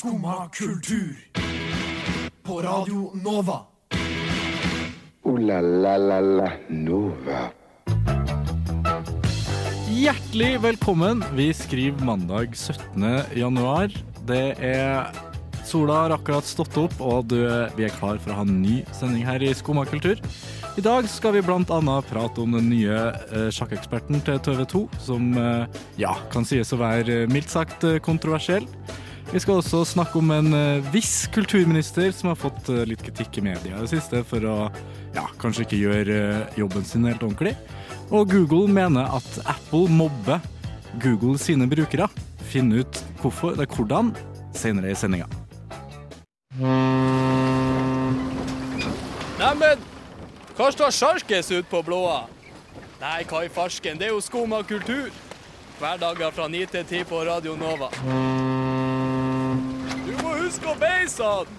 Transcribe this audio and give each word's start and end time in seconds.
Skumma 0.00 0.48
kultur. 0.48 1.16
På 2.42 2.62
Radio 2.62 3.10
Nova. 3.24 3.60
O-la-la-la-la 5.22 6.52
Nova. 6.68 7.40
Hjertelig 9.88 10.60
velkommen. 10.60 11.24
Vi 11.34 11.54
skriver 11.54 12.04
mandag 12.04 12.56
17. 12.56 13.04
januar. 13.36 13.92
Det 14.24 14.56
er 14.64 15.12
Sola 15.68 15.98
har 16.06 16.16
akkurat 16.16 16.48
stått 16.48 16.80
opp, 16.80 16.96
og 17.04 17.28
du, 17.28 17.44
vi 17.76 17.84
er 17.84 17.92
klar 17.92 18.16
for 18.24 18.32
å 18.32 18.38
ha 18.40 18.46
en 18.48 18.62
ny 18.62 18.80
sending 18.96 19.28
her 19.28 19.44
i 19.44 19.52
Skumma 19.52 19.84
kultur. 19.84 20.16
I 20.80 20.86
dag 20.86 21.04
skal 21.12 21.36
vi 21.36 21.44
annet 21.44 22.08
prate 22.08 22.40
om 22.40 22.56
den 22.56 22.72
nye 22.72 22.96
eh, 23.12 23.52
sjakkeksperten 23.52 24.24
til 24.24 24.40
TV 24.48 24.64
2, 24.64 24.82
som 24.96 25.30
eh, 25.36 25.78
ja, 26.00 26.16
kan 26.32 26.48
sies 26.48 26.72
å 26.72 26.80
være 26.80 27.26
eh, 27.26 27.30
mildt 27.30 27.52
sagt 27.52 27.84
kontroversiell. 28.00 28.64
Vi 29.30 29.38
skal 29.38 29.60
også 29.60 29.84
snakke 29.86 30.18
om 30.18 30.32
en 30.34 30.54
eh, 30.58 30.86
viss 30.90 31.28
kulturminister 31.30 32.08
som 32.10 32.32
har 32.32 32.38
fått 32.38 32.66
eh, 32.72 32.82
litt 32.82 33.02
kritikk 33.06 33.36
i 33.38 33.44
media 33.46 33.76
i 33.76 33.84
det 33.84 33.92
siste 33.92 34.24
for 34.26 34.42
å 34.42 34.56
ja, 35.14 35.22
kanskje 35.38 35.68
ikke 35.68 35.78
gjøre 35.78 36.16
eh, 36.16 36.56
jobben 36.58 36.82
sin 36.82 37.06
helt 37.06 37.22
ordentlig. 37.22 37.52
Og 38.10 38.26
Google 38.32 38.66
mener 38.66 39.06
at 39.06 39.38
Apple 39.46 39.86
mobber 39.86 40.42
Google 40.98 41.38
sine 41.38 41.70
brukere. 41.70 42.10
Finn 42.50 42.74
ut 42.74 42.98
hvorfor, 43.22 43.54
det 43.54 43.68
er 43.68 43.76
hvordan, 43.76 44.10
senere 44.50 44.90
i 44.90 44.98
sendinga. 44.98 45.30
Neimen, 49.38 49.88
hva 50.58 50.72
står 50.74 50.90
sjarkes 50.98 51.54
ut 51.54 51.70
på 51.70 51.86
blåa? 51.86 52.24
Nei, 52.98 53.20
hva 53.30 53.46
i 53.46 53.54
farsken, 53.62 53.94
det 53.94 54.10
er 54.10 54.16
jo 54.16 54.26
skum 54.26 54.58
av 54.58 54.66
kultur. 54.66 55.14
Hverdager 55.78 56.34
fra 56.34 56.50
9 56.50 56.66
til 56.74 56.96
10 56.98 57.06
på 57.14 57.22
Radio 57.30 57.54
Nova. 57.54 57.94
Huske 60.50 60.66
å 60.66 60.72
beise 60.80 61.22
han! 61.22 61.50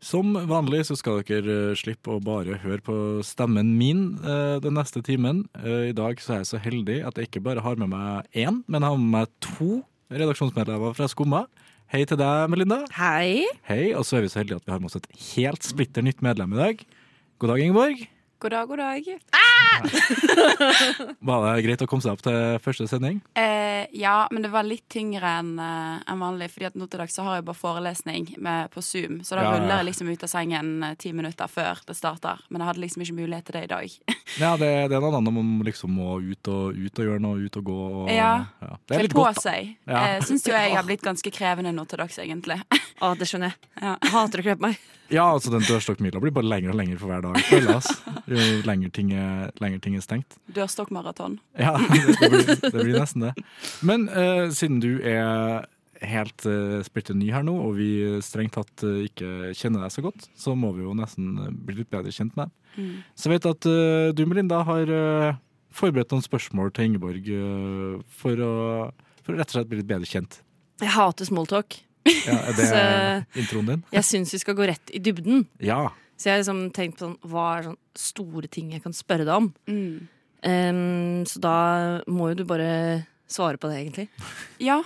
Som 0.00 0.32
vanlig 0.48 0.86
så 0.88 0.94
skal 0.96 1.18
dere 1.28 1.56
eh, 1.68 1.76
slippe 1.76 2.14
å 2.14 2.22
bare 2.24 2.56
høre 2.62 2.80
på 2.80 2.94
stemmen 3.28 3.74
min 3.76 4.14
eh, 4.24 4.54
den 4.64 4.72
neste 4.78 5.02
timen. 5.04 5.42
Eh, 5.60 5.90
I 5.90 5.96
dag 5.98 6.16
så 6.24 6.32
er 6.32 6.40
jeg 6.40 6.48
så 6.48 6.60
heldig 6.64 6.96
at 7.04 7.20
jeg 7.20 7.28
ikke 7.28 7.42
bare 7.44 7.60
har 7.60 7.76
med 7.76 7.92
meg 7.92 8.24
én, 8.32 8.62
men 8.64 8.86
har 8.88 8.96
med 8.96 9.12
meg 9.18 9.34
to 9.44 9.82
redaksjonsmedlemmer 10.08 10.96
fra 10.96 11.10
Skumma. 11.12 11.42
Hei 11.92 12.06
til 12.08 12.16
deg, 12.22 12.48
Melinda. 12.54 12.86
Hei. 12.96 13.44
Hei, 13.68 13.92
Og 13.92 14.08
så 14.08 14.16
er 14.16 14.24
vi 14.24 14.32
så 14.32 14.40
heldige 14.40 14.62
at 14.62 14.64
vi 14.64 14.72
har 14.72 14.80
med 14.80 14.88
oss 14.88 14.96
et 14.96 15.12
helt 15.34 15.68
splitter 15.68 16.06
nytt 16.08 16.24
medlem 16.24 16.56
i 16.56 16.62
dag. 16.62 16.84
God 17.36 17.52
dag, 17.52 17.66
Ingeborg. 17.66 18.06
God 18.40 18.50
dag, 18.52 18.68
god 18.68 18.78
dag. 18.78 19.04
Var 21.20 21.42
det 21.54 21.62
greit 21.66 21.82
å 21.84 21.86
komme 21.88 22.00
seg 22.00 22.14
opp 22.16 22.22
til 22.24 22.56
første 22.64 22.86
sending? 22.88 23.18
Eh, 23.36 23.84
ja, 24.00 24.22
men 24.32 24.40
det 24.44 24.48
var 24.52 24.64
litt 24.64 24.86
tyngre 24.92 25.28
enn 25.42 25.50
en 25.60 26.22
vanlig. 26.22 26.48
fordi 26.54 26.66
at 26.70 26.78
nå 26.78 26.86
til 26.88 27.02
dags 27.02 27.16
så 27.18 27.26
har 27.26 27.36
jeg 27.38 27.44
bare 27.50 27.58
forelesning 27.60 28.30
med, 28.40 28.70
på 28.72 28.80
Zoom. 28.84 29.18
Så 29.24 29.36
da 29.36 29.44
Ja, 29.44 29.50
ja. 29.50 29.58
ruller 29.60 29.76
jeg 29.82 29.88
liksom 29.90 30.08
ut 30.08 30.24
av 30.24 30.32
sengen 30.32 30.70
eh, 30.88 30.94
ti 31.00 31.12
minutter 31.12 31.48
før 31.52 31.82
det 31.86 31.96
starter. 31.98 32.40
Men 32.48 32.62
jeg 32.64 32.70
hadde 32.70 32.84
liksom 32.86 33.04
ikke 33.04 33.18
mulighet 33.20 33.44
til 33.50 33.58
det 33.60 33.64
i 33.68 33.72
dag. 33.74 33.88
Ja, 34.38 34.52
det, 34.56 34.68
det 34.92 34.94
er 34.94 35.02
noe 35.02 35.18
annet 35.18 35.34
om 35.40 35.48
liksom 35.66 35.90
må 35.98 36.12
ut 36.22 36.46
og, 36.52 36.76
ut 36.78 36.98
og 37.02 37.06
gjøre 37.08 37.18
noe, 37.24 37.40
ut 37.42 37.56
og 37.58 37.64
gå. 37.66 37.78
Og, 38.04 38.10
Ja. 38.14 38.46
Det 38.86 38.94
er 38.96 39.02
litt 39.08 39.16
på 39.16 39.24
godt. 39.26 39.40
seg. 39.42 39.72
Ja. 39.90 40.04
Eh, 40.14 40.20
Syns 40.24 40.46
jo 40.46 40.54
jeg 40.54 40.70
har 40.76 40.86
blitt 40.88 41.02
ganske 41.02 41.32
krevende 41.34 41.72
nå 41.74 41.82
til 41.90 41.98
dags, 41.98 42.14
egentlig. 42.22 42.60
Å, 43.02 43.10
det 43.18 43.26
skjønner 43.26 43.50
jeg. 43.50 43.58
Ja. 43.82 43.96
Hater 44.14 44.40
å 44.40 44.46
kle 44.46 44.54
på 44.60 44.64
meg. 44.68 44.78
Ja, 45.10 45.24
altså 45.34 45.50
den 45.50 45.64
dørstokkmila 45.66 46.20
blir 46.22 46.30
bare 46.30 46.46
lengre 46.46 46.70
og 46.70 46.78
lengre 46.78 46.94
for 47.00 47.10
hver 47.10 47.24
dag. 47.26 47.34
føler 47.48 47.74
ass. 47.80 47.90
Jo 48.30 48.38
lenger 48.68 48.92
ting 48.94 49.10
er, 49.16 49.50
lenger 49.60 49.82
ting 49.82 49.96
er 49.98 50.04
stengt. 50.04 50.38
Dørstokkmaraton. 50.54 51.38
Ja, 51.58 51.74
det, 51.92 52.16
det, 52.20 52.30
blir, 52.30 52.54
det 52.62 52.72
blir 52.76 52.96
nesten 53.00 53.26
det. 53.28 53.34
Men 53.86 54.06
uh, 54.12 54.46
siden 54.54 54.78
du 54.82 54.92
er 55.02 55.66
helt 56.00 56.46
uh, 56.48 56.78
splitter 56.86 57.12
ny 57.18 57.28
her 57.34 57.42
nå, 57.44 57.52
og 57.60 57.74
vi 57.76 57.90
strengt 58.24 58.54
tatt 58.56 58.86
uh, 58.86 59.02
ikke 59.04 59.50
kjenner 59.58 59.82
deg 59.84 59.92
så 59.92 60.04
godt, 60.06 60.30
så 60.38 60.54
må 60.56 60.70
vi 60.78 60.86
jo 60.86 60.94
nesten 60.96 61.34
eh, 61.42 61.50
bli 61.52 61.82
litt 61.82 61.90
bedre 61.92 62.14
kjent 62.14 62.32
med 62.38 62.46
deg. 62.48 62.56
Mm. 62.80 62.94
Så 63.18 63.26
jeg 63.28 63.34
vet 63.34 63.48
at 63.50 63.66
uh, 63.68 64.08
du, 64.16 64.22
Melinda, 64.30 64.62
har 64.64 64.94
eh, 64.94 65.38
forberedt 65.74 66.14
noen 66.14 66.24
spørsmål 66.24 66.70
til 66.76 66.88
Ingeborg 66.88 67.28
eh, 67.34 68.00
for, 68.22 68.40
å, 68.46 68.54
for 69.24 69.34
å 69.34 69.40
rett 69.42 69.50
og 69.52 69.58
slett 69.58 69.70
bli 69.70 69.80
litt 69.82 69.90
bedre 69.90 70.08
kjent. 70.08 70.40
Jeg 70.80 70.94
hater 70.94 71.28
smalltalk. 71.28 71.80
Ja, 72.24 72.38
er 72.48 72.56
det 72.56 72.68
Så- 72.72 73.40
introen 73.42 73.68
din? 73.74 73.82
Jeg 73.92 74.06
syns 74.08 74.32
vi 74.32 74.40
skal 74.40 74.56
gå 74.56 74.70
rett 74.70 74.94
i 74.96 75.02
dybden. 75.02 75.44
Ja. 75.60 75.90
Så 76.20 76.28
jeg 76.28 76.34
har 76.34 76.42
liksom 76.42 76.64
tenkt 76.76 76.98
på 76.98 77.06
sånn, 77.06 77.14
hva 77.32 77.44
er 77.56 77.68
sånne 77.70 78.00
store 78.00 78.50
ting 78.52 78.74
jeg 78.74 78.82
kan 78.84 78.92
spørre 78.92 79.24
deg 79.24 79.32
om. 79.38 79.46
Mm. 79.70 80.08
Um, 80.44 81.22
så 81.28 81.40
da 81.40 81.54
må 82.12 82.30
jo 82.30 82.40
du 82.40 82.44
bare 82.48 82.72
svare 83.30 83.60
på 83.60 83.70
det, 83.70 83.78
egentlig. 83.80 84.08
Ja. 84.70 84.82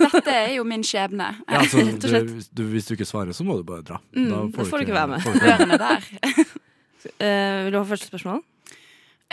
Dette 0.00 0.32
er 0.32 0.54
jo 0.54 0.64
min 0.64 0.84
skjebne. 0.86 1.28
ja 1.50 1.60
altså, 1.60 1.82
Rett 1.88 2.06
og 2.08 2.14
slett. 2.14 2.30
du, 2.32 2.62
du, 2.62 2.64
hvis 2.72 2.88
du 2.88 2.94
ikke 2.96 3.08
svarer, 3.08 3.36
så 3.36 3.44
må 3.44 3.58
du 3.60 3.66
bare 3.68 3.84
dra. 3.84 4.00
Mm, 4.16 4.30
da 4.30 4.40
får 4.56 4.70
får 4.70 4.80
du 4.80 4.86
ikke 4.86 4.96
være 4.96 5.12
med. 5.12 5.28
Er 5.52 5.84
der. 5.84 6.08
uh, 7.04 7.58
vil 7.66 7.74
du 7.74 7.80
ha 7.82 7.84
første 7.92 8.08
spørsmål? 8.08 8.40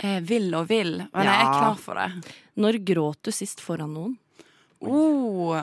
Eh, 0.00 0.20
vil 0.24 0.48
og 0.56 0.68
vil, 0.70 0.94
men 0.96 1.28
jeg 1.28 1.36
er 1.36 1.50
klar 1.52 1.80
for 1.80 2.00
det. 2.00 2.36
Når 2.60 2.78
gråt 2.88 3.20
du 3.28 3.32
sist 3.36 3.60
foran 3.60 3.92
noen? 3.92 4.14
Oh. 4.80 5.60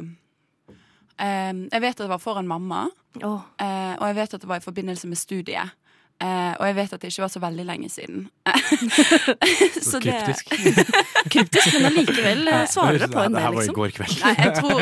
Eh, 1.19 1.53
jeg 1.71 1.81
vet 1.81 1.97
at 1.97 2.05
det 2.05 2.13
var 2.13 2.21
foran 2.23 2.47
mamma, 2.47 2.87
oh. 3.23 3.41
eh, 3.61 3.93
og 3.97 4.07
jeg 4.11 4.15
vet 4.21 4.33
at 4.37 4.41
det 4.41 4.49
var 4.49 4.61
i 4.61 4.65
forbindelse 4.67 5.09
med 5.09 5.17
studiet. 5.19 5.75
Eh, 6.17 6.53
og 6.57 6.63
jeg 6.65 6.73
vet 6.79 6.93
at 6.95 7.01
det 7.03 7.09
ikke 7.11 7.21
var 7.21 7.29
så 7.29 7.39
veldig 7.43 7.63
lenge 7.67 7.89
siden. 7.93 8.23
Så 9.85 9.99
det- 10.01 10.15
kryptisk. 10.15 10.49
kryptisk, 11.33 11.75
men 11.75 11.85
allikevel 11.91 12.47
eh, 12.49 12.63
svarer 12.71 12.97
det 13.03 13.09
på 13.11 13.21
en 13.21 13.35
Det 13.37 13.43
her 13.43 13.51
del, 13.51 13.57
var 13.57 13.61
i 13.61 13.67
liksom. 13.67 13.75
går 13.77 13.93
kveld. 13.99 14.15
Nei, 14.23 14.31
jeg 14.39 14.55
tror 14.57 14.81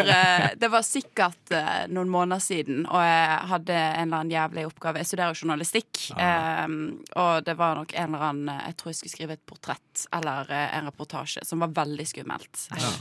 Det 0.63 0.69
var 0.71 0.85
sikkert 0.87 1.55
noen 1.91 2.13
måneder 2.13 2.43
siden, 2.45 2.85
og 2.87 3.03
jeg 3.03 3.51
hadde 3.51 3.75
en 3.81 4.05
eller 4.05 4.21
annen 4.21 4.31
jævlig 4.31 4.65
oppgave. 4.69 5.03
Jeg 5.03 5.11
studerer 5.11 5.41
journalistikk, 5.41 6.05
eh, 6.15 6.79
og 7.19 7.43
det 7.49 7.57
var 7.59 7.75
nok 7.81 7.91
en 7.91 8.07
eller 8.15 8.25
annen 8.29 8.63
Jeg 8.69 8.79
tror 8.79 8.93
jeg 8.93 9.01
skulle 9.01 9.15
skrive 9.17 9.35
et 9.35 9.45
portrett 9.51 10.07
eller 10.15 10.55
en 10.55 10.87
reportasje 10.87 11.43
som 11.43 11.59
var 11.63 11.75
veldig 11.83 12.07
skummelt. 12.15 12.67
Æsj. 12.79 12.95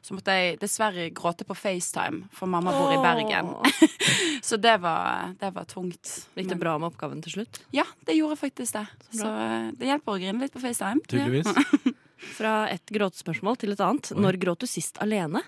Så 0.00 0.16
måtte 0.16 0.32
jeg 0.32 0.56
dessverre 0.62 1.10
gråte 1.12 1.44
på 1.44 1.54
FaceTime, 1.54 2.30
for 2.32 2.48
mamma 2.48 2.72
bor 2.72 2.92
i 2.94 2.98
Bergen. 3.02 3.52
Så 4.48 4.56
det 4.56 4.78
var, 4.80 5.34
det 5.40 5.50
var 5.52 5.68
tungt. 5.68 6.12
Gikk 6.34 6.48
det 6.54 6.58
bra 6.60 6.78
med 6.80 6.88
oppgaven 6.88 7.20
til 7.24 7.34
slutt? 7.34 7.60
Ja, 7.76 7.84
det 8.08 8.16
gjorde 8.16 8.38
faktisk 8.40 8.78
det. 8.78 8.86
Så 9.10 9.20
så 9.20 9.32
det 9.76 9.90
hjelper 9.90 10.16
å 10.16 10.20
grine 10.22 10.40
litt 10.40 10.54
på 10.56 10.62
FaceTime. 10.62 11.04
Tydeligvis. 11.10 11.52
Fra 12.38 12.54
et 12.72 12.92
gråtespørsmål 12.92 13.60
til 13.60 13.76
et 13.76 13.82
annet. 13.84 14.12
Når 14.16 14.40
gråt 14.40 14.64
du 14.64 14.68
sist 14.70 15.00
alene? 15.04 15.44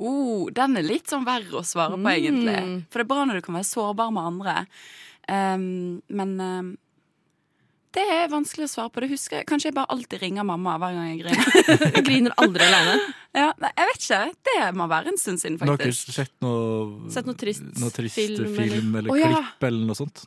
Oh, 0.00 0.46
den 0.54 0.78
er 0.78 0.86
litt 0.86 1.10
sånn 1.10 1.26
verre 1.26 1.60
å 1.60 1.66
svare 1.66 1.98
på, 1.98 2.08
egentlig. 2.08 2.56
Mm. 2.56 2.76
For 2.88 3.02
det 3.02 3.04
er 3.04 3.10
bra 3.10 3.26
når 3.26 3.40
du 3.40 3.44
kan 3.44 3.58
være 3.58 3.68
sårbar 3.68 4.14
med 4.14 4.30
andre. 4.30 4.54
Um, 5.26 6.00
men 6.08 6.32
um, 6.40 6.70
det 7.96 8.04
er 8.14 8.28
vanskelig 8.30 8.68
å 8.68 8.70
svare 8.70 8.90
på. 8.94 9.02
Det 9.02 9.08
husker 9.10 9.40
jeg. 9.40 9.46
Kanskje 9.50 9.70
jeg 9.70 9.76
bare 9.76 9.90
alltid 9.94 10.20
ringer 10.22 10.46
mamma 10.46 10.76
hver 10.78 10.94
gang 10.94 11.08
jeg 11.10 11.22
griner. 11.24 12.02
Griner 12.06 12.36
aldri 12.38 12.66
alene. 12.68 12.98
ja, 13.40 13.48
nei, 13.62 13.70
jeg 13.76 13.88
vet 13.90 14.04
ikke. 14.04 14.20
Det 14.50 14.58
må 14.78 14.86
være 14.92 15.10
en 15.12 15.18
stund 15.18 15.42
siden, 15.42 15.58
Har 15.62 15.72
dere 15.72 15.90
faktisk. 15.90 16.12
sett 16.14 16.32
noe, 16.44 17.10
Sett 17.10 17.26
noe 17.26 17.38
trist 17.40 17.66
noe 17.80 17.90
trist 17.94 18.14
film, 18.20 18.46
film, 18.54 18.94
eller- 18.94 19.10
eller, 19.10 19.10
Å, 19.10 19.18
ja. 19.18 19.32
klipp 19.42 19.68
eller 19.70 19.90
noe 19.90 19.98
sånt? 19.98 20.22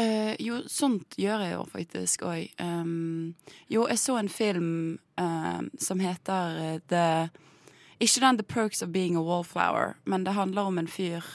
Uh, 0.00 0.32
jo, 0.40 0.60
sånt 0.70 1.18
gjør 1.20 1.42
jeg 1.44 1.52
jo 1.56 1.64
faktisk 1.74 2.22
òg. 2.24 2.46
Um, 2.62 3.34
jo, 3.68 3.84
jeg 3.90 4.00
så 4.00 4.16
en 4.20 4.30
film 4.32 4.70
uh, 5.20 5.60
som 5.82 6.00
heter 6.00 6.60
eh, 6.62 6.78
The 6.88 7.04
Ikke 8.00 8.22
den 8.22 8.38
The 8.38 8.46
Perks 8.48 8.80
of 8.86 8.94
Being 8.94 9.18
a 9.18 9.24
Wallflower, 9.26 9.96
men 10.08 10.24
det 10.24 10.38
handler 10.38 10.70
om 10.70 10.78
en 10.80 10.88
fyr 10.88 11.26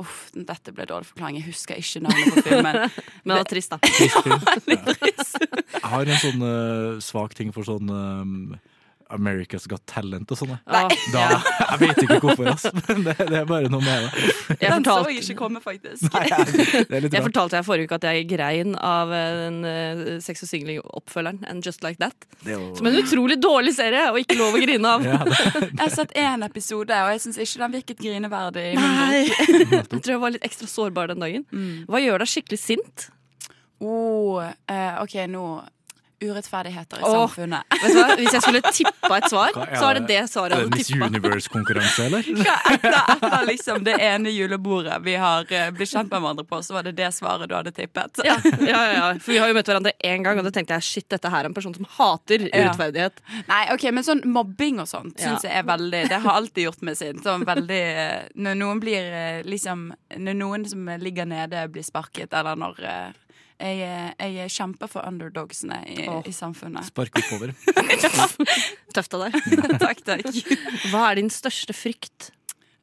Uff, 0.00 0.30
dette 0.34 0.72
ble 0.74 0.86
dårlig 0.90 1.06
forklaring. 1.12 1.38
Jeg 1.38 1.48
husker 1.52 1.78
ikke 1.78 2.02
navnet 2.02 2.34
på 2.34 2.42
filmen. 2.48 2.78
Men 3.24 3.34
det 3.34 3.40
var 3.40 3.50
trist, 3.50 3.74
da. 3.74 3.78
Trist 3.84 4.20
film. 4.26 4.46
Litt 4.72 4.88
trist. 4.90 5.36
Jeg 5.76 5.90
har 5.92 6.10
en 6.10 6.22
sånn 6.24 6.42
uh, 6.42 7.02
svak 7.04 7.36
ting 7.38 7.52
for 7.54 7.66
sånn 7.68 7.92
um, 7.94 8.34
America's 9.12 9.66
Got 9.68 9.82
Talent 9.90 10.30
og 10.32 10.38
sånne. 10.40 10.56
Da. 10.64 10.82
Jeg 11.74 11.80
vet 11.82 11.98
ikke 12.04 12.18
hvorfor, 12.22 12.48
ass, 12.52 12.64
men 12.88 13.02
det, 13.06 13.14
det 13.28 13.36
er 13.40 13.46
bare 13.48 13.68
noe 13.72 13.82
med 13.84 14.06
det. 14.06 14.22
Jeg 14.54 14.70
Den 14.70 14.84
så 14.86 14.94
fortalte, 14.94 15.12
jeg 15.14 15.24
ikke 15.24 15.36
komme, 15.38 15.60
faktisk. 15.64 16.06
Nei, 16.14 16.22
jeg- 16.30 16.86
det 16.88 16.96
er 16.98 17.04
litt 17.04 17.16
jeg 17.18 17.24
fortalte 17.26 17.58
jeg 17.58 17.66
forrige 17.66 17.88
uke 17.90 17.98
at 17.98 18.06
jeg 18.08 18.26
grein 18.30 18.74
av 18.78 19.12
eh, 19.14 19.38
den 19.42 19.58
uh, 19.66 20.04
Sex 20.24 20.44
og 20.46 20.50
Singling-oppfølgeren 20.52 21.42
And 21.50 21.66
Just 21.66 21.82
Like 21.84 22.00
That. 22.02 22.14
Det 22.44 22.54
jo- 22.56 22.70
Som 22.78 22.88
en 22.90 22.98
utrolig 23.02 23.38
dårlig 23.42 23.74
serie, 23.76 24.06
og 24.12 24.20
ikke 24.22 24.38
lov 24.40 24.56
å 24.56 24.62
grine 24.64 24.94
av. 24.96 25.04
ja, 25.10 25.18
det, 25.28 25.40
Jeg 25.66 25.82
har 25.82 25.94
sett 25.98 26.14
én 26.24 26.46
episode, 26.46 27.00
og 27.04 27.12
jeg 27.14 27.24
syns 27.26 27.40
ikke 27.44 27.64
den 27.66 27.76
virket 27.78 28.02
grineverdig. 28.06 28.66
Nei! 28.78 29.24
Jeg 29.84 30.00
tror 30.00 30.14
jeg 30.16 30.22
var 30.22 30.32
litt 30.34 30.46
ekstra 30.46 30.68
sårbar 30.70 31.10
den 31.12 31.22
dagen. 31.22 31.44
Hva 31.90 32.00
gjør 32.02 32.22
deg 32.24 32.30
skikkelig 32.30 32.60
sint? 32.60 33.08
Oh, 33.84 34.40
eh, 34.70 35.02
OK, 35.02 35.16
nå 35.28 35.44
urettferdigheter 36.30 36.98
i 37.00 37.04
Åh. 37.04 37.14
samfunnet. 37.14 37.62
Vet 37.82 37.92
du 37.94 37.98
hva? 38.00 38.16
Hvis 38.20 38.32
jeg 38.36 38.42
skulle 38.46 38.62
tippa 38.68 39.16
et 39.18 39.28
svar, 39.30 39.50
Hva 39.54 39.66
er 39.68 39.76
så 39.80 39.88
er 39.90 39.98
det 40.00 40.06
det? 40.08 40.20
svaret 40.32 40.52
Er 40.56 40.62
jeg 40.64 40.64
det 40.64 40.70
hadde 40.70 40.78
Miss 40.78 40.90
tippa. 40.90 41.08
Universe-konkurranse, 41.12 42.06
eller? 42.08 42.22
Hva 42.40 42.56
etter, 42.74 42.96
etter 43.14 43.46
liksom 43.50 43.84
det 43.84 43.96
ene 44.00 44.32
julebordet 44.34 44.98
vi 45.04 45.14
har 45.20 45.44
eh, 45.52 45.70
blitt 45.76 45.90
kjent 45.92 46.10
med 46.12 46.20
hverandre 46.24 46.46
på, 46.48 46.60
så 46.64 46.74
var 46.78 46.82
det 46.88 46.94
det 46.98 47.10
svaret 47.14 47.48
du 47.50 47.54
hadde 47.56 47.72
tippet. 47.76 48.20
Ja, 48.24 48.36
ja, 48.44 48.58
ja, 48.68 48.82
ja. 48.94 49.08
For 49.20 49.32
vi 49.34 49.38
har 49.42 49.48
jo 49.50 49.56
møtt 49.58 49.68
hverandre 49.70 49.92
én 50.04 50.22
gang, 50.24 50.38
og 50.40 50.44
da 50.48 50.52
tenkte 50.54 50.74
jeg 50.78 50.86
shit, 50.88 51.08
dette 51.12 51.30
her 51.32 51.44
er 51.44 51.50
en 51.50 51.54
person 51.56 51.74
som 51.74 51.86
hater 51.98 52.46
Ja. 52.48 52.64
urettferdighet. 52.68 53.20
Nei, 53.48 53.62
ok, 53.74 53.88
men 53.92 54.04
sånn 54.06 54.22
mobbing 54.26 54.80
og 54.82 54.88
sånt 54.90 55.18
Ja. 55.18 55.28
synes 55.34 55.42
jeg 55.48 55.52
er 55.58 55.62
veldig 55.68 56.02
Det 56.08 56.20
har 56.24 56.32
alltid 56.38 56.64
gjort 56.68 56.82
meg 56.82 56.96
sint. 56.96 57.22
Sånn 57.24 57.44
veldig 57.46 57.80
eh, 57.82 58.28
Når 58.36 58.54
noen 58.58 58.80
blir 58.80 59.02
eh, 59.12 59.42
liksom 59.44 59.92
Når 60.16 60.34
noen 60.38 60.64
som 60.68 60.86
ligger 61.00 61.26
nede, 61.26 61.66
blir 61.72 61.82
sparket, 61.84 62.32
eller 62.34 62.56
når 62.56 62.80
eh, 62.84 63.12
jeg, 63.60 64.14
er- 64.18 64.32
jeg 64.34 64.50
kjemper 64.50 64.90
for 64.90 65.06
underdogsene 65.06 65.80
i, 65.86 66.06
oh. 66.10 66.22
i 66.26 66.32
samfunnet. 66.34 66.88
Spark 66.90 67.20
oppover. 67.22 67.54
Tøft 68.94 69.14
av 69.16 69.26
deg. 69.26 69.36
takk, 69.84 70.02
takk. 70.06 70.30
Hva 70.90 71.10
er 71.10 71.20
din 71.22 71.30
største 71.32 71.76
frykt? 71.76 72.32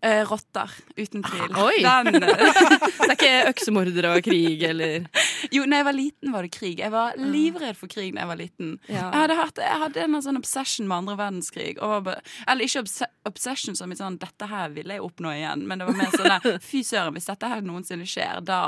Eh, 0.01 0.23
rotter, 0.25 0.71
uten 0.97 1.21
tvil. 1.21 1.51
Oi. 1.61 1.75
Den, 1.85 2.23
eh, 2.23 2.61
Det 3.01 3.05
er 3.05 3.11
ikke 3.13 3.33
øksemordere 3.51 4.15
og 4.17 4.23
krig 4.25 4.63
eller 4.65 5.05
jo, 5.55 5.65
når 5.65 5.81
jeg 5.81 5.87
var 5.87 5.97
liten, 5.97 6.33
var 6.35 6.47
det 6.47 6.53
krig. 6.55 6.79
Jeg 6.81 6.93
var 6.93 7.17
livredd 7.19 7.77
for 7.79 7.91
krig 7.91 8.13
da 8.15 8.23
jeg 8.23 8.31
var 8.31 8.39
liten. 8.39 8.75
Ja. 8.87 9.07
Jeg, 9.07 9.19
hadde 9.23 9.39
hatt, 9.39 9.61
jeg 9.63 9.81
hadde 9.85 10.05
en 10.05 10.19
sånn 10.25 10.41
obsession 10.41 10.89
med 10.89 11.01
andre 11.01 11.17
verdenskrig. 11.19 11.73
Og 11.79 11.95
var 11.95 12.05
bare, 12.09 12.25
eller 12.47 12.67
ikke 12.67 12.85
obs 12.85 13.01
obsession 13.27 13.75
som 13.77 13.91
i 13.93 13.95
sånn 13.97 14.17
'dette 14.17 14.47
her 14.49 14.71
vil 14.73 14.89
jeg 14.89 15.01
oppnå 15.05 15.29
igjen', 15.35 15.65
men 15.69 15.77
det 15.77 15.85
var 15.85 15.97
mer 15.97 16.13
sånn 16.15 16.57
'fy 16.67 16.81
søren, 16.85 17.13
hvis 17.13 17.29
dette 17.29 17.49
her 17.51 17.61
noensinne 17.61 18.07
skjer, 18.09 18.41
da, 18.45 18.61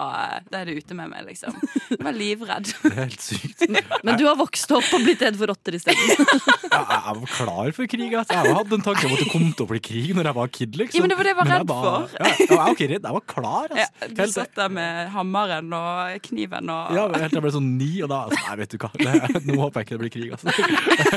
da 0.46 0.62
er 0.62 0.70
det 0.70 0.84
ute 0.84 0.98
med 0.98 1.10
meg', 1.10 1.26
liksom. 1.32 1.58
Jeg 1.90 2.04
var 2.06 2.18
livredd. 2.18 2.70
Det 2.84 2.92
er 2.92 3.08
helt 3.08 3.24
sykt. 3.24 3.64
Men 4.06 4.18
du 4.20 4.26
har 4.28 4.38
vokst 4.38 4.70
opp 4.76 4.90
og 4.94 5.06
blitt 5.06 5.22
redd 5.24 5.38
for 5.40 5.50
rotter 5.50 5.78
isteden. 5.78 6.28
Ja, 6.70 6.82
jeg 6.84 7.16
var 7.22 7.32
klar 7.34 7.72
for 7.76 7.90
krig. 7.90 8.14
Altså. 8.18 8.38
Jeg 8.38 8.56
hadde 8.58 8.78
en 8.78 8.86
tanke 8.86 9.08
om 9.08 9.16
at 9.16 9.22
det 9.24 9.30
kom 9.32 9.46
til 9.54 9.66
å 9.66 9.70
bli 9.70 9.82
krig 9.84 10.12
når 10.18 10.30
jeg 10.30 10.38
var 10.38 10.52
kid. 10.58 10.78
liksom. 10.82 10.98
Ja, 10.98 11.04
men 11.04 11.14
det 11.14 11.18
var 11.18 11.28
det 11.28 11.34
jeg 11.34 11.40
var 11.40 11.50
redd 11.52 11.74
for. 11.74 12.16
Ja, 12.18 12.32
jeg 12.34 12.50
var 12.52 12.72
okay, 12.74 12.88
redd, 12.92 13.08
jeg 13.08 13.18
var 13.18 13.26
klar. 13.34 13.76
Ja, 13.78 13.88
du 14.10 14.24
satt 14.34 14.56
der 14.58 14.74
med 14.74 15.12
hammeren 15.14 15.74
og 15.78 16.28
kniven 16.28 16.63
og 16.72 16.94
Ja, 16.96 17.04
helt 17.12 17.32
til 17.34 17.40
jeg 17.40 17.44
ble 17.46 17.52
sånn 17.56 17.70
ni, 17.80 17.90
og 18.06 18.10
da 18.12 18.20
altså, 18.28 18.40
Nei, 18.48 18.56
vet 18.62 18.74
du 18.74 18.78
hva. 18.82 18.90
Det, 18.94 19.42
nå 19.50 19.58
håper 19.60 19.82
jeg 19.82 19.88
ikke 19.88 19.96
det 19.96 20.02
blir 20.04 20.14
krig. 20.14 20.30
Altså. 20.36 20.48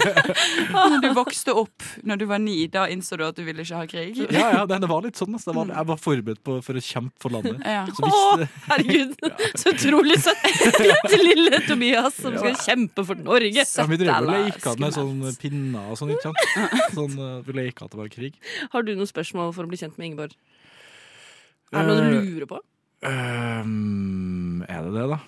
Når 0.76 0.96
du 1.04 1.08
vokste 1.16 1.54
opp 1.56 1.86
når 2.06 2.20
du 2.20 2.24
var 2.30 2.40
ni, 2.42 2.56
da 2.72 2.86
innså 2.92 3.16
du 3.18 3.24
at 3.26 3.36
du 3.38 3.42
ville 3.46 3.62
ikke 3.64 3.78
ha 3.80 3.86
krig? 3.90 4.18
Ja, 4.32 4.48
ja, 4.54 4.62
det, 4.68 4.78
det 4.82 4.90
var 4.90 5.04
litt 5.04 5.18
sånn. 5.18 5.34
Altså. 5.36 5.50
Det 5.50 5.56
var, 5.58 5.72
jeg 5.76 5.88
var 5.90 6.00
forberedt 6.02 6.42
på, 6.46 6.56
for 6.66 6.78
å 6.80 6.82
kjempe 6.84 7.22
for 7.22 7.34
landet. 7.36 7.60
Ja. 7.66 7.84
Så 7.90 8.04
hvis, 8.06 8.16
Å, 8.16 8.48
herregud, 8.70 9.14
så 9.62 9.72
utrolig 9.74 10.18
søtt! 10.24 10.46
Bitte 10.82 11.20
lille 11.22 11.62
Tobias 11.66 12.18
som 12.20 12.36
skal 12.38 12.58
kjempe 12.64 13.06
for 13.06 13.22
Norge. 13.26 13.64
ja, 13.66 13.86
vi 13.90 14.00
drev 14.02 14.26
og 14.26 14.32
leka 14.34 14.74
med 14.82 14.96
sånn 14.96 15.22
pinner 15.40 15.92
og 15.92 16.00
sånn. 16.00 16.14
ikke 16.14 16.30
sant? 16.30 16.92
Sånn, 16.96 17.16
eh, 17.18 17.36
Vi 17.46 17.56
leka 17.60 17.86
at 17.86 17.94
det 17.94 18.00
var 18.02 18.12
krig. 18.12 18.36
Har 18.72 18.86
du 18.86 18.94
noen 18.94 19.08
spørsmål 19.10 19.52
for 19.56 19.66
å 19.66 19.70
bli 19.72 19.80
kjent 19.80 19.98
med 20.00 20.10
Ingeborg? 20.12 20.36
Er 21.74 21.82
det 21.82 21.86
noe 21.90 21.96
du 21.98 22.16
Eh, 22.16 22.26
lurer 22.30 22.50
på? 22.50 22.60
Um, 23.06 24.62
er 24.66 24.86
det 24.86 24.92
det, 24.94 25.06
da? 25.12 25.18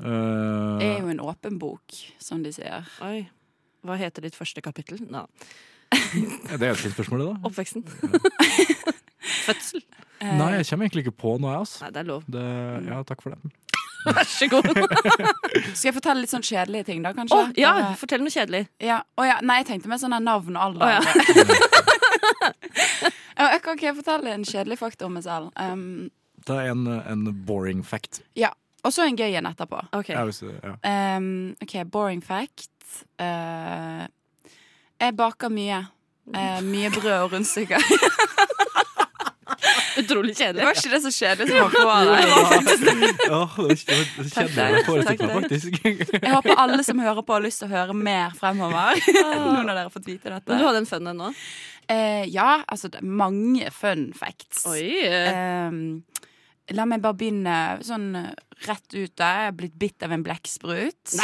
Øh, 0.00 0.78
Det 0.80 0.88
er 0.88 1.00
jo 1.00 1.08
en 1.12 1.20
åpen 1.22 1.58
bok, 1.58 1.82
som 2.18 2.42
de 2.42 2.52
sier. 2.52 2.86
Oi. 3.04 3.26
Hva 3.84 3.96
heter 4.00 4.22
ditt 4.24 4.34
første 4.36 4.60
kapittel? 4.64 4.98
Nå. 5.12 5.26
er 5.94 6.56
det 6.58 6.70
egentlig 6.72 6.92
spørsmålet, 6.96 7.26
da? 7.28 7.34
Oppveksten. 7.50 7.84
Fødsel. 9.44 9.82
Eh, 10.20 10.32
Nei, 10.38 10.50
jeg 10.58 10.66
kommer 10.70 10.86
egentlig 10.88 11.04
ikke 11.06 11.16
på 11.20 11.34
noe, 11.38 11.50
jeg. 11.52 11.60
Altså. 11.66 11.84
Nei, 11.84 11.90
det 11.94 12.00
er 12.02 12.08
lov. 12.08 12.24
Det, 12.32 12.44
ja, 12.88 13.02
takk 13.06 13.22
for 13.24 13.34
det. 13.34 13.52
Vær 14.04 14.26
så 14.28 14.48
god. 14.52 14.66
Skal 15.76 15.88
jeg 15.88 15.94
fortelle 15.96 16.20
litt 16.24 16.32
sånn 16.32 16.44
kjedelige 16.44 16.84
ting, 16.90 17.04
da, 17.04 17.12
kanskje? 17.16 17.38
Å, 17.38 17.52
ja, 17.56 17.70
Eller... 17.78 17.94
fortell 18.00 18.24
noe 18.24 18.32
kjedelig. 18.34 18.64
ja. 18.84 18.98
Å, 19.16 19.24
ja. 19.28 19.38
Nei, 19.44 19.60
jeg 19.62 19.68
tenkte 19.70 19.88
meg 19.92 20.00
sånne 20.02 20.18
navn 20.24 20.56
og 20.58 20.62
alder. 20.66 20.98
Ja. 20.98 21.00
Ja, 23.34 23.48
jeg 23.50 23.62
kan 23.64 23.74
ikke 23.74 23.90
fortelle 23.98 24.30
en 24.30 24.44
kjedelig 24.46 24.76
fakta 24.78 25.08
om 25.08 25.16
meg 25.18 25.24
selv. 25.26 25.48
Um, 25.58 26.10
Det 26.46 26.54
er 26.54 26.68
en, 26.70 26.84
en 26.86 27.24
boring 27.46 27.80
fact. 27.86 28.20
ja. 28.38 28.52
Og 28.84 28.92
så 28.92 29.06
en 29.08 29.16
gøy 29.16 29.32
en 29.38 29.48
etterpå. 29.48 29.80
Ok. 29.96 30.10
Ja, 30.12 30.24
hvis, 30.28 30.42
ja. 30.44 30.74
Um, 31.16 31.54
OK, 31.64 31.76
boring 31.90 32.20
fact. 32.24 32.68
Uh, 33.20 34.04
jeg 35.00 35.16
baker 35.16 35.48
mye. 35.52 35.82
Uh, 36.28 36.60
mye 36.64 36.90
brød 36.92 37.16
og 37.22 37.32
rundstykker. 37.32 37.80
Utrolig 39.98 40.34
Det 40.34 40.38
kjedelig. 40.38 40.64
var 40.64 40.78
ikke 40.78 40.90
det 40.90 41.00
så 41.04 41.10
kjedelig 41.14 41.48
som 41.48 41.58
var 41.60 41.70
på 41.70 41.82
det. 41.84 41.90
Åh, 43.30 43.58
det 43.68 43.76
kjedelig 44.32 44.56
jeg 44.58 44.72
meg 44.74 44.88
forestilt 44.88 45.22
meg, 45.22 45.36
faktisk. 45.36 45.78
Jeg 46.18 46.32
håper 46.34 46.62
alle 46.64 46.80
som 46.86 47.02
hører 47.04 47.22
på, 47.22 47.36
har 47.36 47.44
lyst 47.44 47.62
til 47.62 47.70
å 47.70 47.74
høre 47.74 47.96
mer 47.96 48.34
fremover. 48.38 48.98
Nå 49.14 49.52
når 49.60 49.70
dere 49.70 49.84
har 49.86 49.94
fått 49.94 50.08
vite 50.10 50.32
dette. 50.32 50.48
Men 50.50 50.60
du 50.60 50.66
hadde 50.66 50.82
en 50.82 50.90
fun 50.90 51.12
en 51.12 51.22
nå? 51.22 51.30
Eh, 51.92 52.24
ja, 52.32 52.48
altså 52.66 52.90
det 52.90 53.02
er 53.02 53.08
mange 53.22 53.70
fun 53.74 54.08
facts. 54.16 54.64
Oi. 54.72 54.84
Ehm, 55.04 55.80
la 56.74 56.86
meg 56.88 57.02
bare 57.04 57.18
begynne 57.20 57.58
sånn 57.84 58.08
eh, 58.18 58.30
rett 58.68 58.94
ut 58.94 59.12
der. 59.20 59.48
Er 59.48 59.52
blitt 59.56 59.74
bitt 59.78 60.02
av 60.06 60.12
en 60.14 60.22
blekksprut 60.24 61.14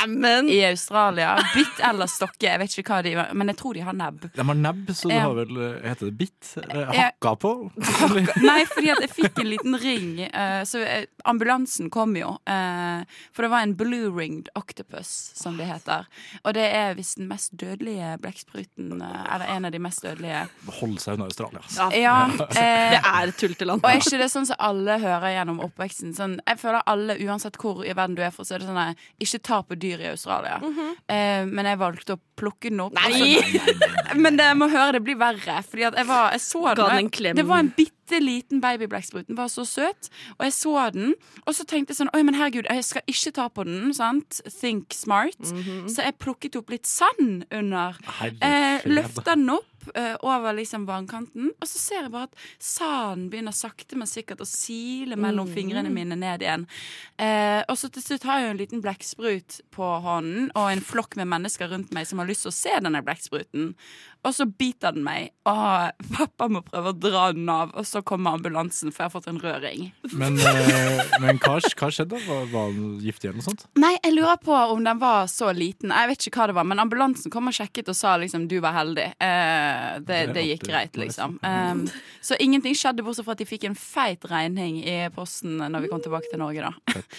i 0.50 0.58
Australia. 0.68 1.36
Bitt 1.54 1.80
eller 1.88 2.06
stokke, 2.10 2.46
jeg 2.48 2.58
vet 2.62 2.76
ikke 2.80 2.94
hva 2.96 3.02
de 3.06 3.14
var, 3.18 3.30
men 3.34 3.52
jeg 3.52 3.58
tror 3.60 3.74
de 3.78 3.84
har 3.86 3.96
nebb. 3.96 4.26
De 4.34 4.46
har 4.46 4.58
nebb, 4.58 4.90
så 4.96 5.10
det 5.10 5.20
har 5.22 5.34
vel 5.38 5.60
Heter 5.84 6.10
det 6.10 6.16
bitt? 6.20 6.50
Hakka 6.70 7.34
på? 7.40 7.52
Nei, 8.42 8.60
fordi 8.70 8.90
at 8.92 9.02
jeg 9.04 9.12
fikk 9.14 9.40
en 9.42 9.50
liten 9.50 9.76
ring, 9.80 10.08
eh, 10.26 10.62
så 10.68 10.82
eh, 10.84 11.06
ambulansen 11.28 11.90
kom 11.92 12.14
jo. 12.18 12.34
eh, 12.50 13.02
for 13.34 13.46
det 13.46 13.50
var 13.52 13.64
en 13.66 13.74
blue 13.78 14.10
ringed 14.16 14.48
octopus, 14.58 15.10
som 15.38 15.56
det 15.60 15.66
heter. 15.70 16.06
Og 16.44 16.54
det 16.56 16.66
er 16.76 16.94
visst 16.98 17.18
den 17.20 17.28
mest 17.30 17.52
dødelige 17.60 18.16
blekkspruten, 18.22 18.98
eller 19.02 19.46
en 19.56 19.68
av 19.68 19.74
de 19.74 19.80
mest 19.82 20.02
dødelige. 20.04 20.44
Hold 20.80 20.98
seg 21.02 21.18
unna 21.18 21.28
Australia. 21.30 21.62
Altså. 21.64 21.88
Ja, 22.00 22.16
Det 22.50 23.00
er 23.00 23.30
et 23.30 23.36
tulleland. 23.40 23.82
Og 23.84 23.90
er 23.90 24.00
ikke 24.00 24.18
det 24.20 24.30
sånn 24.32 24.48
som 24.48 24.58
alle 24.62 24.96
hører 25.02 25.34
gjennom 25.36 25.60
oppveksten? 25.64 26.14
Sånn, 26.16 26.38
jeg 26.48 26.58
føler 26.60 26.82
alle, 26.90 27.16
uansett 27.26 27.56
hvor 27.60 27.82
i 27.84 27.92
verden 27.94 28.16
du 28.18 28.22
er 28.24 28.32
fra, 28.34 28.44
så 28.46 28.56
er 28.56 28.62
det 28.62 28.68
sånn 28.70 28.80
at 28.80 29.04
ikke 29.22 29.40
ta 29.50 29.60
på 29.66 29.76
dyr 29.80 30.00
i 30.04 30.10
Australia. 30.12 30.58
eh, 31.10 31.44
men 31.48 31.66
jeg 31.66 31.78
valgte 31.80 32.16
å 32.16 32.20
plukke 32.40 32.70
den 32.72 32.80
opp. 32.80 32.94
Nei! 32.96 33.36
Altså, 33.36 34.16
men 34.24 34.36
det, 34.40 34.46
jeg 34.48 34.56
må 34.56 34.68
høre 34.72 34.96
det 34.96 35.02
blir 35.04 35.18
verre. 35.20 35.58
Fordi 35.68 35.84
at 35.90 35.98
jeg, 36.00 36.08
var, 36.08 36.30
jeg 36.32 36.40
så 36.46 36.62
den. 36.78 37.10
Det 37.36 37.44
var 37.48 37.60
en 37.64 37.72
bitte 37.76 38.20
liten 38.20 38.60
babyblekksprutt. 38.64 39.28
Den 39.28 39.36
var 39.38 39.50
så 39.52 39.64
søt. 39.68 40.08
Og 40.38 40.46
jeg 40.48 40.54
så 40.56 40.72
den, 40.96 41.12
og 41.46 41.54
så 41.54 41.66
tenkte 41.68 41.92
jeg 41.92 42.00
sånn 42.00 42.10
Oi, 42.16 42.22
men 42.26 42.34
herregud, 42.34 42.66
jeg 42.66 42.84
skal 42.88 43.02
ikke 43.06 43.32
ta 43.36 43.48
på 43.52 43.66
den. 43.68 43.92
Sant? 43.94 44.40
Think 44.50 44.96
smart. 44.96 45.36
Så 45.92 46.02
jeg 46.06 46.16
plukket 46.18 46.56
opp 46.58 46.72
litt 46.72 46.88
sand 46.90 47.44
under. 47.54 48.00
Eh, 48.40 48.88
løfta 48.90 49.36
den 49.36 49.50
opp 49.54 49.68
eh, 49.94 50.16
over 50.26 50.56
liksom 50.56 50.86
vannkanten, 50.88 51.52
og 51.56 51.68
så 51.68 51.80
ser 51.80 52.04
jeg 52.04 52.12
bare 52.14 52.28
at 52.30 52.44
sanden 52.62 53.28
begynner 53.32 53.56
sakte, 53.56 53.98
men 53.98 54.10
sikkert 54.10 54.42
å 54.44 54.48
sile 54.48 55.18
mellom 55.20 55.48
fingrene 55.50 55.92
mine 55.92 56.18
ned 56.18 56.44
igjen. 56.44 56.66
Eh, 57.20 57.62
og 57.66 57.76
så 57.80 57.90
til 57.92 58.04
slutt 58.04 58.26
har 58.28 58.40
jeg 58.40 58.48
jo 58.48 58.54
en 58.54 58.62
liten 58.62 58.84
blekksprut 58.84 59.60
på 59.74 59.90
hånden, 60.04 60.50
og 60.54 60.70
en 60.70 60.84
flokk 60.84 61.18
med 61.20 61.30
mennesker 61.30 61.70
rundt 61.72 61.94
meg 61.96 62.08
som 62.08 62.22
har 62.22 62.30
lyst 62.30 62.46
til 62.46 62.52
å 62.54 62.58
se 62.60 62.78
denne 62.80 63.04
blekkspruten. 63.06 63.74
Og 64.20 64.34
så 64.36 64.44
biter 64.44 64.92
den 64.92 65.04
meg, 65.06 65.30
og 65.48 65.96
pappa 66.12 66.48
må 66.52 66.60
prøve 66.66 66.92
å 66.92 66.96
dra 66.96 67.30
den 67.32 67.48
av, 67.48 67.72
og 67.72 67.86
så 67.88 68.02
kommer 68.04 68.36
ambulansen, 68.36 68.92
for 68.92 69.06
jeg 69.06 69.08
har 69.08 69.14
fått 69.14 69.30
en 69.32 69.40
rød 69.40 69.62
ring. 69.64 69.86
Men, 70.12 70.36
eh, 70.36 71.00
men 71.22 71.40
hva, 71.40 71.56
hva 71.56 71.88
skjedde? 71.88 72.18
Var, 72.26 72.50
var 72.52 72.74
den 72.74 72.98
giftig 73.00 73.30
eller 73.30 73.40
noe 73.40 73.48
sånt? 73.48 73.64
Nei, 73.80 73.94
jeg 73.96 74.16
lurer 74.18 74.36
på 74.44 74.52
om 74.52 74.84
den 74.84 75.00
var 75.00 75.24
så 75.32 75.48
liten. 75.56 75.94
Jeg 75.94 76.10
vet 76.12 76.26
ikke 76.28 76.42
hva 76.42 76.50
det 76.50 76.58
var, 76.58 76.68
men 76.68 76.82
ambulansen 76.82 77.32
kom 77.32 77.48
og 77.48 77.56
sjekket 77.56 77.88
og 77.92 77.96
sa 77.96 78.18
liksom 78.20 78.44
du 78.50 78.58
var 78.60 78.76
heldig. 78.76 79.06
Eh, 79.24 79.69
det, 80.06 80.18
Det 80.34 80.40
er 80.42 80.48
gikk 80.52 80.64
greit, 80.68 80.96
liksom. 81.00 81.36
Um, 81.42 81.84
så 82.24 82.36
ingenting 82.40 82.74
skjedde, 82.78 83.04
bortsett 83.06 83.26
fra 83.26 83.34
at 83.36 83.42
de 83.42 83.46
fikk 83.48 83.64
en 83.68 83.76
feit 83.78 84.24
regning 84.30 84.80
i 84.84 84.96
posten 85.14 85.58
når 85.60 85.84
vi 85.86 85.90
kom 85.92 86.02
tilbake 86.04 86.30
til 86.32 86.40
Norge, 86.42 86.70
da. 86.70 86.72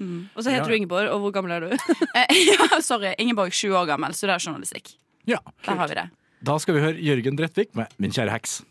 Og 0.00 0.40
så 0.40 0.48
heter 0.48 0.64
Ja. 0.64 0.68
du 0.70 0.76
Ingeborg, 0.78 1.10
og 1.12 1.20
hvor 1.20 1.32
gammel 1.36 1.52
er 1.58 1.60
du? 1.60 1.74
Eh, 2.16 2.30
ja, 2.54 2.78
sorry. 2.80 3.10
Ingeborg, 3.20 3.52
20 3.52 3.76
år 3.76 3.86
gammel, 3.90 4.14
studerer 4.16 4.40
journalistikk. 4.40 4.94
Ja. 5.28 5.36
Der 5.66 5.76
har 5.76 5.88
vi 5.90 5.98
det. 5.98 6.06
Da 6.40 6.54
skal 6.58 6.78
vi 6.78 6.80
høre 6.86 6.96
Jørgen 7.04 7.36
Bredtvik 7.36 7.74
med 7.76 7.92
Min 8.00 8.10
kjære 8.16 8.32
heks. 8.32 8.62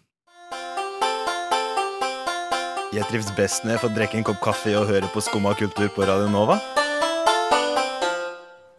Jeg 2.89 3.05
trives 3.05 3.29
best 3.38 3.62
når 3.62 3.75
jeg 3.75 3.81
får 3.84 3.91
drikke 3.93 4.17
en 4.17 4.25
kopp 4.25 4.39
kaffe 4.41 4.74
og 4.79 4.88
høre 4.89 5.05
på 5.13 5.22
Skumma 5.22 5.51
kultur 5.53 5.91
på 5.93 6.08
Radio 6.10 6.25
Nova. 6.34 6.58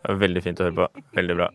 Det 0.02 0.16
Veldig 0.18 0.42
fint 0.42 0.58
å 0.58 0.66
høre 0.66 0.74
på. 0.80 1.04
Veldig 1.14 1.36
bra. 1.38 1.46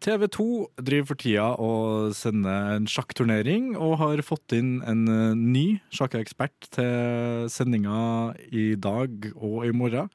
TV 0.00 0.24
2 0.32 0.44
driver 0.80 1.08
for 1.10 1.20
tida 1.20 1.46
og 1.60 2.14
sender 2.16 2.76
en 2.78 2.86
sjakkturnering, 2.88 3.74
og 3.76 3.98
har 4.00 4.22
fått 4.24 4.54
inn 4.56 4.78
en 4.88 5.02
eh, 5.12 5.34
ny 5.36 5.66
sjakkekspert 5.92 6.70
til 6.72 7.44
sendinga 7.52 8.32
i 8.48 8.70
dag 8.80 9.28
og 9.36 9.66
i 9.68 9.74
morgen. 9.76 10.08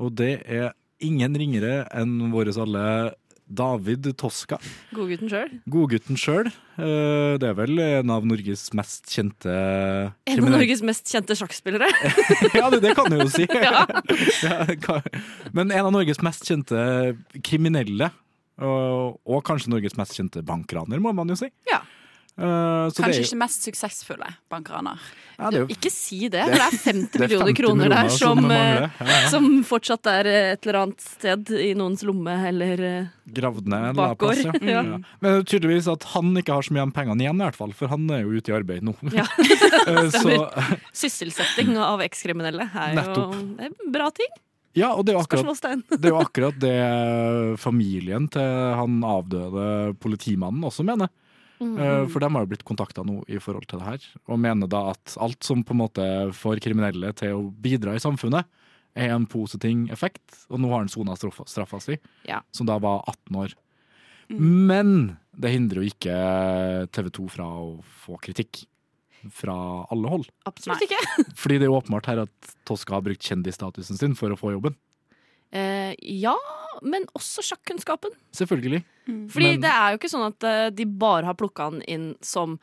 Og 0.00 0.14
det 0.16 0.38
er 0.48 0.72
ingen 1.04 1.36
ringere 1.36 1.84
enn 1.92 2.30
våre 2.32 2.54
alle 2.64 2.88
David 3.46 4.08
Toska. 4.18 4.56
Godgutten 4.96 5.30
sjøl. 5.30 5.52
Godgutten 5.70 6.18
sjøl. 6.18 6.48
Eh, 6.80 7.36
Det 7.38 7.46
er 7.46 7.54
vel 7.60 7.78
en 7.84 8.10
av 8.16 8.24
Norges 8.26 8.70
mest 8.74 9.12
kjente 9.12 9.52
En 9.52 10.42
av 10.42 10.50
Norges 10.56 10.82
mest 10.82 11.12
kjente 11.12 11.36
sjakkspillere. 11.38 11.86
Ja, 12.58 12.70
det, 12.72 12.80
det 12.82 12.96
kan 12.98 13.12
du 13.12 13.20
jo 13.20 13.28
si. 13.30 13.46
Ja, 13.62 13.84
Men 15.56 15.70
en 15.70 15.84
av 15.84 15.92
Norges 15.94 16.24
mest 16.24 16.48
kjente 16.48 16.80
kriminelle, 17.46 18.10
og, 18.62 19.20
og 19.26 19.44
kanskje 19.44 19.72
Norges 19.74 19.98
mest 19.98 20.16
kjente 20.16 20.42
bankraner, 20.46 21.02
må 21.02 21.12
man 21.16 21.28
jo 21.28 21.36
si. 21.38 21.50
Ja. 21.68 21.82
Uh, 22.36 22.90
så 22.92 23.00
det 23.00 23.04
Kanskje 23.06 23.20
jo- 23.22 23.26
ikke 23.30 23.38
mest 23.40 23.62
suksessfulle 23.64 24.26
bankraner. 24.52 25.00
ja, 25.38 25.48
jo 25.54 25.62
Ikke 25.72 25.88
si 25.88 26.28
det, 26.28 26.42
det 26.52 26.58
er 26.60 26.74
50 26.74 27.08
det 27.08 27.16
er 27.16 27.22
millioner 27.22 27.48
50 27.48 27.56
kroner 27.56 27.88
der 27.94 28.10
som, 28.12 28.42
som 28.42 28.50
eh. 28.52 28.74
Ja, 28.76 29.06
ja. 29.08 29.30
som 29.32 29.46
fortsatt 29.64 30.10
er 30.12 30.28
eh, 30.28 30.50
et 30.52 30.66
eller 30.68 30.78
annet 30.82 31.00
sted 31.00 31.48
i 31.56 31.70
noens 31.80 32.04
lomme 32.04 32.34
eller 32.50 32.82
gravd 33.24 33.72
ned 33.72 33.96
bakgård. 33.96 34.44
Ja. 34.68 34.82
Men 35.24 35.48
tydeligvis 35.48 35.88
at 35.88 36.04
han 36.12 36.36
ikke 36.36 36.58
har 36.58 36.68
så 36.68 36.76
mye 36.76 36.84
av 36.84 36.92
pengene 36.92 37.24
igjen, 37.24 37.40
i 37.40 37.46
hvert 37.48 37.56
fall, 37.56 37.72
for 37.72 37.88
han 37.88 38.04
er 38.12 38.26
jo 38.26 38.36
ute 38.36 38.52
i 38.52 38.58
arbeid 38.58 38.84
nå. 38.84 38.92
Så, 40.20 40.36
Sysselsetting 40.92 41.72
av 41.80 42.04
ekskriminelle 42.04 42.68
er 42.68 43.00
jo 43.00 43.30
er 43.56 43.70
en 43.70 43.94
bra 43.96 44.12
ting. 44.12 44.28
Ja, 44.76 44.92
og 44.94 45.06
det 45.08 45.14
er 45.14 45.20
akkurat 45.22 45.62
det, 45.90 46.04
er 46.04 46.12
jo 46.12 46.20
akkurat 46.22 46.58
det 46.60 46.76
familien 47.62 48.28
til 48.32 48.42
han 48.80 48.98
avdøde 49.06 49.94
politimannen 50.02 50.66
også 50.68 50.84
mener. 50.86 51.08
Mm. 51.56 51.72
Eh, 51.80 52.02
For 52.12 52.20
de 52.20 52.28
har 52.28 52.44
jo 52.44 52.50
blitt 52.50 52.66
kontakta 52.68 53.04
nå 53.06 53.22
i 53.32 53.38
forhold 53.40 53.64
til 53.70 53.80
det 53.80 53.86
her, 53.88 54.06
og 54.28 54.40
mener 54.42 54.68
da 54.68 54.90
at 54.92 55.16
alt 55.24 55.40
som 55.46 55.62
på 55.64 55.72
en 55.72 55.80
måte 55.80 56.06
får 56.36 56.60
kriminelle 56.64 57.14
til 57.16 57.38
å 57.38 57.46
bidra 57.50 57.94
i 57.96 58.02
samfunnet, 58.02 58.44
er 58.96 59.12
en 59.12 59.26
positiv 59.28 59.90
effekt. 59.92 60.24
Og 60.48 60.60
nå 60.60 60.70
har 60.72 60.84
han 60.84 60.88
sona 60.92 61.16
straffa, 61.16 61.44
straffa 61.48 61.80
si, 61.84 61.98
Ja. 62.28 62.42
som 62.52 62.68
da 62.68 62.78
var 62.80 63.02
18 63.08 63.36
år. 63.42 63.56
Men 64.28 65.18
det 65.36 65.52
hindrer 65.52 65.82
jo 65.84 65.90
ikke 65.92 66.88
TV 66.92 67.10
2 67.14 67.26
fra 67.30 67.44
å 67.44 67.76
få 68.04 68.16
kritikk. 68.20 68.64
Fra 69.32 69.56
alle 69.90 70.08
hold. 70.12 70.26
Absolutt 70.46 70.82
ikke. 70.86 70.98
Fordi 71.40 71.58
det 71.58 71.66
er 71.66 71.70
jo 71.72 71.78
åpenbart 71.80 72.06
her 72.10 72.24
at 72.26 72.52
Toska 72.68 72.94
har 72.98 73.02
brukt 73.06 73.22
kjendisstatusen 73.26 73.98
sin 73.98 74.14
for 74.18 74.30
å 74.34 74.38
få 74.40 74.52
jobben. 74.56 74.76
Eh, 75.54 75.94
ja, 76.02 76.34
men 76.82 77.06
også 77.16 77.44
sjakkunnskapen. 77.46 78.10
Selvfølgelig. 78.34 78.82
Fordi 79.30 79.52
Men- 79.54 79.60
det 79.62 79.70
er 79.70 79.92
jo 79.94 79.98
ikke 80.00 80.10
sånn 80.12 80.26
at 80.32 80.44
eh, 80.44 80.70
de 80.70 80.84
bare 80.84 81.24
har 81.24 81.34
plukka 81.38 81.70
han 81.70 81.82
inn 81.86 82.14
som 82.20 82.58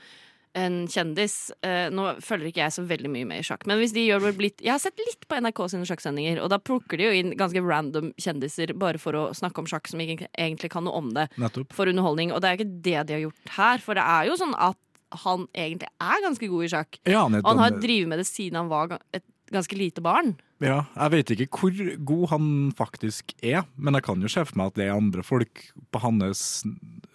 en 0.55 0.83
kjendis. 0.87 1.49
Eh, 1.65 1.87
nå 1.89 2.03
følger 2.21 2.51
ikke 2.51 2.61
jeg 2.61 2.73
så 2.75 2.83
veldig 2.85 3.09
mye 3.09 3.25
med 3.25 3.39
i 3.41 3.45
sjakk, 3.47 3.63
men 3.65 3.79
hvis 3.81 3.93
de 3.95 4.03
gjør 4.05 4.27
det 4.27 4.33
blitt 4.37 4.61
Jeg 4.61 4.69
har 4.75 4.77
sett 4.83 4.99
litt 5.01 5.25
på 5.27 5.39
NRK 5.41 5.63
sine 5.71 5.87
sjakksendinger, 5.89 6.37
og 6.43 6.51
da 6.53 6.59
plukker 6.61 6.99
de 7.01 7.07
jo 7.07 7.15
inn 7.23 7.31
ganske 7.39 7.63
random 7.65 8.11
kjendiser 8.21 8.75
bare 8.77 8.99
for 9.01 9.17
å 9.17 9.23
snakke 9.33 9.63
om 9.63 9.65
sjakk 9.71 9.87
som 9.89 10.03
ikke 10.03 10.27
egentlig 10.37 10.69
kan 10.69 10.85
noe 10.85 10.93
om 10.99 11.09
det, 11.15 11.25
Nettopp. 11.41 11.73
for 11.73 11.89
underholdning. 11.89 12.31
Og 12.35 12.41
det 12.43 12.49
er 12.51 12.57
jo 12.57 12.61
ikke 12.61 12.81
det 12.85 13.07
de 13.07 13.13
har 13.17 13.23
gjort 13.25 13.49
her, 13.57 13.77
for 13.81 13.95
det 13.97 14.03
er 14.05 14.29
jo 14.29 14.37
sånn 14.43 14.53
at 14.61 14.77
han 15.25 15.47
egentlig 15.53 15.89
er 16.01 16.23
ganske 16.25 16.49
god 16.49 16.63
i 16.65 16.71
sjakk. 16.73 16.97
Ja, 17.05 17.23
han 17.27 17.39
Og 17.43 17.51
han 17.53 17.63
har 17.65 17.77
drevet 17.79 18.09
med 18.11 18.19
det 18.23 18.27
siden 18.29 18.59
han 18.59 18.71
var 18.71 18.97
et 19.13 19.23
ganske 19.53 19.77
lite 19.77 20.01
barn. 20.01 20.33
Ja, 20.63 20.85
jeg 20.95 21.11
vet 21.11 21.31
ikke 21.35 21.59
hvor 21.59 21.79
god 22.07 22.27
han 22.31 22.45
faktisk 22.77 23.33
er, 23.43 23.65
men 23.75 23.97
jeg 23.97 24.05
kan 24.05 24.21
jo 24.23 24.29
se 24.31 24.45
for 24.47 24.57
meg 24.57 24.71
at 24.71 24.77
det 24.79 24.85
er 24.87 24.95
andre 24.95 25.23
folk 25.25 25.59
på 25.91 25.99
hans 25.99 26.63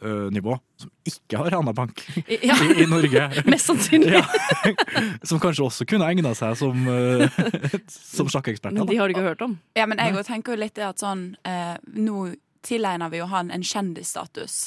ø, 0.05 0.29
nivå 0.35 0.59
som 0.79 0.91
ikke 1.09 1.41
har 1.41 1.51
rana 1.57 1.73
bank 1.75 2.03
i, 2.29 2.39
Ja, 2.47 2.59
i 2.77 2.85
Norge. 2.91 3.25
mest 3.51 3.71
sannsynlig. 3.71 4.13
Ja. 4.21 4.25
Som 5.29 5.41
kanskje 5.43 5.65
også 5.65 5.87
kunne 5.89 6.07
egna 6.13 6.35
seg 6.39 6.55
som, 6.61 6.85
ø, 6.87 7.27
som 7.89 8.29
sjakkeksperter. 8.31 8.77
Men 8.79 8.91
de 8.93 8.99
har 9.01 9.09
du 9.09 9.17
ikke 9.17 9.25
hørt 9.31 9.43
om. 9.49 9.57
Ja, 9.79 9.89
men 9.91 9.99
jeg 9.99 10.27
tenker 10.29 10.55
jo 10.55 10.61
litt 10.61 10.77
det 10.77 10.85
at 10.91 11.01
sånn 11.03 11.31
eh, 11.49 11.75
Nå 11.97 12.29
tilegner 12.69 13.11
vi 13.13 13.23
jo 13.23 13.29
han 13.33 13.51
en 13.55 13.65
kjendisstatus. 13.65 14.59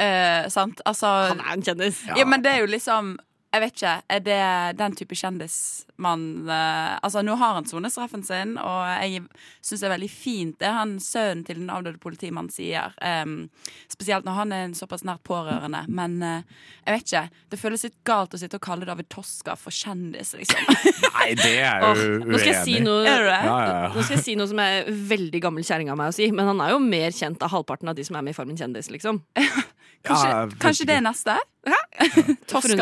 Eh, 0.00 0.48
sant? 0.48 0.80
Altså 0.88 1.06
Han 1.06 1.42
er 1.44 1.52
en 1.58 1.62
kjendis. 1.66 2.02
ja. 2.16 2.24
men 2.24 2.42
det 2.44 2.54
er 2.56 2.64
jo 2.64 2.70
liksom 2.72 3.18
Jeg 3.50 3.62
vet 3.64 3.74
ikke. 3.74 3.94
Er 4.14 4.20
det 4.22 4.42
den 4.78 4.94
type 4.94 5.16
kjendis 5.18 5.56
man 6.00 6.46
uh, 6.48 6.96
Altså, 7.02 7.22
nå 7.26 7.34
har 7.36 7.56
han 7.58 7.66
sonet 7.68 7.92
straffen 7.92 8.22
sin, 8.24 8.54
og 8.62 8.84
jeg 9.02 9.24
syns 9.58 9.82
det 9.82 9.88
er 9.88 9.94
veldig 9.96 10.10
fint 10.12 10.56
det 10.62 10.70
han 10.70 10.94
sønnen 11.02 11.42
til 11.46 11.58
den 11.58 11.72
avdøde 11.72 11.98
politimannen 12.02 12.52
sier. 12.52 12.94
Um, 13.02 13.50
spesielt 13.90 14.26
når 14.28 14.38
han 14.38 14.54
er 14.54 14.68
en 14.68 14.76
såpass 14.78 15.02
nært 15.06 15.24
pårørende. 15.26 15.82
Men 15.90 16.16
uh, 16.22 16.62
jeg 16.86 16.94
vet 16.94 17.08
ikke. 17.08 17.24
Det 17.50 17.60
føles 17.60 17.86
litt 17.88 17.98
galt 18.06 18.36
å 18.36 18.40
sitte 18.40 18.60
og 18.60 18.64
kalle 18.64 18.88
David 18.88 19.10
Toska 19.12 19.58
for 19.58 19.74
kjendis, 19.74 20.32
liksom. 20.38 20.70
Nei, 21.18 21.32
det 21.40 21.56
er 21.58 21.84
jo 21.84 22.22
nå 22.22 22.38
skal 22.38 22.52
jeg 22.52 22.62
si 22.62 22.78
uenig. 22.78 22.86
noe 22.86 23.02
Er 23.02 23.26
det? 23.26 23.40
Ja, 23.48 23.58
ja, 23.58 23.74
ja. 23.74 23.90
Nå 23.96 24.06
skal 24.06 24.16
jeg 24.18 24.26
si 24.28 24.38
noe 24.38 24.50
som 24.50 24.62
er 24.62 24.86
veldig 25.10 25.42
gammel 25.42 25.66
kjerring 25.66 25.90
av 25.90 25.98
meg 25.98 26.14
å 26.14 26.16
si, 26.16 26.30
men 26.30 26.52
han 26.52 26.62
er 26.62 26.76
jo 26.76 26.80
mer 26.84 27.10
kjent 27.16 27.42
av 27.42 27.52
halvparten 27.56 27.90
av 27.90 27.98
de 27.98 28.06
som 28.06 28.18
er 28.18 28.26
med 28.26 28.36
i 28.36 28.38
Farmen 28.38 28.58
kjendis, 28.60 28.92
liksom. 28.94 29.24
Kanskje, 30.06 30.28
Ja, 30.30 30.44
kanskje 30.62 30.86
det 30.88 30.96
er 30.96 31.04
neste? 31.04 31.36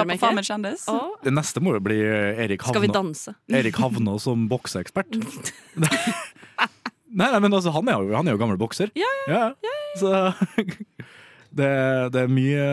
Meg 0.07 0.15
på. 0.15 0.19
Farmen 0.23 0.47
kjendis? 0.47 0.85
Oh. 0.91 1.17
Det 1.25 1.33
neste 1.35 1.63
må 1.65 1.75
jo 1.75 1.83
bli 1.83 1.99
Erik 1.99 2.63
skal 2.63 2.85
vi 2.85 2.91
danse? 2.95 3.35
Erik 3.51 3.81
Havna 3.83 4.15
som 4.23 4.47
bokseekspert. 4.51 5.19
Nei, 7.09 7.25
nei, 7.33 7.39
men 7.41 7.55
altså, 7.57 7.73
han 7.73 7.89
er 7.89 8.03
jo, 8.05 8.13
han 8.13 8.29
er 8.29 8.35
jo 8.37 8.39
gammel 8.41 8.59
bokser. 8.61 8.91
Ja, 8.99 9.09
ja. 9.33 9.47
Så 9.97 10.11
det, 11.59 11.71
det 12.13 12.21
er 12.21 12.29
mye 12.29 12.67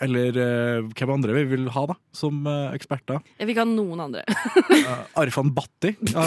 Eller 0.00 0.32
uh, 0.40 0.86
hvem 0.96 1.10
andre 1.12 1.34
vi 1.36 1.42
vil 1.50 1.66
ha, 1.74 1.82
da, 1.90 1.94
som 2.16 2.38
uh, 2.48 2.70
eksperter? 2.72 3.18
Jeg 3.36 3.46
vil 3.48 3.52
ikke 3.52 3.64
ha 3.66 3.68
noen 3.68 4.00
andre. 4.00 4.22
uh, 4.24 5.02
Arfan 5.20 5.50
Bhatti. 5.56 5.92
Ja, 6.08 6.24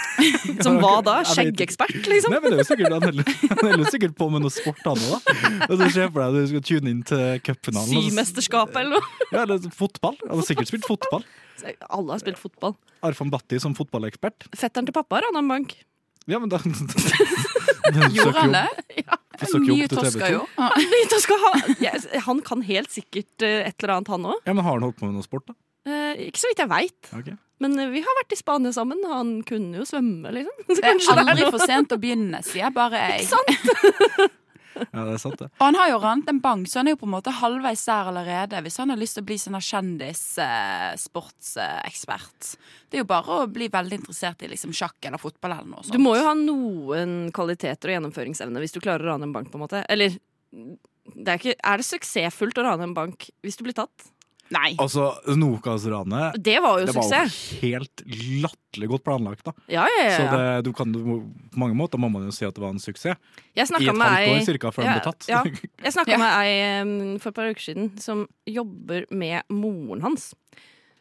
Som 0.64 0.78
hva 0.80 0.98
da? 1.04 1.14
Skjeggekspert, 1.28 1.96
liksom? 2.08 2.32
Nei, 2.32 2.40
men 2.44 2.52
det 2.54 2.58
er 2.58 2.62
jo 2.62 2.68
sikkert, 2.68 2.94
han 2.94 3.06
holder- 3.08 3.90
sikkert 3.92 4.14
på 4.20 4.28
med 4.32 4.44
noe 4.44 4.52
sport, 4.52 4.80
han 4.84 5.00
òg. 5.08 5.32
Og 5.68 5.74
så 5.76 5.88
ser 5.92 6.06
jeg 6.06 6.12
for 6.12 6.20
deg 6.22 6.28
at 6.28 6.36
du 6.36 6.52
skal 6.52 6.64
tune 6.70 6.92
inn 6.92 7.02
til 7.08 7.42
cupfinalen. 7.48 8.06
Symesterskapet 8.10 8.80
eller 8.84 8.96
noe? 9.00 9.12
Ja, 9.34 9.42
eller 9.46 9.64
fotball. 9.74 10.16
Han 10.28 10.36
har 10.40 10.46
sikkert 10.48 10.70
spilt 10.72 10.88
fotball. 10.88 11.24
Alle 11.88 12.14
har 12.14 12.20
spilt 12.22 12.40
fotball. 12.40 12.76
Arfan 13.06 13.32
Bhatti 13.32 13.60
som 13.62 13.74
fotballekspert. 13.76 14.48
Fetteren 14.56 14.88
til 14.88 14.96
pappa 14.96 15.20
har 15.20 15.28
en 15.32 15.48
bank. 15.52 15.76
Ja, 16.26 16.38
men 16.42 16.50
da 16.50 16.58
Gjorde 18.16 18.40
han 18.40 18.52
det? 18.56 18.66
Ja. 19.04 19.18
Mye 19.62 19.86
Toska, 19.90 20.28
jo. 20.32 20.42
Ja. 20.58 20.70
Da 21.12 21.18
skal 21.22 21.38
ha, 21.44 21.50
jeg- 21.78 22.22
han 22.24 22.40
kan 22.42 22.62
helt 22.66 22.90
sikkert 22.90 23.44
eh, 23.46 23.68
et 23.68 23.76
eller 23.82 23.98
annet, 23.98 24.08
han 24.14 24.24
òg. 24.32 24.40
Ja, 24.46 24.54
men 24.56 24.64
Har 24.64 24.72
han 24.78 24.86
holdt 24.88 24.98
på 24.98 25.06
med 25.06 25.14
noe 25.18 25.26
sport, 25.26 25.46
da? 25.50 25.54
ikke 26.18 26.40
så 26.40 26.48
vidt 26.50 26.58
jeg 26.64 26.70
veit. 26.72 27.10
Okay. 27.14 27.36
Men 27.62 27.78
eh, 27.78 27.90
vi 27.92 28.00
har 28.02 28.16
vært 28.18 28.32
i 28.34 28.38
Spania 28.40 28.72
sammen. 28.74 28.98
Han 29.06 29.36
kunne 29.46 29.78
jo 29.78 29.84
svømme, 29.86 30.32
liksom. 30.34 30.64
Så 30.74 30.80
Det 30.80 30.88
er 30.90 30.98
er 30.98 31.22
aldri 31.22 31.50
for 31.54 31.62
sent 31.62 31.94
å 31.94 32.00
begynne, 32.02 32.42
sier 32.44 32.64
jeg 32.66 32.74
bare 32.74 33.04
jeg. 33.12 33.28
Ja, 34.76 35.04
det 35.06 35.14
er 35.14 35.20
sant, 35.22 35.38
det. 35.40 35.48
Og 35.56 35.64
han 35.64 35.78
har 35.78 35.88
jo 35.90 35.98
rant 36.02 36.28
en 36.30 36.40
bank, 36.44 36.64
så 36.70 36.74
han 36.80 36.88
er 36.88 36.92
jo 36.96 37.02
på 37.02 37.08
en 37.08 37.16
måte 37.16 37.38
halvveis 37.38 37.82
der 37.88 38.04
allerede. 38.12 38.56
Hvis 38.64 38.78
han 38.82 38.90
har 38.92 38.98
lyst 39.00 39.14
til 39.18 39.24
å 39.24 39.28
bli 39.28 39.38
sånn 39.40 39.66
kjendis-sportsekspert. 39.68 42.40
det 42.90 42.94
er 42.98 43.02
jo 43.02 43.10
bare 43.10 43.30
å 43.42 43.50
bli 43.50 43.66
veldig 43.72 43.96
interessert 44.00 44.42
i 44.42 44.52
liksom 44.52 44.72
sjakk 44.76 44.98
eller 45.06 45.20
fotball 45.22 45.52
eller 45.56 45.70
noe 45.70 45.82
sånt. 45.84 45.96
Du 45.96 46.02
må 46.02 46.12
jo 46.18 46.28
ha 46.28 46.34
noen 46.38 47.12
kvaliteter 47.36 47.86
og 47.90 47.94
gjennomføringsevne 47.98 48.62
hvis 48.62 48.74
du 48.76 48.80
klarer 48.82 49.02
å 49.06 49.08
rane 49.14 49.24
en 49.28 49.36
bank, 49.36 49.46
på 49.52 49.56
en 49.58 49.64
måte. 49.66 49.78
Eller 49.92 50.08
det 50.50 51.30
er, 51.30 51.38
ikke, 51.38 51.58
er 51.60 51.76
det 51.80 51.86
suksessfullt 51.86 52.58
å 52.60 52.66
rane 52.66 52.84
en 52.88 52.96
bank 52.96 53.16
hvis 53.44 53.58
du 53.58 53.62
blir 53.66 53.76
tatt? 53.76 53.98
Nei. 54.54 54.76
Altså, 54.78 55.08
Nokas-ranet 55.34 56.36
Det 56.42 56.56
var 56.62 56.80
jo 56.80 56.86
det 56.86 56.94
var 56.94 57.08
jo 57.10 57.22
helt 57.64 58.02
latterlig 58.44 58.88
godt 58.92 59.04
planlagt, 59.06 59.42
da. 59.48 59.54
Ja, 59.72 59.86
ja, 59.90 60.04
ja. 60.06 60.16
Så 60.16 60.26
det, 60.30 60.46
du 60.68 60.72
kan, 60.76 60.92
på 60.94 61.18
mange 61.58 61.76
måter 61.78 62.00
må 62.02 62.10
man 62.12 62.28
jo 62.28 62.34
si 62.34 62.46
at 62.46 62.54
det 62.54 62.62
var 62.62 62.74
en 62.74 62.82
suksess. 62.82 63.18
I 63.56 63.64
et 63.64 63.72
halvt 63.72 64.30
år 64.36 64.44
cirka 64.46 64.72
før 64.74 64.86
den 64.86 64.98
ble 64.98 65.04
tatt. 65.08 65.28
Ja. 65.30 65.42
Jeg 65.82 65.96
snakka 65.96 66.18
med 66.22 66.38
ei 66.44 67.18
for 67.22 67.32
et 67.32 67.40
par 67.40 67.50
uker 67.50 67.66
siden 67.70 67.90
som 68.02 68.26
jobber 68.46 69.08
med 69.10 69.42
moren 69.50 70.04
hans. 70.06 70.30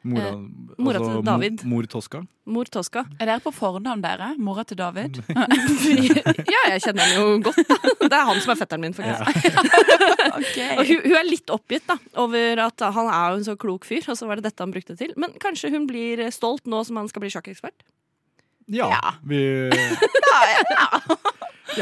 Mora, 0.06 0.28
Eh, 0.30 0.82
mora 0.86 1.00
til 1.02 1.22
David. 1.26 1.64
Mor 1.66 1.86
Toska. 1.90 2.20
Mor 2.46 2.68
Toska. 2.70 3.02
Er 3.20 3.26
dere 3.32 3.42
på 3.42 3.50
fornavn, 3.56 4.04
dere? 4.04 4.28
Mora 4.38 4.62
til 4.70 4.78
David? 4.78 5.18
ja, 6.54 6.62
jeg 6.76 6.84
kjenner 6.84 7.02
henne 7.08 7.16
jo 7.18 7.40
godt. 7.48 7.58
Det 8.04 8.12
er 8.14 8.26
han 8.30 8.42
som 8.44 8.54
er 8.54 8.60
fetteren 8.60 8.86
min, 8.86 8.94
faktisk. 8.94 9.26
Ok. 10.36 10.58
Og 10.78 10.84
hun, 10.90 11.00
hun 11.06 11.16
er 11.18 11.28
litt 11.30 11.50
oppgitt 11.54 11.86
da, 11.90 11.96
over 12.22 12.62
at 12.66 12.82
han 12.98 13.08
er 13.10 13.34
jo 13.34 13.38
en 13.40 13.46
så 13.48 13.56
klok 13.60 13.86
fyr, 13.88 14.04
og 14.12 14.18
så 14.20 14.28
var 14.30 14.38
det 14.42 14.50
dette 14.50 14.62
han 14.66 14.74
brukte 14.74 14.94
det 14.94 15.00
til. 15.06 15.14
Men 15.22 15.34
kanskje 15.42 15.72
hun 15.74 15.86
blir 15.90 16.22
stolt 16.36 16.68
nå 16.70 16.82
som 16.86 17.00
han 17.02 17.08
skal 17.10 17.24
bli 17.24 17.32
sjakkekspert? 17.34 17.86
Ja, 18.68 18.90
Ja. 18.90 19.14
vi 19.24 19.42
Ja, 19.70 20.90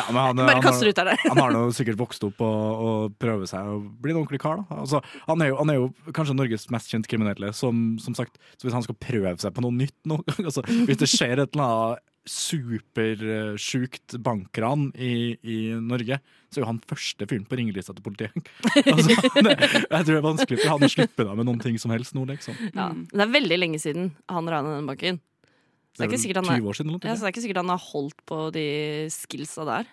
men 0.09 0.19
han, 0.19 0.41
Bare 0.43 0.63
kaster 0.63 0.89
ut 0.89 1.01
av 1.01 1.11
det. 1.11 1.17
han 1.23 1.41
har 1.41 1.53
nå 1.55 1.63
sikkert 1.75 1.99
vokst 1.99 2.23
opp 2.27 2.41
og, 2.43 2.85
og 2.87 3.17
prøver 3.21 3.49
seg 3.49 3.67
å 3.69 3.79
bli 3.81 4.13
en 4.13 4.21
ordentlig 4.21 4.41
kar. 4.43 4.63
Altså, 4.73 5.03
han, 5.27 5.43
er 5.43 5.53
jo, 5.53 5.59
han 5.61 5.73
er 5.73 5.79
jo 5.79 5.89
kanskje 6.15 6.37
Norges 6.37 6.69
mest 6.73 6.93
kjente 6.93 7.11
kriminelle. 7.11 7.51
Som, 7.57 7.99
som 8.01 8.15
sagt, 8.17 8.39
så 8.57 8.67
Hvis 8.67 8.75
han 8.75 8.85
skal 8.85 8.97
prøve 8.97 9.35
seg 9.41 9.53
på 9.55 9.63
noe 9.65 9.75
nytt 9.75 9.95
nå 10.09 10.19
altså, 10.47 10.63
Hvis 10.65 10.99
det 11.01 11.11
skjer 11.11 11.43
et 11.43 11.55
eller 11.55 11.69
annet 11.69 12.09
supersjukt 12.23 14.13
bankran 14.23 14.85
i, 14.95 15.35
i 15.43 15.57
Norge, 15.75 16.19
så 16.47 16.59
er 16.59 16.63
jo 16.63 16.69
han 16.69 16.79
første 16.87 17.27
fyren 17.27 17.43
på 17.49 17.57
ringelista 17.59 17.95
til 17.95 18.05
politiet. 18.05 18.31
Altså, 18.93 19.17
det, 19.43 19.57
jeg 19.59 19.89
tror 19.89 20.07
det 20.07 20.19
er 20.19 20.25
vanskelig 20.25 20.59
for 20.61 20.71
han 20.71 20.87
å 20.87 20.91
slippe 20.91 21.25
deg 21.27 21.35
med 21.39 21.47
noen 21.49 21.61
ting 21.63 21.75
som 21.81 21.91
helst 21.93 22.15
nå, 22.15 22.23
liksom. 22.29 22.55
Ja. 22.71 22.89
Det 22.93 23.25
er 23.25 23.33
veldig 23.33 23.59
lenge 23.59 23.79
siden 23.81 24.13
han 24.31 24.49
rana 24.49 24.77
den 24.77 24.87
banken. 24.89 25.19
Det 25.93 26.07
er 26.07 26.09
vel 26.09 26.37
han 26.39 26.47
er 26.49 26.57
20 26.57 26.69
år 26.71 26.77
siden 26.77 26.89
eller. 26.89 27.03
Ja, 27.05 27.13
så 27.13 27.21
det 27.21 27.27
er 27.27 27.33
ikke 27.35 27.41
sikkert 27.43 27.61
han 27.61 27.69
har 27.69 27.83
holdt 27.91 28.23
på 28.25 28.37
de 28.55 28.63
skillsa 29.13 29.65
der. 29.67 29.91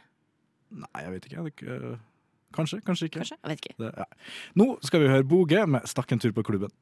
Nei, 0.70 1.02
jeg 1.02 1.12
vet 1.12 1.26
ikke. 1.28 1.42
Det 1.44 1.52
ikke 1.58 1.98
Kanskje, 2.56 2.80
kanskje 2.82 3.06
ikke. 3.06 3.20
Kanskje? 3.20 3.36
Jeg 3.42 3.50
vet 3.50 3.66
ikke. 3.66 3.74
Det, 3.78 3.90
ja. 3.94 4.04
Nå 4.58 4.72
skal 4.82 5.04
vi 5.04 5.12
høre 5.12 5.24
Boge 5.24 5.66
med 5.66 5.86
'Stakk 5.86 6.12
en 6.12 6.18
tur 6.18 6.32
på 6.32 6.42
klubben'. 6.42 6.72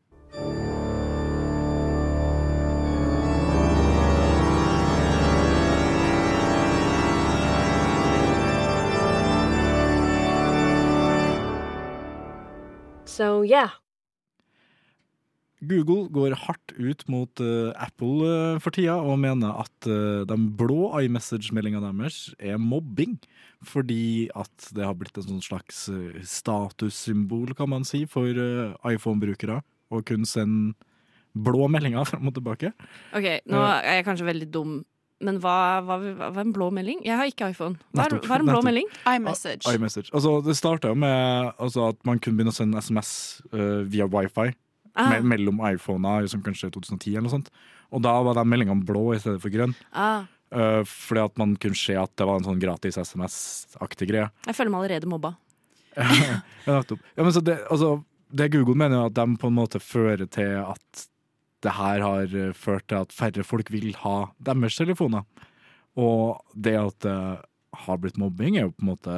So 13.04 13.42
yeah. 13.42 13.70
Google 15.58 16.06
går 16.14 16.36
hardt 16.38 16.72
ut 16.78 17.00
mot 17.10 17.40
uh, 17.42 17.74
Apple 17.82 18.26
uh, 18.26 18.58
for 18.62 18.74
tida 18.74 18.94
og 19.02 19.18
mener 19.18 19.56
at 19.64 19.88
uh, 19.90 20.22
de 20.28 20.36
blå 20.58 20.92
iMessage-meldingene 21.00 21.82
deres 21.82 22.28
er 22.38 22.60
mobbing. 22.62 23.16
Fordi 23.66 24.28
at 24.38 24.68
det 24.76 24.86
har 24.86 24.94
blitt 24.94 25.18
en 25.18 25.26
sånn 25.26 25.42
slags 25.42 25.88
statussymbol, 26.30 27.56
kan 27.58 27.72
man 27.72 27.86
si, 27.86 28.04
for 28.06 28.30
iPhone-brukere 28.86 29.56
å 29.90 30.02
kunne 30.06 30.28
sende 30.30 30.76
blå 31.34 31.66
meldinger 31.70 32.06
fram 32.10 32.30
og 32.30 32.36
tilbake. 32.38 32.70
Ok, 33.18 33.26
nå 33.50 33.64
er 33.80 33.98
jeg 33.98 34.06
kanskje 34.06 34.28
veldig 34.30 34.48
dum, 34.54 34.78
men 35.26 35.40
hva, 35.42 35.56
hva, 35.82 35.98
hva 35.98 36.30
er 36.30 36.44
en 36.44 36.54
blå 36.54 36.70
melding? 36.70 37.02
Jeg 37.02 37.18
har 37.18 37.26
ikke 37.26 37.50
iPhone. 37.50 37.82
Hva 37.90 38.06
er, 38.06 38.16
hva 38.22 38.38
er 38.38 38.46
en 38.46 38.52
blå 38.52 38.60
nettopp. 38.60 38.68
melding? 38.70 38.94
iMessage. 39.10 39.74
iMessage. 39.74 40.14
Altså, 40.14 40.36
det 40.46 40.54
starta 40.54 40.94
jo 40.94 41.02
med 41.02 41.50
altså, 41.58 41.90
at 41.90 41.98
man 42.06 42.22
kunne 42.22 42.38
begynne 42.38 42.54
å 42.54 42.60
sende 42.60 42.78
SMS 42.78 43.10
via 43.90 44.06
wifi 44.06 44.52
Ah, 44.99 45.12
me 45.14 45.21
mellom 45.37 45.61
iPhona 45.69 46.17
som 46.31 46.43
kanskje 46.43 46.73
2010 46.75 47.12
eller 47.14 47.28
noe 47.28 47.37
sånt. 47.37 47.52
Og 47.95 48.02
da 48.05 48.17
var 48.26 48.35
den 48.37 48.50
meldinga 48.50 48.75
blå 48.85 49.12
i 49.14 49.21
stedet 49.23 49.40
for 49.45 49.55
grønn. 49.55 49.76
ah, 49.93 50.26
Uh, 50.49 50.81
fordi 50.88 51.21
at 51.21 51.35
man 51.37 51.50
kunne 51.61 51.76
se 51.76 51.93
at 52.00 52.09
det 52.17 52.25
var 52.25 52.38
en 52.40 52.47
sånn 52.47 52.61
gratis 52.62 52.97
SMS-aktig 52.97 54.07
greie. 54.09 54.31
jeg 54.47 54.57
føler 54.57 54.73
meg 54.73 54.81
allerede 54.81 55.11
mobba. 55.11 55.35
Ja. 56.64 56.78
Ja, 56.81 57.21
men 57.21 57.33
så 57.37 57.43
det, 57.45 57.59
altså, 57.69 58.02
det 58.33 58.47
Google 58.55 58.75
mener, 58.81 58.97
er 59.02 59.11
at 59.11 59.17
de 59.19 59.37
på 59.37 59.50
en 59.50 59.59
måte 59.59 59.76
fører 59.76 60.25
til 60.25 60.55
at 60.62 61.02
det 61.67 61.75
her 61.76 62.00
har 62.00 62.33
eh, 62.33 62.55
ført 62.57 62.87
til 62.88 62.97
at 63.02 63.12
færre 63.12 63.45
folk 63.45 63.69
vil 63.75 63.93
ha 64.07 64.31
deres 64.40 64.81
telefoner. 64.81 65.26
Og 66.00 66.40
det 66.57 66.78
at 66.81 66.97
det 67.05 67.19
har 67.85 68.00
blitt 68.00 68.17
mobbing, 68.17 68.57
er 68.57 68.71
jo 68.71 68.73
på 68.73 68.87
en 68.87 68.93
måte 68.95 69.17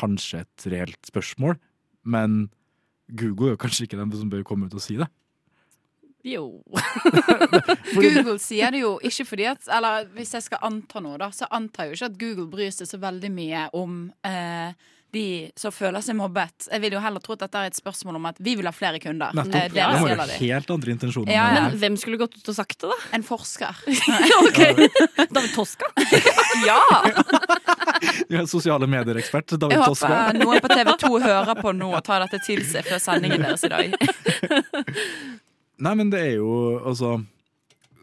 kanskje 0.00 0.40
et 0.46 0.66
reelt 0.72 1.10
spørsmål, 1.12 1.58
men 2.04 2.46
Google 3.12 3.50
er 3.52 3.56
jo 3.56 3.60
kanskje 3.66 3.84
ikke 3.88 3.98
den 4.00 4.12
som 4.16 4.30
bør 4.32 4.42
komme 4.46 4.66
ut 4.70 4.74
og 4.78 4.82
si 4.84 4.96
det. 5.00 5.10
Jo. 6.24 6.62
Google 7.94 8.38
sier 8.40 8.72
det 8.72 8.80
jo 8.80 8.94
ikke 9.04 9.26
fordi 9.28 9.44
at 9.50 9.66
Eller 9.76 10.06
hvis 10.16 10.32
jeg 10.32 10.46
skal 10.46 10.62
anta 10.64 11.02
noe, 11.04 11.18
da, 11.20 11.28
så 11.36 11.44
antar 11.52 11.84
jeg 11.84 11.92
jo 11.92 11.98
ikke 11.98 12.08
at 12.12 12.18
Google 12.22 12.46
bryr 12.54 12.72
seg 12.72 12.88
så 12.88 13.00
veldig 13.02 13.28
mye 13.34 13.66
om 13.76 13.98
eh, 14.24 14.72
de 15.14 15.24
som 15.60 15.70
føler 15.70 16.02
seg 16.02 16.16
mobbet. 16.18 16.66
Jeg 16.72 16.80
vil 16.82 16.96
jo 16.96 17.02
heller 17.04 17.22
tro 17.22 17.36
at 17.36 17.44
dette 17.44 17.60
er 17.60 17.68
et 17.70 17.76
spørsmål 17.78 18.16
om 18.18 18.24
at 18.32 18.40
vi 18.42 18.56
vil 18.58 18.66
ha 18.66 18.72
flere 18.74 18.98
kunder. 19.04 19.36
Nettopp. 19.36 19.60
Eh, 19.60 19.68
De 19.76 19.84
har 19.84 20.00
jo 20.00 20.40
helt 20.40 20.72
andre 20.74 20.96
intensjoner. 20.96 21.30
Ja, 21.36 21.44
Men 21.68 21.76
hvem 21.84 21.98
skulle 22.00 22.18
gått 22.24 22.34
ut 22.40 22.50
og 22.50 22.56
sagt 22.56 22.80
det, 22.80 22.90
da? 22.90 22.96
En 23.14 23.22
forsker. 23.26 23.84
ok, 24.40 24.62
David 25.28 25.52
Toska? 25.54 25.92
ja! 26.66 26.80
Vi 28.30 28.38
er 28.40 28.48
Sosiale 28.50 28.88
medier-ekspert 28.90 29.54
Jeg 29.54 29.62
David 29.62 29.82
håper 29.82 29.92
Toska. 29.92 30.32
noen 30.38 30.64
på 30.64 30.72
TV 30.72 30.90
2 31.04 31.12
hører 31.24 31.60
på 31.60 31.74
nå 31.76 31.90
og 31.94 32.02
tar 32.06 32.24
dette 32.24 32.40
til 32.46 32.64
seg 32.68 32.86
før 32.88 33.02
sendingen 33.02 33.44
deres 33.44 33.64
i 33.66 33.72
dag. 33.72 33.94
Nei, 35.84 35.94
men 35.98 36.10
det 36.12 36.20
er 36.22 36.34
jo 36.38 36.50
altså 36.86 37.16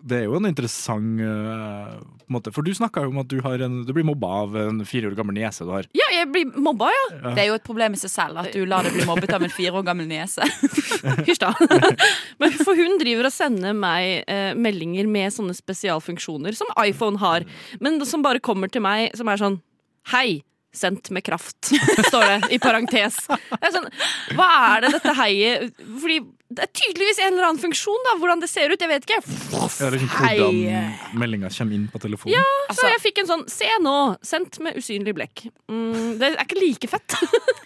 Det 0.03 0.17
er 0.17 0.25
jo 0.25 0.35
en 0.39 0.49
interessant 0.49 1.21
uh, 1.21 1.93
på 2.01 2.31
en 2.31 2.35
måte. 2.35 2.51
For 2.55 2.65
du 2.65 2.71
snakka 2.73 3.03
jo 3.05 3.11
om 3.11 3.19
at 3.21 3.29
du, 3.29 3.37
har 3.45 3.61
en, 3.61 3.81
du 3.85 3.91
blir 3.93 4.05
mobba 4.07 4.31
av 4.41 4.55
en 4.57 4.79
fire 4.87 5.11
år 5.11 5.15
gammel 5.17 5.35
niese 5.37 5.67
du 5.67 5.71
har. 5.75 5.85
Ja, 5.97 6.07
jeg 6.15 6.29
blir 6.33 6.49
mobba, 6.57 6.89
ja. 6.89 7.03
Det 7.35 7.43
er 7.43 7.49
jo 7.51 7.57
et 7.59 7.65
problem 7.67 7.93
i 7.93 8.01
seg 8.01 8.13
selv 8.13 8.41
at 8.41 8.49
du 8.55 8.63
lar 8.65 8.87
deg 8.87 8.95
bli 8.97 9.05
mobbet 9.05 9.33
av 9.37 9.45
en 9.45 9.53
fire 9.53 9.77
år 9.77 9.85
gammel 9.85 10.09
niese. 10.09 10.47
Hysj, 11.27 11.43
da. 11.43 11.51
Men 12.41 12.55
for 12.63 12.73
hun 12.79 12.97
driver 13.01 13.29
og 13.29 13.35
sender 13.35 13.77
meg 13.77 14.25
uh, 14.25 14.57
meldinger 14.57 15.09
med 15.11 15.35
sånne 15.37 15.53
spesialfunksjoner 15.57 16.57
som 16.57 16.71
iPhone 16.81 17.21
har, 17.21 17.45
men 17.83 18.01
som 18.09 18.23
bare 18.25 18.41
kommer 18.41 18.71
til 18.73 18.81
meg 18.81 19.13
som 19.17 19.29
er 19.29 19.37
sånn 19.37 19.61
Hei, 20.09 20.41
sendt 20.73 21.11
med 21.11 21.23
kraft, 21.23 21.69
står 22.07 22.23
det 22.25 22.51
i 22.55 22.59
parentes. 22.63 23.17
Det 23.27 23.59
er 23.67 23.73
sånn, 23.75 23.89
hva 24.37 24.47
er 24.75 24.85
det 24.85 24.93
dette 24.95 25.13
heiet 25.19 25.81
Fordi 25.83 26.15
det 26.51 26.65
er 26.65 26.71
tydeligvis 26.75 27.19
en 27.23 27.29
eller 27.35 27.47
annen 27.47 27.61
funksjon, 27.61 28.01
da. 28.09 28.13
Hvordan 28.19 28.41
det 28.43 28.49
ser 28.51 28.73
ut, 28.73 28.81
jeg 28.81 28.89
vet 28.91 29.05
ikke. 29.07 29.19
Har 29.53 29.93
liksom 29.95 30.09
hvordan 30.11 31.19
meldinga 31.21 31.51
kommer 31.55 31.77
inn 31.77 31.85
på 31.93 32.01
telefonen. 32.03 32.33
Ja, 32.35 32.43
Altså- 32.67 32.81
så 32.81 32.89
jeg 32.91 33.03
fikk 33.05 33.21
en 33.23 33.29
sånn 33.29 33.45
Se 33.51 33.69
nå! 33.83 33.95
Sendt 34.23 34.59
med 34.59 34.75
usynlig 34.79 35.13
blekk. 35.15 35.45
Mm, 35.71 36.17
det 36.19 36.31
er 36.33 36.43
ikke 36.43 36.59
like 36.59 36.89
fett. 36.91 37.15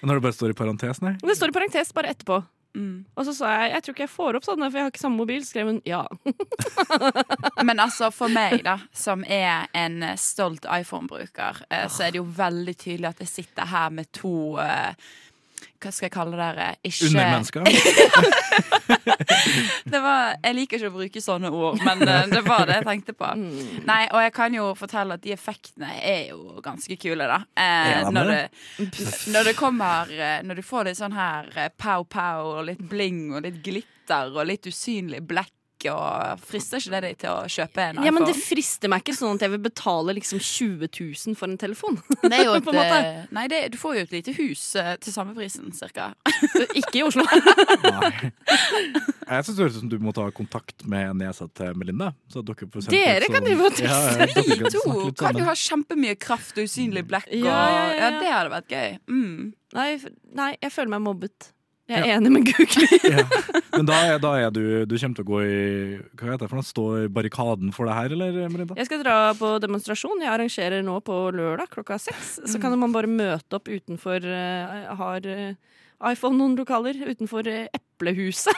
Når 0.05 0.19
det 0.19 0.25
bare 0.27 0.37
står 0.37 0.53
i 0.53 0.57
parentes, 0.59 1.01
nei. 1.01 1.15
Det 1.21 1.37
står 1.39 1.49
i 1.53 1.57
parentes 1.57 1.93
bare 1.97 2.13
etterpå. 2.13 2.43
Mm. 2.75 3.05
Og 3.15 3.27
så 3.27 3.33
sa 3.37 3.51
jeg 3.55 3.71
jeg 3.71 3.83
tror 3.83 3.95
ikke 3.95 4.05
jeg 4.05 4.13
får 4.13 4.37
opp 4.39 4.47
sånne, 4.47 4.69
for 4.69 4.79
jeg 4.79 4.87
har 4.87 4.93
ikke 4.93 5.03
samme 5.03 5.21
mobil. 5.23 5.45
Skrev 5.47 5.71
hun 5.71 5.81
ja. 5.87 6.03
Men 7.67 7.79
altså, 7.79 8.11
for 8.13 8.31
meg, 8.31 8.61
da, 8.67 8.77
som 8.95 9.23
er 9.27 9.69
en 9.75 10.01
stolt 10.19 10.67
iPhone-bruker, 10.69 11.63
eh, 11.69 11.87
så 11.91 12.07
er 12.07 12.15
det 12.15 12.21
jo 12.21 12.27
veldig 12.37 12.75
tydelig 12.75 13.13
at 13.13 13.23
jeg 13.23 13.31
sitter 13.31 13.71
her 13.71 13.95
med 13.95 14.11
to 14.15 14.35
eh, 14.61 14.93
Hva 15.81 15.91
skal 15.93 16.05
jeg 16.07 16.13
kalle 16.15 16.35
det? 16.39 16.49
eh, 16.63 16.75
Ikke 16.89 17.05
Undermennesker. 17.09 17.61
det 19.85 19.99
var, 20.01 20.35
Jeg 20.43 20.55
liker 20.57 20.79
ikke 20.79 20.89
å 20.91 20.95
bruke 20.95 21.21
sånne 21.23 21.51
ord, 21.53 21.79
men 21.85 22.01
eh, 22.07 22.25
det 22.31 22.41
var 22.45 22.65
det 22.69 22.79
jeg 22.79 22.87
tenkte 22.89 23.15
på. 23.17 23.29
Mm. 23.37 23.83
Nei, 23.87 24.01
Og 24.11 24.21
jeg 24.23 24.33
kan 24.35 24.55
jo 24.57 24.69
fortelle 24.77 25.17
at 25.19 25.23
de 25.25 25.33
effektene 25.35 25.91
er 26.01 26.29
jo 26.31 26.59
ganske 26.65 26.97
kule, 27.01 27.27
da. 27.29 27.41
Eh, 27.59 28.09
når, 28.15 28.31
det? 28.31 28.41
det, 28.95 29.09
når 29.33 29.51
det 29.51 29.55
kommer 29.59 30.11
eh, 30.15 30.39
Når 30.45 30.61
du 30.61 30.65
får 30.65 30.89
litt 30.89 30.99
sånn 31.01 31.15
her 31.17 31.51
eh, 31.55 31.69
pow-pow 31.81 32.53
og 32.59 32.63
litt 32.71 32.83
bling 32.89 33.27
og 33.35 33.45
litt 33.45 33.61
glitter 33.65 34.33
og 34.35 34.47
litt 34.49 34.67
usynlig 34.69 35.21
blekk, 35.85 36.35
og 36.35 36.41
frister 36.49 36.81
ikke 36.81 36.93
det 36.95 37.01
deg 37.05 37.17
til 37.21 37.29
å 37.31 37.45
kjøpe 37.51 37.83
en 37.83 37.95
iPhone? 37.99 38.05
Ja, 38.07 38.13
men 38.15 38.25
det 38.27 38.35
frister 38.39 38.91
meg 38.91 39.03
ikke 39.05 39.15
sånn 39.17 39.37
at 39.37 39.45
jeg 39.45 39.53
vil 39.53 39.61
betale 39.65 40.15
liksom 40.17 40.41
20 40.41 40.89
000 40.89 41.37
for 41.39 41.51
en 41.51 41.57
telefon. 41.61 41.99
Det 42.23 42.31
er 42.33 42.43
jo 42.47 42.55
et, 42.59 42.65
på 42.65 42.73
en 42.73 42.79
måte. 42.79 42.99
eh, 43.05 43.25
nei, 43.35 43.45
det, 43.51 43.61
du 43.73 43.77
får 43.81 43.95
jo 43.99 44.05
et 44.07 44.15
lite 44.17 44.35
hus 44.39 44.63
eh, 44.81 44.93
til 45.03 45.15
samme 45.15 45.35
prisen, 45.37 45.69
cirka. 45.77 46.11
Ikke 46.73 46.99
i 46.99 47.03
Oslo. 47.05 47.25
Nei. 47.85 48.31
Jeg 49.25 49.45
syns 49.47 49.55
det 49.57 49.63
høres 49.63 49.77
ut 49.77 49.81
som 49.83 49.89
du 49.91 49.97
må 50.03 50.13
ta 50.15 50.27
kontakt 50.35 50.85
med 50.89 51.15
nesa 51.19 51.47
til 51.57 51.75
Melinda. 51.79 52.11
Så 52.31 52.41
at 52.43 52.49
dere 52.91 53.29
kan 53.31 53.45
drive 53.45 53.69
og 53.69 53.81
Ja, 53.81 53.99
Vi 54.25 54.69
To 54.75 54.95
kan 55.17 55.37
jo 55.39 55.45
ha 55.47 55.55
kjempemye 55.57 56.15
kraft 56.21 56.57
og 56.59 56.67
usynlig 56.69 57.05
blekk. 57.09 57.29
Og, 57.31 57.45
Ja, 57.45 57.55
ja, 57.55 57.67
ja, 57.69 57.85
ja, 57.95 58.09
ja. 58.09 58.11
det 58.21 58.31
hadde 58.33 58.53
vært 58.53 58.73
gøy. 58.75 58.95
Mm. 59.09 59.53
Nei, 59.75 59.89
nei, 60.37 60.51
jeg 60.61 60.71
føler 60.75 60.93
meg 60.95 61.03
mobbet. 61.07 61.49
Jeg 61.85 62.01
er 62.01 62.15
enig 62.17 62.31
med 62.33 62.47
Google. 62.49 62.87
Ja. 63.15 63.23
Men 63.75 63.85
da 63.89 63.95
er, 64.07 64.19
da 64.23 64.29
er 64.39 64.51
du 64.55 64.61
Du 64.89 64.95
kommer 64.97 65.17
til 65.17 65.25
å 65.25 65.27
gå 65.27 65.39
i 65.43 65.57
Hva 66.17 66.31
heter 66.31 66.45
det 66.45 66.49
for 66.49 66.57
noe? 66.57 66.65
Stå 66.65 66.85
i 67.03 67.09
barrikaden 67.11 67.73
for 67.75 67.89
det 67.89 67.97
her, 67.97 68.15
eller 68.15 68.39
Melinda? 68.49 68.77
Jeg 68.79 68.87
skal 68.89 69.03
dra 69.03 69.17
på 69.37 69.51
demonstrasjon. 69.61 70.23
Jeg 70.23 70.31
arrangerer 70.31 70.85
nå 70.85 70.95
på 71.05 71.17
lørdag 71.35 71.69
klokka 71.75 71.99
seks. 72.01 72.37
Så 72.49 72.61
kan 72.63 72.73
man 72.81 72.95
bare 72.95 73.11
møte 73.11 73.59
opp 73.59 73.69
utenfor 73.69 74.25
eh, 74.25 74.95
har 75.01 75.27
eh, 75.29 75.53
iPhone 76.09 76.39
noen 76.39 76.57
lokaler 76.57 76.97
utenfor 77.05 77.47
eh, 77.51 77.67
Eplehuset 77.95 78.53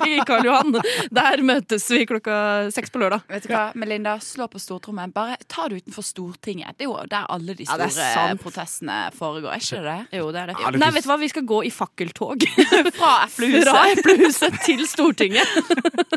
i 0.06 0.20
Karl 0.26 0.46
Johan. 0.46 0.72
Der 1.12 1.42
møtes 1.44 1.84
vi 1.92 2.06
klokka 2.08 2.70
seks 2.72 2.90
på 2.92 3.00
lørdag. 3.02 3.20
Vet 3.28 3.44
du 3.46 3.52
hva, 3.52 3.66
Melinda, 3.78 4.14
slå 4.24 4.46
på 4.50 4.60
stortrommen. 4.60 5.12
Bare 5.12 5.36
ta 5.50 5.66
det 5.68 5.82
utenfor 5.82 6.04
Stortinget. 6.06 6.76
Det 6.78 6.86
er 6.86 6.88
jo 6.88 6.96
der 7.10 7.26
alle 7.30 7.54
de 7.58 7.66
store 7.68 7.90
ja, 7.92 8.34
protestene 8.40 8.98
foregår. 9.16 9.52
Er 9.58 9.60
ikke 9.64 9.80
det 9.82 9.84
det? 10.10 10.18
Jo, 10.20 10.30
det 10.32 10.40
er 10.40 10.52
det. 10.52 10.56
Ja, 10.62 10.70
det 10.72 10.80
Nei, 10.80 10.90
vet 10.96 11.04
du 11.06 11.10
hva, 11.10 11.18
vi 11.20 11.28
skal 11.32 11.46
gå 11.50 11.58
i 11.68 11.72
fakkeltog 11.74 12.46
Fra 13.00 13.12
Eplehuset. 13.26 13.68
fra 13.68 13.84
Eplehuset 13.92 14.58
til 14.64 14.84
Stortinget. 14.88 15.56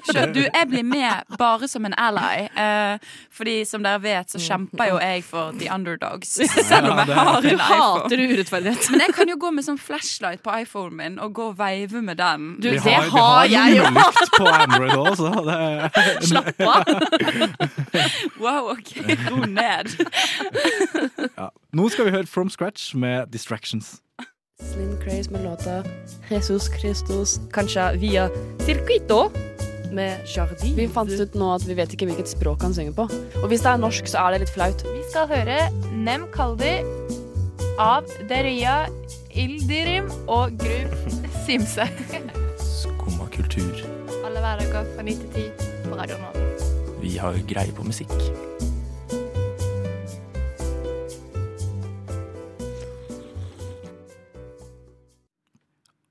Skjønner 0.08 0.34
Du, 0.34 0.42
jeg 0.46 0.70
blir 0.72 0.88
med 0.88 1.36
bare 1.40 1.68
som 1.72 1.86
en 1.90 1.96
ally. 2.00 2.48
Eh, 2.50 3.12
fordi 3.34 3.58
som 3.68 3.84
dere 3.86 4.00
vet, 4.04 4.32
så 4.32 4.40
kjemper 4.42 4.94
jo 4.94 5.00
jeg 5.04 5.24
for 5.28 5.52
the 5.60 5.68
underdogs. 5.74 6.38
Selv 6.40 6.92
om 6.94 7.02
jeg 7.04 7.18
har 7.20 7.38
en 7.38 7.50
iPhone. 7.52 7.68
hater 7.68 8.24
urettferdighet. 8.32 8.90
Men 8.94 9.06
jeg 9.08 9.16
kan 9.20 9.32
jo 9.34 9.38
gå 9.42 9.52
med 9.60 9.68
sånn 9.68 9.80
flashlight 9.82 10.44
på 10.46 10.56
iPhonen 10.64 10.98
min 11.04 11.20
og 11.24 11.34
gå 11.36 11.50
og 11.52 11.58
veive 11.60 12.02
med 12.06 12.13
den. 12.20 12.48
Du, 12.62 12.70
Vi 12.70 12.78
det 12.78 12.84
vi 12.86 13.10
har 13.14 13.46
jeg 13.52 13.78
jo! 13.78 13.84
på 14.38 14.48
Android 14.48 14.94
òg, 14.98 15.12
så 15.20 15.32
det 15.48 15.58
er 15.58 16.28
Slapp 16.30 16.62
av. 16.62 16.84
Wow, 18.44 18.72
OK, 18.74 18.94
ro 19.30 19.44
ned. 19.48 19.92
ja. 21.38 21.50
Nå 21.74 21.90
skal 21.94 22.08
vi 22.10 22.16
høre 22.16 22.28
From 22.30 22.50
Scratch 22.54 22.94
med 22.96 23.30
Distractions. 23.34 24.00
Slim 24.64 24.94
Craze 25.04 25.32
med 25.34 25.44
låta 25.44 25.82
Jesus 26.32 26.70
Christus, 26.80 27.40
kanskje 27.54 27.88
via 28.00 28.28
Circuito 28.64 29.26
med 29.94 30.24
Jardi. 30.30 30.72
Vi 30.78 30.88
fant 30.90 31.12
ut 31.12 31.36
nå 31.38 31.50
at 31.56 31.66
vi 31.68 31.76
vet 31.78 31.92
ikke 31.94 32.08
hvilket 32.10 32.32
språk 32.32 32.64
han 32.66 32.74
synger 32.74 32.96
på. 32.98 33.06
Og 33.44 33.50
hvis 33.52 33.62
det 33.66 33.74
er 33.74 33.82
norsk, 33.82 34.08
så 34.10 34.24
er 34.26 34.36
det 34.38 34.46
litt 34.46 34.54
flaut. 34.56 34.86
Vi 34.88 35.04
skal 35.12 35.28
høre 35.30 35.58
Nem 35.94 36.26
Kaldi 36.34 36.80
av 37.82 38.08
Deria 38.30 38.84
Ildirim 39.34 40.12
og 40.30 40.54
Grub 40.62 40.92
Simse. 41.42 41.88
Skumma 42.62 43.26
kultur. 43.34 43.80
Alle 44.22 44.44
hverdager 44.44 44.86
fra 44.94 45.06
9 45.08 45.16
til 45.24 45.32
10 45.58 45.88
på 45.88 45.98
Radio 45.98 46.20
Nova. 46.22 46.44
Vi 47.02 47.16
har 47.18 47.40
greie 47.50 47.74
på 47.74 47.86
musikk. 47.88 48.14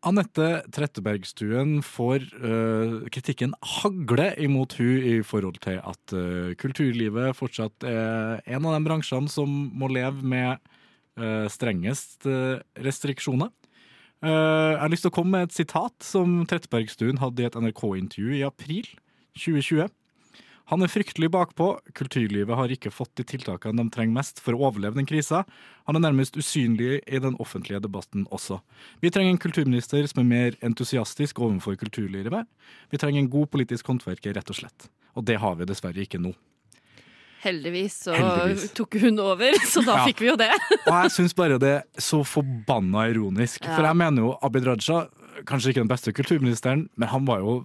Anette 0.03 0.51
Trettebergstuen 0.75 1.79
får 1.87 2.27
uh, 2.43 3.07
kritikken 3.15 3.55
hagle 3.79 4.33
imot 4.43 4.75
hun 4.83 4.99
i 4.99 5.17
forhold 5.23 5.63
til 5.63 5.79
at 5.79 6.19
uh, 6.19 6.51
kulturlivet 6.59 7.39
fortsatt 7.39 7.87
er 7.87 8.43
en 8.43 8.67
av 8.67 8.75
de 8.75 8.87
bransjene 8.91 9.31
som 9.31 9.47
må 9.71 9.95
leve 9.95 10.27
med 10.27 10.59
strengest 11.53 12.27
øh, 12.27 12.61
restriksjoner. 12.81 13.51
Eh, 14.22 14.31
jeg 14.31 14.79
har 14.85 14.92
lyst 14.92 15.03
til 15.07 15.11
å 15.11 15.16
komme 15.16 15.35
med 15.35 15.48
et 15.48 15.57
sitat 15.57 16.07
som 16.07 16.44
Trettebergstuen 16.46 17.18
hadde 17.18 17.42
i 17.42 17.48
et 17.48 17.59
NRK-intervju 17.59 18.38
i 18.38 18.46
april 18.46 18.87
2020. 19.35 19.90
Han 20.70 20.85
er 20.87 20.92
fryktelig 20.92 21.29
bakpå. 21.35 21.66
Kulturlivet 21.98 22.57
har 22.57 22.70
ikke 22.70 22.92
fått 22.94 23.11
de 23.18 23.27
tiltakene 23.27 23.83
de 23.83 23.92
trenger 23.92 24.14
mest 24.14 24.38
for 24.40 24.55
å 24.55 24.68
overleve 24.68 24.96
den 25.01 25.09
krisa. 25.11 25.42
Han 25.90 25.98
er 25.98 26.05
nærmest 26.07 26.38
usynlig 26.38 27.01
i 27.03 27.20
den 27.20 27.35
offentlige 27.42 27.83
debatten 27.83 28.29
også. 28.31 28.61
Vi 29.03 29.11
trenger 29.11 29.35
en 29.35 29.42
kulturminister 29.42 30.07
som 30.07 30.22
er 30.22 30.31
mer 30.31 30.57
entusiastisk 30.62 31.42
overfor 31.42 31.77
kulturlivet. 31.83 32.46
Vi 32.94 33.03
trenger 33.03 33.25
en 33.25 33.33
god 33.35 33.51
politisk 33.53 33.90
håndverker, 33.90 34.38
rett 34.38 34.55
og 34.55 34.62
slett. 34.62 34.88
Og 35.18 35.27
det 35.27 35.42
har 35.42 35.59
vi 35.59 35.68
dessverre 35.68 36.07
ikke 36.07 36.22
nå. 36.22 36.33
Heldigvis 37.43 37.97
så 38.07 38.15
Heldigvis. 38.15 38.69
tok 38.79 38.95
hun 39.03 39.19
over, 39.23 39.57
så 39.73 39.83
da 39.87 39.97
Ja. 40.01 40.05
fikk 40.07 40.21
vi 40.23 40.29
jo 40.31 40.37
det. 40.39 40.51
Og 40.87 40.95
jeg 41.03 41.11
syns 41.17 41.35
bare 41.35 41.59
det 41.63 41.73
er 41.81 41.83
så 41.99 42.23
forbanna 42.27 43.09
ironisk. 43.11 43.65
Ja. 43.67 43.75
For 43.77 43.89
jeg 43.89 43.99
mener 43.99 44.23
jo 44.29 44.37
Abid 44.43 44.67
Raja, 44.69 45.07
kanskje 45.49 45.73
ikke 45.73 45.83
den 45.83 45.91
beste 45.91 46.13
kulturministeren, 46.15 46.87
men 46.97 47.09
han 47.11 47.27
var 47.27 47.43
jo 47.43 47.57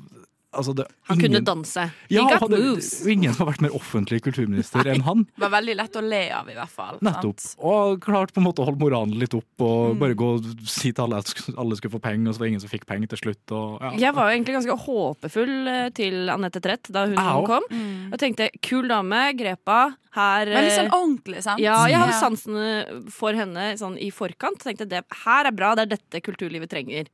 altså 0.58 0.74
det, 0.76 0.86
Han 1.08 1.18
ingen- 1.20 1.32
kunne 1.38 1.46
danse. 1.46 1.84
He 2.10 2.16
Ja, 2.18 2.24
got 2.28 2.42
hadde- 2.42 2.60
moves. 2.64 2.90
Ingen 3.08 3.34
har 3.38 3.46
vært 3.52 3.62
mer 3.62 3.70
offentlig 3.78 4.20
kulturminister 4.26 4.84
enn 4.92 5.02
han. 5.06 5.24
Det 5.24 5.44
var 5.46 5.54
veldig 5.62 5.76
lett 5.78 5.94
å 5.96 6.04
le 6.04 6.22
av, 6.34 6.50
i 6.50 6.56
hvert 6.58 6.70
fall. 6.74 6.98
Nettopp. 7.02 7.40
sant? 7.40 7.56
Og 7.64 8.02
klart 8.02 8.34
på 8.34 8.42
en 8.42 8.48
måte 8.50 8.64
å 8.64 8.66
holde 8.66 8.80
moralen 8.82 9.14
litt 9.18 9.34
opp 9.38 9.62
og 9.62 9.96
Mm. 9.96 10.00
bare 10.00 10.16
gå 10.16 10.30
og 10.36 10.68
si 10.68 10.92
til 10.92 11.04
alle 11.06 11.18
at 11.22 11.34
alle 11.58 11.76
skulle 11.78 11.94
få 11.96 12.02
penger, 12.02 12.28
og 12.30 12.36
så 12.36 12.40
var 12.40 12.46
det 12.48 12.52
ingen 12.52 12.62
som 12.66 12.70
fikk 12.70 12.86
penger 12.86 13.08
til 13.14 13.18
slutt. 13.24 13.52
Og, 13.52 13.82
ja. 13.82 13.92
Jeg 14.08 14.14
var 14.16 14.32
jo 14.32 14.38
egentlig 14.38 14.56
ganske 14.58 14.78
håpefull 14.86 15.68
eh, 15.68 15.90
til 15.92 16.30
Anette 16.30 16.62
Trett 16.62 16.92
da 16.92 17.06
hun 17.06 17.18
Au. 17.18 17.46
kom. 17.46 17.64
Mm. 17.72 18.12
Og 18.14 18.20
tenkte 18.20 18.50
kul 18.62 18.88
dame, 18.88 19.34
grepa. 19.38 19.96
Her 20.18 20.46
Veldig 20.48 20.72
sånn 20.74 20.88
eh, 20.90 20.98
ordentlig, 20.98 21.44
sant? 21.44 21.60
Ja, 21.62 21.86
jeg 21.86 22.00
hadde 22.00 22.18
sansen 22.18 23.12
for 23.14 23.34
henne 23.38 23.78
sånn 23.78 23.98
i 24.02 24.10
forkant. 24.10 24.58
Tenkte 24.64 24.88
det 24.90 25.04
her 25.24 25.46
er 25.46 25.52
bra, 25.52 25.76
det 25.76 25.92
er 25.92 25.98
dette 25.98 26.22
kulturlivet 26.26 26.70
trenger. 26.70 27.06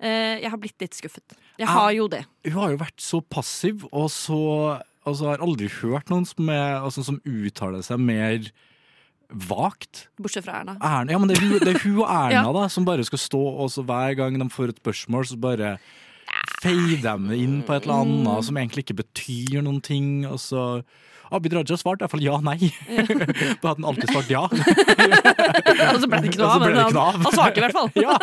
Eh, 0.00 0.38
jeg 0.44 0.50
har 0.52 0.60
blitt 0.62 0.78
litt 0.84 0.94
skuffet. 0.94 1.34
Jeg 1.58 1.66
har 1.66 1.90
jo 1.96 2.06
det. 2.12 2.22
Hun 2.46 2.58
har 2.60 2.70
jo 2.74 2.80
vært 2.84 3.02
så 3.02 3.18
passiv, 3.34 3.82
og 3.90 4.06
så 4.14 4.38
altså, 5.04 5.30
har 5.32 5.42
aldri 5.42 5.66
hørt 5.80 6.08
noen 6.12 6.26
som, 6.28 6.48
er, 6.54 6.76
altså, 6.78 7.02
som 7.06 7.18
uttaler 7.26 7.82
seg 7.82 7.98
mer 7.98 8.50
vagt. 9.28 10.06
Bortsett 10.22 10.46
fra 10.46 10.60
Erna. 10.62 10.76
Erna, 10.80 11.12
ja, 11.12 11.18
men 11.20 11.28
det 11.28 11.36
er 11.36 11.42
hun, 11.44 11.58
det 11.60 11.72
er 11.74 11.80
hun 11.82 11.98
og 12.04 12.06
Erna 12.14 12.38
Ja. 12.38 12.44
da, 12.54 12.68
som 12.72 12.86
bare 12.88 13.04
skal 13.04 13.20
stå, 13.20 13.40
og 13.64 13.68
så 13.74 13.82
hver 13.84 14.14
gang 14.16 14.38
de 14.40 14.46
får 14.54 14.72
et 14.72 14.80
spørsmål, 14.80 15.26
så 15.28 15.36
bare 15.40 15.74
feier 16.62 17.02
dem 17.02 17.28
inn 17.34 17.58
på 17.66 17.74
et 17.76 17.84
eller 17.88 18.04
Mm. 18.06 18.26
annet 18.28 18.44
som 18.46 18.56
egentlig 18.56 18.84
ikke 18.86 19.00
betyr 19.02 19.62
noen 19.66 19.82
ting. 19.84 20.24
Og 20.30 20.38
så 20.40 20.82
Abid 21.32 21.52
Raja 21.52 21.76
svarte 21.76 22.00
i 22.00 22.06
hvert 22.06 22.14
fall 22.14 22.22
ja, 22.24 22.38
nei. 22.40 22.70
På 23.60 23.68
at 23.72 23.76
han 23.76 23.84
alltid 23.84 24.08
svarte 24.14 24.32
ja. 24.32 24.46
Og 25.92 25.98
så 26.00 26.08
ble 26.08 26.22
det 26.22 26.30
ikke 26.30 26.40
noe 26.40 26.54
av, 26.54 26.62
men 26.64 26.78
han, 26.78 27.20
han 27.26 27.34
svarte 27.34 27.60
i 27.60 27.64
hvert 27.66 27.76
fall. 27.76 27.90
ja. 28.00 28.16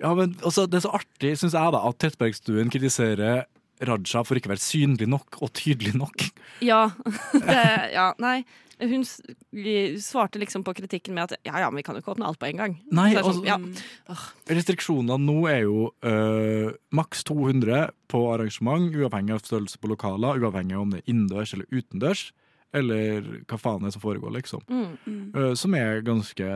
Ja, 0.00 0.14
men 0.16 0.34
også, 0.46 0.66
Det 0.70 0.80
er 0.80 0.86
så 0.86 0.94
artig, 1.00 1.34
syns 1.38 1.54
jeg, 1.56 1.74
da, 1.76 1.82
at 1.88 1.98
Trettebergstuen 2.00 2.72
kritiserer 2.72 3.44
Raja 3.80 4.22
for 4.26 4.36
ikke 4.36 4.50
å 4.50 4.54
være 4.54 4.64
synlig 4.64 5.06
nok 5.08 5.38
og 5.40 5.52
tydelig 5.56 5.94
nok. 5.96 6.26
Ja. 6.64 6.90
Det, 7.32 7.62
ja, 7.94 8.10
nei. 8.20 8.42
Hun 8.80 9.02
svarte 9.04 10.40
liksom 10.40 10.62
på 10.64 10.72
kritikken 10.76 11.12
med 11.16 11.28
at 11.28 11.44
ja, 11.44 11.58
ja, 11.60 11.68
men 11.68 11.80
vi 11.80 11.84
kan 11.84 11.96
jo 11.96 12.00
ikke 12.00 12.14
åpne 12.14 12.28
alt 12.28 12.40
på 12.40 12.48
en 12.48 12.60
gang. 12.62 12.76
Nei, 12.88 13.10
Så 13.12 13.18
er 13.18 13.22
altså- 13.22 13.40
sånn, 13.40 13.80
ja. 14.08 14.16
Restriksjonene 14.56 15.18
nå 15.20 15.36
er 15.52 15.58
jo 15.66 15.90
øh, 16.00 16.70
maks 16.96 17.24
200 17.28 17.90
på 18.08 18.22
arrangement, 18.32 18.88
uavhengig 18.96 19.36
av 19.36 19.44
størrelse 19.44 19.80
på 19.80 19.90
lokaler, 19.92 20.40
uavhengig 20.40 20.76
av 20.78 20.86
om 20.86 20.94
det 20.94 21.02
er 21.02 21.12
innendørs 21.12 21.52
eller 21.56 21.68
utendørs, 21.76 22.24
eller 22.72 23.28
hva 23.50 23.58
faen 23.60 23.84
det 23.84 23.90
er 23.90 23.96
som 23.98 24.04
foregår, 24.04 24.32
liksom. 24.38 24.64
Mm. 24.68 25.32
Øh, 25.36 25.52
som 25.60 25.76
er 25.76 26.00
ganske 26.06 26.50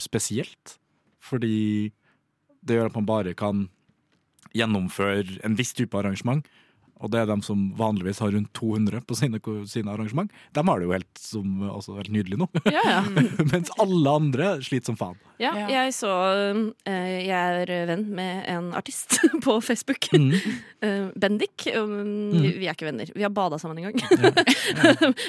spesielt, 0.00 0.78
fordi 1.20 1.92
det 2.66 2.78
gjør 2.78 2.90
at 2.92 2.98
man 2.98 3.08
bare 3.08 3.34
kan 3.38 3.66
gjennomføre 4.56 5.40
en 5.44 5.56
viss 5.58 5.74
type 5.76 5.96
arrangement. 5.98 6.46
Og 6.96 7.10
det 7.12 7.18
er 7.20 7.26
dem 7.28 7.42
som 7.44 7.66
vanligvis 7.76 8.22
har 8.24 8.30
rundt 8.32 8.48
200 8.56 9.02
på 9.04 9.16
sine, 9.18 9.36
sine 9.68 9.92
arrangement. 9.92 10.30
De 10.56 10.62
har 10.64 10.80
det 10.80 10.86
jo 10.86 10.94
helt, 10.94 11.18
som, 11.20 11.50
altså, 11.68 11.98
helt 11.98 12.08
nydelig 12.14 12.38
nå. 12.40 12.46
Ja, 12.72 12.84
ja. 12.88 13.00
Mens 13.52 13.68
alle 13.76 14.14
andre 14.22 14.46
sliter 14.64 14.94
som 14.94 14.96
faen. 14.96 15.18
Ja, 15.36 15.50
jeg 15.68 15.92
så 15.92 16.08
eh, 16.88 17.26
Jeg 17.26 17.58
er 17.66 17.72
venn 17.90 18.06
med 18.16 18.46
en 18.48 18.70
artist 18.78 19.18
på 19.44 19.58
Facebook. 19.60 20.08
Mm. 20.16 20.32
Eh, 20.86 21.06
Bendik. 21.16 21.64
Um, 21.72 22.04
Mm. 22.06 22.42
Vi 22.60 22.66
er 22.68 22.74
ikke 22.74 22.86
venner. 22.88 23.08
Vi 23.16 23.24
har 23.24 23.30
bada 23.32 23.56
sammen 23.58 23.78
en 23.80 23.92
gang. 23.92 24.00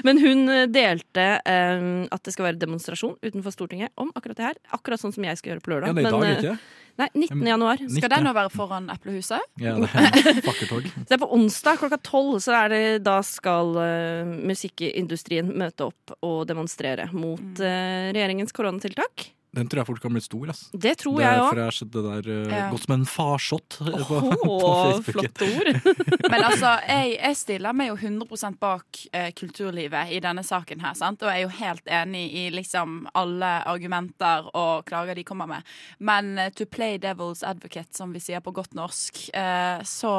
Men 0.06 0.20
hun 0.22 0.50
eh, 0.52 0.66
delte 0.72 1.28
at 1.44 2.24
det 2.28 2.34
skal 2.36 2.50
være 2.50 2.60
demonstrasjon 2.62 3.16
utenfor 3.24 3.56
Stortinget 3.56 3.92
om 4.00 4.12
akkurat 4.16 4.38
det 4.40 4.46
her. 4.50 4.60
Akkurat 4.76 5.02
sånn 5.02 5.16
som 5.16 5.26
jeg 5.26 5.40
skal 5.40 5.54
gjøre 5.56 5.64
på 5.66 5.72
lørdag. 5.74 5.92
Ja, 5.92 5.96
det 5.98 6.04
er 6.04 6.08
i 6.08 6.12
dag, 6.12 6.26
Men, 6.26 6.44
ikke? 6.44 6.87
Nei, 6.98 7.08
19. 7.14 7.46
januar. 7.46 7.82
Skal 7.94 8.10
den 8.10 8.26
nå 8.26 8.34
være 8.34 8.50
foran 8.54 8.90
Eplehuset? 8.90 9.44
Ja, 9.62 9.76
det 9.78 9.90
er 9.94 10.42
fakkeltog. 10.48 10.88
Så 10.96 11.06
det 11.06 11.18
er 11.18 11.22
på 11.22 11.30
onsdag 11.38 11.78
klokka 11.82 12.00
tolv, 12.02 12.40
så 12.42 12.56
er 12.64 12.74
det, 12.74 12.82
da 13.06 13.20
skal 13.26 13.74
uh, 13.78 14.36
musikkindustrien 14.50 15.52
møte 15.54 15.92
opp 15.92 16.16
og 16.26 16.40
demonstrere 16.50 17.10
mot 17.14 17.62
eh, 17.62 18.10
regjeringens 18.16 18.56
koronatiltak. 18.56 19.28
Den 19.58 19.68
tror 19.70 19.82
jeg 19.82 19.88
fort 19.90 20.02
kan 20.04 20.14
bli 20.14 20.22
stor. 20.22 20.52
Ass. 20.54 20.60
Det 20.74 20.94
tror 21.02 21.18
jeg 21.24 21.40
òg. 21.42 21.48
For 21.50 21.60
jeg 21.64 21.68
har 21.72 21.76
sett 21.80 21.92
det 21.96 22.04
der 22.06 22.30
uh, 22.30 22.52
Ja. 22.54 22.64
gått 22.72 22.84
som 22.86 22.94
en 22.96 23.06
farsott 23.10 23.78
eh, 23.82 24.04
på, 24.08 24.20
på 24.44 24.58
Åh, 24.58 24.84
Facebook. 25.00 25.08
flotte 25.18 25.50
ord. 25.58 25.72
Men 26.32 26.46
altså, 26.52 26.74
jeg, 26.88 27.16
jeg 27.18 27.40
stiller 27.42 27.74
meg 27.78 27.90
jo 27.92 27.98
100% 27.98 28.60
bak 28.62 29.02
eh, 29.12 29.32
kulturlivet 29.38 30.14
i 30.14 30.22
denne 30.24 30.44
saken 30.46 30.84
her, 30.86 30.94
sant? 31.00 31.26
Og 31.26 31.32
jeg 31.34 31.42
er 31.42 31.48
jo 31.48 31.56
helt 31.58 31.92
enig 32.04 32.24
i 32.38 32.46
liksom 32.54 33.00
alle 33.18 33.52
argumenter 33.68 34.48
og 34.54 34.86
klager 34.88 35.18
de 35.18 35.26
kommer 35.28 35.50
med. 35.50 35.74
Men 36.00 36.38
eh, 36.38 36.54
to 36.54 36.70
play 36.70 37.00
devil's 37.02 37.44
advocate, 37.48 37.92
som 37.98 38.14
vi 38.14 38.22
sier 38.24 38.44
på 38.46 38.54
godt 38.56 38.78
norsk, 38.78 39.26
eh, 39.34 39.82
så 39.88 40.14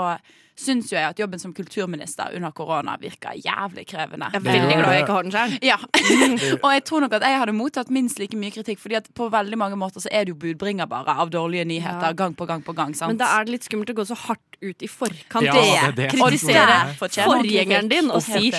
syns 0.59 0.90
jo 0.90 0.97
jeg 0.99 1.07
at 1.12 1.21
jobben 1.23 1.40
som 1.40 1.53
kulturminister 1.55 2.35
under 2.35 2.51
korona 2.57 2.97
virker 3.01 3.37
jævlig 3.38 3.85
krevende. 3.88 4.29
Jeg 4.35 4.40
er 4.40 4.47
veldig 4.49 4.77
glad 4.81 4.92
jeg 4.97 5.05
ikke 5.05 5.16
har 5.16 5.27
den 5.29 5.35
sjøl. 5.37 5.55
Ja. 5.62 5.79
og 6.64 6.68
jeg 6.75 6.85
tror 6.88 7.05
nok 7.05 7.16
at 7.18 7.27
jeg 7.29 7.40
hadde 7.42 7.55
mottatt 7.57 7.92
minst 7.94 8.18
like 8.18 8.37
mye 8.38 8.51
kritikk, 8.55 8.81
fordi 8.83 8.99
at 8.99 9.09
på 9.14 9.29
veldig 9.33 9.59
mange 9.61 9.79
måter 9.79 10.03
så 10.05 10.11
er 10.11 10.27
det 10.27 10.35
jo 10.35 10.40
budbringer 10.42 10.90
bare 10.90 11.14
av 11.14 11.31
dårlige 11.35 11.66
nyheter 11.68 12.11
Ja. 12.11 12.12
gang 12.18 12.35
på 12.35 12.47
gang 12.49 12.62
på 12.66 12.75
gang. 12.75 12.94
sant? 12.94 13.12
Men 13.14 13.21
da 13.23 13.31
er 13.38 13.44
det 13.47 13.55
litt 13.59 13.68
skummelt 13.68 13.90
å 13.94 13.99
gå 14.01 14.07
så 14.09 14.18
hardt 14.27 14.59
ut 14.61 14.83
i 14.83 14.88
forkant. 14.90 15.47
Ja, 15.47 15.90
det 15.92 15.97
det. 15.97 16.11
kritisere 16.16 16.79
fortjener 16.99 17.38
forgjengeren 17.38 17.88
din 17.88 18.11
og 18.11 18.23
si 18.23 18.51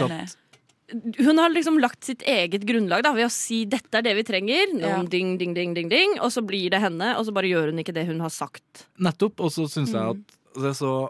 Hun 1.19 1.37
har 1.37 1.51
liksom 1.53 1.77
lagt 1.79 2.03
sitt 2.07 2.23
eget 2.25 2.63
grunnlag 2.65 3.03
da, 3.05 3.11
ved 3.13 3.27
å 3.27 3.29
si 3.29 3.65
'dette 3.65 3.99
er 3.99 4.01
det 4.01 4.15
vi 4.15 4.23
trenger', 4.23 4.79
Ja. 4.79 5.03
ding, 5.03 5.37
ding, 5.37 5.53
ding, 5.53 5.73
ding, 5.75 5.89
ding, 5.89 6.17
og 6.19 6.31
så 6.31 6.41
blir 6.41 6.71
det 6.71 6.79
henne, 6.81 7.15
og 7.15 7.25
så 7.27 7.31
bare 7.31 7.45
gjør 7.45 7.69
hun 7.69 7.77
ikke 7.83 7.93
det 7.93 8.07
hun 8.07 8.19
har 8.21 8.29
sagt. 8.29 8.87
Nettopp. 8.97 9.39
Og 9.39 9.51
så 9.51 9.67
syns 9.69 9.91
jeg 9.91 10.01
at 10.01 10.17
det 10.55 10.65
er 10.65 10.73
så 10.73 11.09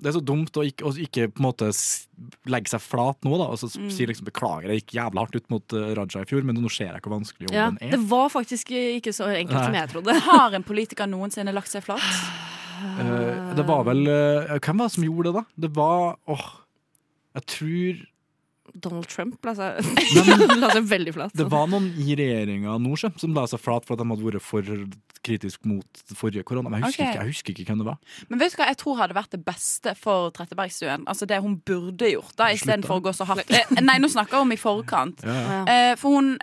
det 0.00 0.10
er 0.10 0.14
så 0.18 0.22
dumt 0.24 0.56
å 0.60 0.64
ikke, 0.66 0.84
å 0.86 0.92
ikke 0.96 1.28
på 1.32 1.40
en 1.40 1.46
måte 1.46 1.68
legge 2.50 2.70
seg 2.72 2.80
flat 2.84 3.18
nå, 3.26 3.36
da. 3.40 3.46
Og 3.52 3.58
så 3.60 3.68
Mm. 3.76 3.90
si 3.90 4.06
liksom 4.06 4.24
'beklager, 4.26 4.68
jeg 4.70 4.82
gikk 4.84 4.94
jævla 4.98 5.20
hardt 5.24 5.36
ut 5.36 5.50
mot 5.50 5.72
eh, 5.72 5.94
Raja 5.94 6.20
i 6.22 6.28
fjor', 6.28 6.44
men 6.44 6.56
nå 6.56 6.68
ser 6.70 6.92
jeg 6.92 7.02
hvor 7.02 7.16
vanskelig 7.18 7.52
Ja, 7.52 7.70
er. 7.80 7.90
det 7.90 8.00
var 8.08 8.28
faktisk 8.30 8.70
ikke 8.70 9.12
så 9.12 9.28
enkelt 9.34 9.64
som 9.64 9.74
jeg 9.74 9.88
trodde. 9.90 10.12
Har 10.30 10.54
en 10.54 10.62
politiker 10.64 11.06
noensinne 11.06 11.52
lagt 11.52 11.68
seg 11.68 11.82
flat? 11.82 12.00
Uh, 12.76 13.54
det 13.56 13.64
var 13.66 13.84
vel 13.84 14.02
uh, 14.06 14.58
Hvem 14.60 14.76
var 14.78 14.86
det 14.88 14.92
som 14.92 15.04
gjorde 15.04 15.32
det, 15.32 15.34
da? 15.34 15.44
Det 15.58 15.70
var 15.74 16.16
åh 16.28 16.46
Jeg 17.34 17.46
tror 17.46 18.06
Donald 18.74 19.08
Trump 19.10 19.46
la 19.46 19.54
seg, 19.56 19.80
la 20.62 20.70
seg 20.74 20.88
veldig 20.88 21.14
flat. 21.16 21.36
Det 21.36 21.46
var 21.52 21.68
noen 21.70 21.90
i 22.02 22.16
regjeringa 22.18 22.76
nå 22.82 22.96
som 23.00 23.36
la 23.36 23.46
seg 23.50 23.62
flat 23.62 23.86
for 23.86 23.96
at 23.96 24.02
de 24.02 24.08
hadde 24.10 24.26
vært 24.26 24.44
for 24.44 24.72
kritisk 25.26 25.66
mot 25.66 26.02
forrige 26.14 26.44
korona. 26.46 26.70
Men 26.70 26.84
jeg 26.84 26.92
husker, 26.92 27.02
okay. 27.02 27.12
ikke, 27.12 27.22
jeg 27.22 27.34
husker 27.34 27.54
ikke 27.54 27.72
hvem 27.72 27.82
det 27.82 27.88
var. 27.88 28.18
Men 28.30 28.42
vet 28.42 28.54
du 28.54 28.60
hva 28.60 28.68
jeg 28.70 28.80
tror 28.82 29.00
hadde 29.02 29.18
vært 29.18 29.36
det 29.36 29.42
beste 29.46 29.94
for 29.98 30.32
Trettebergstuen? 30.36 31.06
Altså 31.10 31.28
det 31.28 31.40
hun 31.44 31.58
burde 31.66 32.10
gjort, 32.12 32.34
da, 32.38 32.50
istedenfor 32.54 33.00
å 33.00 33.06
gå 33.08 33.14
så 33.16 33.28
hardt 33.28 33.50
eh, 33.50 33.78
Nei, 33.82 33.98
nå 34.02 34.10
snakker 34.12 34.38
jeg 34.38 34.46
om 34.46 34.54
i 34.54 34.60
forkant. 34.60 35.24
Ja, 35.26 35.38
ja. 35.46 35.62
Eh, 35.72 35.94
for 36.00 36.18
hun 36.18 36.36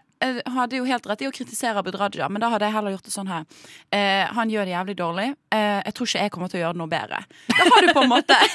hadde 0.55 0.79
jo 0.79 0.85
helt 0.87 1.07
rett 1.09 1.23
i 1.23 1.27
å 1.29 1.33
kritisere 1.35 1.79
Abid 1.81 1.97
Raja, 1.99 2.29
men 2.31 2.43
da 2.43 2.49
hadde 2.53 2.67
jeg 2.69 2.75
heller 2.75 2.95
gjort 2.95 3.07
det 3.07 3.13
sånn 3.13 3.29
her. 3.31 3.45
Eh, 3.93 4.23
han 4.37 4.51
gjør 4.51 4.67
det 4.69 4.73
jævlig 4.75 4.95
dårlig. 4.99 5.27
Eh, 5.53 5.79
jeg 5.83 5.95
tror 5.97 6.09
ikke 6.09 6.23
jeg 6.25 6.33
kommer 6.33 6.51
til 6.51 6.59
å 6.59 6.63
gjøre 6.63 6.77
det 6.77 6.81
noe 6.83 6.91
bedre. 6.91 7.19
Da 7.53 7.67
har 7.69 7.87
du 7.87 7.93
på 7.93 8.03
en 8.05 8.11
måte 8.11 8.37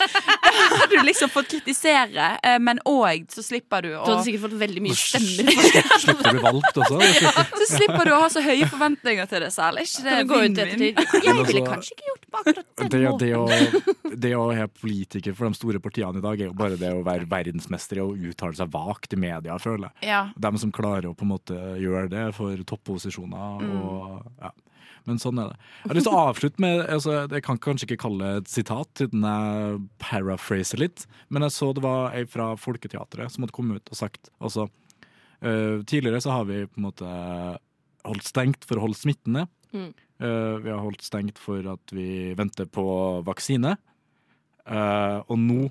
Da 0.58 0.76
har 0.82 0.88
du 0.90 0.96
liksom 1.06 1.30
fått 1.30 1.50
kritisere, 1.52 2.28
eh, 2.42 2.58
men 2.62 2.80
òg 2.88 3.28
så 3.32 3.44
slipper 3.44 3.84
du 3.86 3.90
å 3.94 4.02
Du 4.04 4.12
hadde 4.12 4.24
sikkert 4.26 4.44
fått 4.46 4.56
veldig 4.62 4.82
mye 4.84 4.98
stemmer. 4.98 5.52
Slipper 6.04 6.30
å 6.30 6.34
bli 6.34 6.44
valgt 6.48 6.80
også. 6.84 7.00
Ja, 7.18 7.32
Så 7.58 7.66
slipper 7.72 8.06
du 8.08 8.12
å 8.14 8.20
ha 8.22 8.28
så 8.32 8.42
høye 8.44 8.66
forventninger 8.68 9.28
til 9.30 9.42
det 9.44 9.50
selv. 9.54 9.80
Er 9.80 9.88
ikke 9.88 10.04
det 10.06 10.18
du 10.18 10.30
gå 10.30 10.38
ut 10.38 10.48
etter 10.48 10.72
tid? 10.72 10.98
ettertid? 10.98 11.24
Jeg 11.24 11.34
ville 11.34 11.44
altså- 11.44 11.64
kanskje 11.68 11.96
ikke 11.96 12.08
gjort 12.08 12.22
det 12.22 12.30
på 12.32 12.42
akkurat 12.42 12.66
den 12.78 13.06
måten. 13.08 14.20
det 14.24 14.32
å 14.38 14.44
være 14.50 14.68
politiker 14.80 15.36
for 15.38 15.48
de 15.48 15.58
store 15.58 15.82
partiene 15.82 16.20
i 16.20 16.24
dag, 16.24 16.40
er 16.40 16.50
jo 16.50 16.56
bare 16.58 16.78
det 16.80 16.92
å 16.94 17.04
være 17.06 17.28
verdensmester 17.30 18.00
i 18.00 18.04
å 18.04 18.10
uttale 18.30 18.58
seg 18.58 18.72
vagt 18.72 19.14
i 19.14 19.20
media, 19.20 19.58
føler 19.62 19.88
jeg. 19.88 20.08
Ja. 20.10 20.22
De 20.36 20.52
som 20.62 20.72
klarer 20.74 21.10
å 21.10 21.14
på 21.16 21.26
en 21.26 21.32
måte 21.34 21.57
gjøre 21.82 22.08
det 22.12 22.24
for 22.36 22.64
topposisjoner. 22.68 23.68
Og, 23.68 24.32
ja. 24.42 24.52
Men 25.08 25.20
sånn 25.22 25.40
er 25.40 25.52
det. 25.52 25.58
Jeg 25.82 25.90
har 25.90 25.98
lyst 25.98 26.08
til 26.08 26.16
å 26.16 26.24
avslutte 26.28 26.62
med 26.62 26.80
altså, 26.84 27.14
Jeg 27.24 27.44
kan 27.46 27.60
kanskje 27.64 27.88
ikke 27.88 28.02
kalle 28.04 28.32
det 28.32 28.42
et 28.42 28.50
sitat, 28.52 28.90
siden 29.00 29.24
jeg 29.24 29.78
paraphraser 30.02 30.82
litt. 30.82 31.06
Men 31.32 31.46
jeg 31.46 31.56
så 31.56 31.70
det 31.76 31.84
var 31.84 32.16
ei 32.16 32.24
fra 32.28 32.50
Folketeatret 32.60 33.32
som 33.32 33.44
hadde 33.44 33.56
kommet 33.56 33.80
ut 33.80 33.94
og 33.94 34.00
sagt 34.00 34.30
altså, 34.36 34.68
uh, 35.44 35.78
Tidligere 35.88 36.22
så 36.24 36.36
har 36.36 36.48
vi 36.50 36.64
på 36.66 36.80
en 36.80 36.88
måte 36.90 37.12
holdt 38.08 38.28
stengt 38.28 38.68
for 38.68 38.78
å 38.78 38.86
holde 38.86 39.00
smitten 39.00 39.40
ned. 39.40 39.52
Mm. 39.72 39.90
Uh, 40.18 40.56
vi 40.64 40.72
har 40.72 40.82
holdt 40.82 41.04
stengt 41.06 41.40
for 41.40 41.64
at 41.74 41.94
vi 41.94 42.34
venter 42.38 42.68
på 42.70 42.86
vaksine. 43.26 43.76
Uh, 44.68 45.24
og 45.26 45.38
nå 45.40 45.62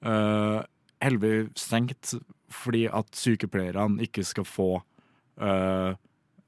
holder 0.00 1.18
vi 1.20 1.32
stengt 1.60 2.14
fordi 2.50 2.86
at 2.88 3.10
sykepleierne 3.12 4.00
ikke 4.06 4.22
skal 4.24 4.46
få 4.48 4.68
eh, 5.40 5.92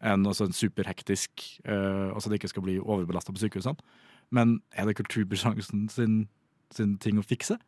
enn 0.03 0.27
altså 0.27 0.49
en 0.49 0.57
superhektisk 0.57 1.45
uh, 1.69 2.11
Altså 2.11 2.31
det 2.31 2.41
ikke 2.41 2.51
skal 2.51 2.65
bli 2.67 2.81
overbelasta 2.81 3.35
på 3.35 3.43
sykehusene. 3.43 3.79
Men 4.35 4.57
er 4.75 4.89
det 4.89 4.97
kulturbransjen 4.99 5.87
sin, 5.93 6.17
sin 6.75 6.97
ting 7.03 7.21
å 7.21 7.27
fikse? 7.27 7.59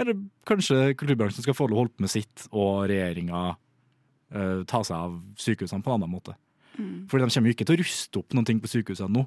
Eller 0.00 0.16
kanskje 0.48 0.94
kulturbransjen 0.98 1.44
skal 1.44 1.56
få 1.56 1.68
lov 1.68 1.76
å 1.76 1.82
holde 1.84 1.96
på 1.98 2.06
med 2.06 2.12
sitt, 2.12 2.46
og 2.50 2.86
regjeringa 2.90 3.42
uh, 3.54 4.60
ta 4.70 4.80
seg 4.86 4.96
av 4.96 5.18
sykehusene 5.40 5.84
på 5.84 5.92
en 5.92 6.00
annen 6.00 6.14
måte? 6.14 6.36
Mm. 6.78 7.06
Fordi 7.10 7.26
de 7.26 7.34
kommer 7.36 7.50
jo 7.50 7.56
ikke 7.58 7.66
til 7.68 7.76
å 7.76 7.82
ruste 7.82 8.20
opp 8.22 8.34
noen 8.34 8.48
ting 8.48 8.62
på 8.62 8.70
sykehusene 8.70 9.20
nå. 9.20 9.26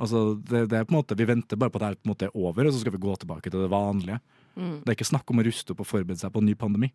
Altså, 0.00 0.20
det, 0.48 0.66
det 0.70 0.78
er 0.78 0.86
på 0.88 0.94
en 0.94 1.00
måte, 1.00 1.16
Vi 1.18 1.26
venter 1.28 1.58
bare 1.60 1.72
på 1.72 1.80
at 1.82 1.98
det 2.20 2.28
er 2.28 2.36
over, 2.36 2.66
og 2.66 2.72
så 2.72 2.80
skal 2.80 2.94
vi 2.94 3.02
gå 3.02 3.16
tilbake 3.20 3.50
til 3.50 3.64
det 3.64 3.72
vanlige. 3.72 4.20
Mm. 4.56 4.76
Det 4.82 4.92
er 4.92 4.96
ikke 4.96 5.10
snakk 5.10 5.32
om 5.32 5.42
å 5.42 5.46
ruste 5.46 5.74
opp 5.74 5.82
og 5.84 5.88
forberede 5.88 6.20
seg 6.22 6.32
på 6.32 6.40
en 6.40 6.48
ny 6.48 6.54
pandemi, 6.58 6.92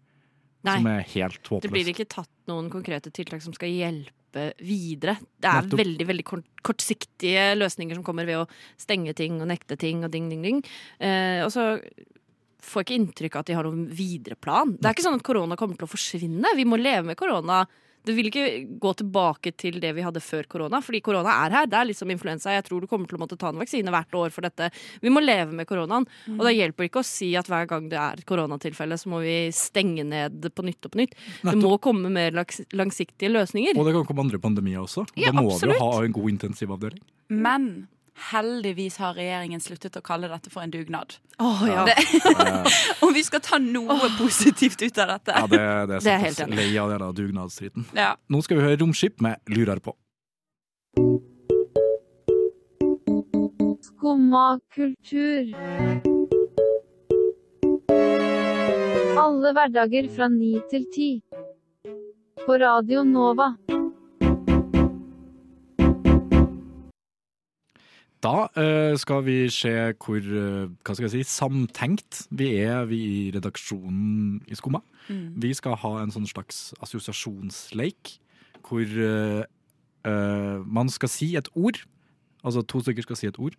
Nei. 0.66 0.78
som 0.82 0.90
er 0.92 1.08
helt 1.14 1.52
Det 1.64 1.72
blir 1.72 1.92
ikke 1.94 2.08
tatt 2.10 2.32
noen 2.50 2.70
konkrete 2.74 3.14
tiltak 3.14 3.44
som 3.46 3.54
skal 3.56 3.72
hjelpe 3.72 4.50
videre. 4.60 5.16
Det 5.40 5.48
er 5.48 5.64
Nettopp. 5.64 5.80
veldig 5.80 6.08
veldig 6.10 6.26
kort, 6.28 6.50
kortsiktige 6.66 7.54
løsninger 7.56 7.96
som 7.96 8.04
kommer 8.04 8.28
ved 8.28 8.42
å 8.42 8.50
stenge 8.78 9.14
ting 9.16 9.40
og 9.40 9.48
nekte 9.48 9.78
ting 9.80 10.04
og 10.04 10.12
ding, 10.12 10.28
ding, 10.30 10.44
ding. 10.44 10.62
Eh, 11.00 11.46
og 11.46 11.54
så 11.56 11.80
får 12.66 12.82
jeg 12.82 12.88
ikke 12.88 13.00
inntrykk 13.00 13.38
av 13.38 13.46
at 13.46 13.50
de 13.52 13.58
har 13.58 13.68
noen 13.68 13.88
videre 13.88 14.36
plan. 14.36 14.76
Det 14.76 14.90
er 14.90 14.98
ikke 14.98 15.06
sånn 15.06 15.20
at 15.20 15.26
korona 15.28 15.58
kommer 15.60 15.78
til 15.80 15.88
å 15.88 15.92
forsvinne. 15.94 16.56
Vi 16.58 16.66
må 16.68 16.80
leve 16.82 17.06
med 17.12 17.20
korona. 17.20 17.64
Det 18.06 18.16
vil 18.18 18.30
ikke 18.30 18.46
gå 18.82 18.92
tilbake 19.02 19.54
til 19.58 19.80
det 19.84 19.92
vi 19.98 20.04
hadde 20.06 20.22
før 20.24 20.48
korona, 20.52 20.82
fordi 20.86 21.02
korona 21.06 21.40
er 21.46 21.56
her. 21.60 21.70
Det 21.70 21.80
er 21.80 21.90
litt 21.90 22.00
som 22.00 22.12
influensa. 22.14 22.54
Jeg 22.54 22.66
tror 22.68 22.84
du 22.84 22.90
kommer 22.92 23.10
til 23.10 23.18
å 23.18 23.24
måtte 23.24 23.38
ta 23.42 23.52
en 23.52 23.62
vaksine 23.62 23.94
hvert 23.94 24.20
år 24.20 24.34
for 24.36 24.46
dette. 24.46 24.70
Vi 25.04 25.14
må 25.14 25.24
leve 25.24 25.56
med 25.56 25.68
koronaen. 25.70 26.08
Og 26.36 26.44
da 26.46 26.54
hjelper 26.54 26.86
det 26.86 26.92
ikke 26.92 27.04
å 27.04 27.08
si 27.08 27.32
at 27.40 27.50
hver 27.52 27.70
gang 27.70 27.90
det 27.92 28.00
er 28.02 28.22
et 28.22 28.28
koronatilfelle, 28.30 29.00
så 29.02 29.12
må 29.12 29.24
vi 29.26 29.38
stenge 29.56 30.06
ned 30.08 30.50
på 30.56 30.66
nytt 30.66 30.88
og 30.88 30.96
på 30.96 31.02
nytt. 31.02 31.18
Det 31.46 31.58
må 31.60 31.76
komme 31.84 32.12
mer 32.14 32.36
langsiktige 32.36 33.34
løsninger. 33.34 33.78
Og 33.78 33.90
det 33.90 33.98
kan 33.98 34.08
komme 34.12 34.28
andre 34.28 34.42
pandemier 34.42 34.86
også. 34.86 35.08
Ja, 35.18 35.34
da 35.34 35.42
må 35.42 35.50
vi 35.50 35.58
absolutt. 35.58 35.82
jo 35.82 35.90
ha 35.90 36.06
en 36.06 36.16
god 36.16 36.34
intensivavdeling. 36.36 37.04
Men 37.34 37.70
heldigvis 38.16 38.98
har 38.98 39.14
regjeringen 39.18 39.62
sluttet 39.62 39.98
å 40.00 40.02
kalle 40.06 40.30
dette 40.32 40.52
for 40.54 40.64
en 40.64 40.72
dugnad. 40.72 41.18
Oh, 41.40 41.66
ja. 41.68 41.84
Det, 41.90 41.96
om 43.06 43.14
vi 43.14 43.24
skal 43.24 43.44
ta 43.44 43.60
noe 43.60 44.10
positivt 44.18 44.82
ut 44.82 44.98
av 45.04 45.16
dette. 45.16 45.36
Ja, 45.36 45.48
det, 45.52 45.60
det 45.60 46.00
er 46.00 46.06
Det 46.08 46.14
er 46.14 46.24
helt 46.24 46.44
enig 46.48 46.60
lei 46.62 46.72
av 46.82 46.94
den 46.94 47.06
dugnadsstriden. 47.20 47.88
Ja. 47.98 48.16
Nå 48.32 48.42
skal 48.46 48.60
vi 48.60 48.68
høre 48.68 48.80
Romskip 48.82 49.22
med 49.24 49.42
Lurer 49.52 49.84
på. 49.84 49.96
Skumma 53.84 54.60
kultur. 54.74 55.52
Alle 59.16 59.54
hverdager 59.56 60.10
fra 60.16 60.28
ni 60.32 60.56
til 60.72 60.88
ti. 60.94 61.10
På 62.46 62.60
Radio 62.62 63.04
Nova. 63.08 63.54
Da 68.26 68.48
eh, 68.58 68.96
skal 68.98 69.22
vi 69.26 69.38
se 69.54 69.72
hvor 70.02 70.18
eh, 70.18 70.66
hva 70.82 70.96
skal 70.96 71.06
jeg 71.06 71.14
si, 71.14 71.26
samtenkt 71.30 72.24
vi 72.34 72.56
er 72.64 72.88
vi 72.90 73.02
i 73.06 73.18
redaksjonen 73.36 74.40
i 74.50 74.58
Skumma. 74.58 74.82
Mm. 75.06 75.36
Vi 75.44 75.52
skal 75.54 75.78
ha 75.84 75.92
en 76.02 76.14
sånn 76.14 76.26
slags 76.30 76.72
assosiasjonsleik 76.82 78.16
hvor 78.66 78.96
eh, 79.06 79.44
man 80.66 80.90
skal 80.94 81.12
si 81.12 81.36
et 81.38 81.52
ord. 81.54 81.84
Altså 82.46 82.66
to 82.66 82.82
stykker 82.82 83.06
skal 83.06 83.20
si 83.20 83.30
et 83.30 83.38
ord. 83.42 83.58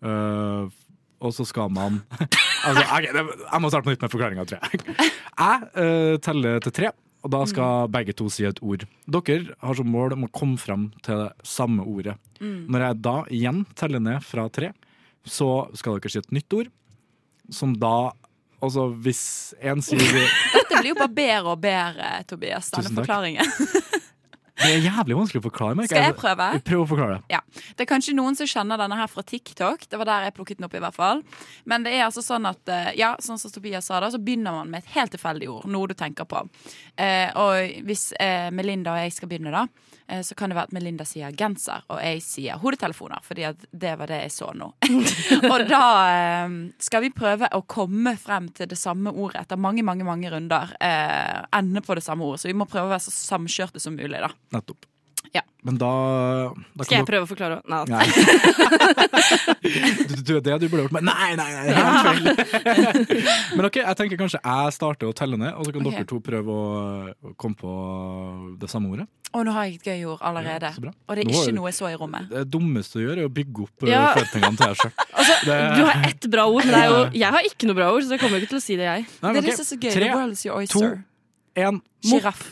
Uh, 0.00 0.72
og 1.20 1.34
så 1.36 1.44
skal 1.44 1.68
man 1.68 1.98
altså, 2.64 2.80
okay, 2.80 3.10
Jeg 3.12 3.60
må 3.60 3.68
starte 3.68 3.84
på 3.84 3.92
nytt 3.92 4.04
med 4.04 4.12
forklaringa, 4.14 4.46
tror 4.48 4.62
jeg. 4.64 4.80
Jeg 4.96 5.66
uh, 5.76 6.14
teller 6.24 6.62
til 6.64 6.72
tre, 6.72 6.92
og 7.20 7.32
da 7.34 7.40
skal 7.48 7.90
begge 7.92 8.14
to 8.16 8.28
si 8.32 8.46
et 8.48 8.60
ord. 8.64 8.86
Dere 9.04 9.56
har 9.60 9.76
som 9.76 9.90
mål 9.92 10.16
om 10.16 10.24
å 10.24 10.32
komme 10.32 10.60
fram 10.60 10.88
til 11.04 11.26
det 11.26 11.48
samme 11.48 11.84
ordet. 11.84 12.16
Mm. 12.40 12.70
Når 12.72 12.86
jeg 12.86 13.00
da 13.04 13.16
igjen 13.28 13.60
teller 13.76 14.02
ned 14.02 14.24
fra 14.24 14.46
tre, 14.48 14.72
så 15.28 15.68
skal 15.76 15.98
dere 15.98 16.12
si 16.12 16.22
et 16.22 16.32
nytt 16.32 16.58
ord. 16.60 16.72
Som 17.52 17.76
da 17.80 18.12
Altså 18.60 18.90
hvis 18.92 19.54
én 19.64 19.80
sier 19.80 20.02
Dette 20.52 20.82
blir 20.82 20.90
jo 20.90 20.96
bare 20.98 21.14
bedre 21.16 21.54
og 21.54 21.62
bedre, 21.62 22.10
Tobias, 22.28 22.68
denne 22.74 22.92
forklaringen. 22.98 23.48
Det 24.60 24.70
er 24.76 24.82
jævlig 24.84 25.16
vanskelig 25.16 25.40
å 25.40 25.44
forklare. 25.46 25.76
meg 25.78 25.88
Skal 25.88 26.04
jeg 26.04 26.16
prøve? 26.18 26.48
Prøv 26.68 26.82
å 26.84 26.88
forklare 26.90 27.16
det. 27.16 27.32
Ja. 27.32 27.40
Det 27.76 27.86
er 27.86 27.88
kanskje 27.88 28.14
noen 28.16 28.36
som 28.36 28.48
kjenner 28.50 28.80
denne 28.80 28.98
her 28.98 29.08
fra 29.08 29.24
TikTok. 29.24 29.86
Det 29.88 30.00
var 30.00 30.08
der 30.10 30.26
jeg 30.28 30.36
plukket 30.36 30.60
den 30.60 30.68
opp, 30.68 30.76
i 30.76 30.82
hvert 30.84 30.96
fall. 30.96 31.22
Men 31.64 31.86
det 31.86 31.94
er 31.96 32.04
altså 32.06 32.24
sånn 32.24 32.48
at, 32.50 32.60
eh, 32.68 32.92
ja, 33.00 33.14
sånn 33.24 33.40
som 33.40 33.52
Tobias 33.54 33.88
sa 33.88 34.02
da, 34.04 34.10
så 34.12 34.20
begynner 34.20 34.60
man 34.60 34.70
med 34.70 34.84
et 34.84 34.92
helt 34.98 35.14
tilfeldig 35.16 35.48
ord. 35.48 35.68
Noe 35.70 35.88
du 35.88 35.96
tenker 35.96 36.28
på. 36.28 36.44
Eh, 37.00 37.30
og 37.40 37.86
hvis 37.88 38.10
eh, 38.20 38.50
Melinda 38.52 38.98
og 38.98 39.04
jeg 39.06 39.16
skal 39.16 39.32
begynne, 39.32 39.54
da, 39.54 39.64
så 40.26 40.36
kan 40.38 40.50
det 40.50 40.58
være 40.58 40.70
at 40.70 40.74
Melinda 40.76 41.06
sier 41.08 41.34
genser, 41.36 41.84
og 41.90 42.00
jeg 42.02 42.22
sier 42.24 42.60
hodetelefoner. 42.62 43.22
Fordi 43.26 43.46
at 43.50 43.66
det 43.70 43.94
var 44.00 44.10
det 44.10 44.22
jeg 44.24 44.34
så 44.34 44.50
nå. 44.56 44.70
og 45.52 45.66
da 45.70 45.84
eh, 46.10 46.56
skal 46.82 47.04
vi 47.06 47.12
prøve 47.14 47.50
å 47.56 47.62
komme 47.70 48.16
frem 48.20 48.50
til 48.56 48.70
det 48.70 48.78
samme 48.80 49.12
ordet 49.14 49.44
etter 49.44 49.60
mange, 49.60 49.84
mange, 49.86 50.06
mange 50.06 50.32
runder. 50.32 50.74
Eh, 50.82 51.40
ende 51.60 51.84
på 51.84 51.96
det 51.98 52.04
samme 52.06 52.26
ordet. 52.26 52.44
Så 52.44 52.50
vi 52.50 52.58
må 52.58 52.68
prøve 52.70 52.90
å 52.90 52.94
være 52.94 53.06
så 53.06 53.14
samkjørte 53.14 53.82
som 53.82 53.98
mulig, 53.98 54.18
da. 54.20 54.32
Nettopp. 54.56 54.88
Ja. 55.30 55.42
Men 55.62 55.76
da, 55.78 55.90
da 56.74 56.84
Skal 56.86 57.02
jeg 57.02 57.06
prøve 57.06 57.26
å 57.26 57.28
forklare? 57.28 57.60
Nei. 57.70 57.84
Nei. 57.86 58.06
du, 60.08 60.14
du, 60.24 60.32
det 60.40 60.56
du 60.62 60.66
burde 60.72 60.86
gjort. 60.86 60.94
Men 60.96 61.06
nei, 61.06 61.28
nei, 61.38 61.48
nei, 61.54 61.64
helt 61.76 62.08
feil. 62.08 62.22
Men 63.58 63.68
ok, 63.68 63.78
jeg 63.82 63.98
tenker 64.00 64.18
kanskje 64.18 64.40
jeg 64.40 64.74
starter 64.74 65.10
å 65.10 65.14
telle 65.16 65.38
ned, 65.38 65.52
og 65.54 65.68
så 65.68 65.74
kan 65.76 65.84
okay. 65.84 66.00
dere 66.00 66.08
to 66.10 66.18
prøve 66.24 66.56
å, 66.56 67.34
komme 67.38 67.60
på 67.60 67.74
det 68.62 68.70
samme 68.72 68.90
ordet. 68.94 69.06
Og 69.30 69.44
nå 69.46 69.54
har 69.54 69.68
jeg 69.68 69.78
et 69.78 69.90
gøy 69.92 70.08
ord 70.14 70.24
allerede. 70.26 70.72
Ja, 70.74 70.94
og 71.06 71.14
det 71.14 71.22
er 71.22 71.30
ikke 71.30 71.54
noe 71.54 71.70
jeg 71.70 71.76
så 71.76 71.90
i 71.92 71.98
rommet. 72.00 72.26
Det 72.32 72.42
dummeste 72.50 72.98
du 72.98 73.04
gjør, 73.04 73.20
er 73.20 73.28
å 73.28 73.34
bygge 73.36 73.66
opp 73.68 73.86
eh, 73.86 73.92
Ja. 73.92 74.00
forventningene 74.16 74.58
til 74.58 74.66
deg 74.66 74.80
sjøl. 74.80 74.94
Du 75.76 75.84
har 75.86 76.08
ett 76.08 76.26
bra 76.32 76.48
ord, 76.50 76.64
men 76.64 76.74
det 76.74 76.80
er 76.80 76.90
jo, 76.90 77.04
jeg 77.20 77.36
har 77.36 77.46
ikke 77.46 77.68
noe 77.68 77.78
bra 77.78 77.92
ord, 77.94 78.02
så 78.02 78.16
jeg 78.16 78.22
kommer 78.24 78.42
ikke 78.42 78.56
til 78.56 78.58
å 78.58 78.64
si 78.64 78.80
det, 78.80 78.88
jeg. 78.88 79.06
Nei, 79.20 79.30
det 79.36 79.42
er 79.42 79.44
ok. 79.44 79.46
det 79.46 79.54
som 79.60 79.62
er 79.62 79.70
så 79.70 79.78
gøy. 79.78 79.92
Tre, 79.94 80.08
The 80.08 80.16
world 80.16 80.34
is 80.34 80.42
your 80.48 80.58
oyster. 80.58 80.98
En, 81.60 81.80
Sjiraff. 82.06 82.42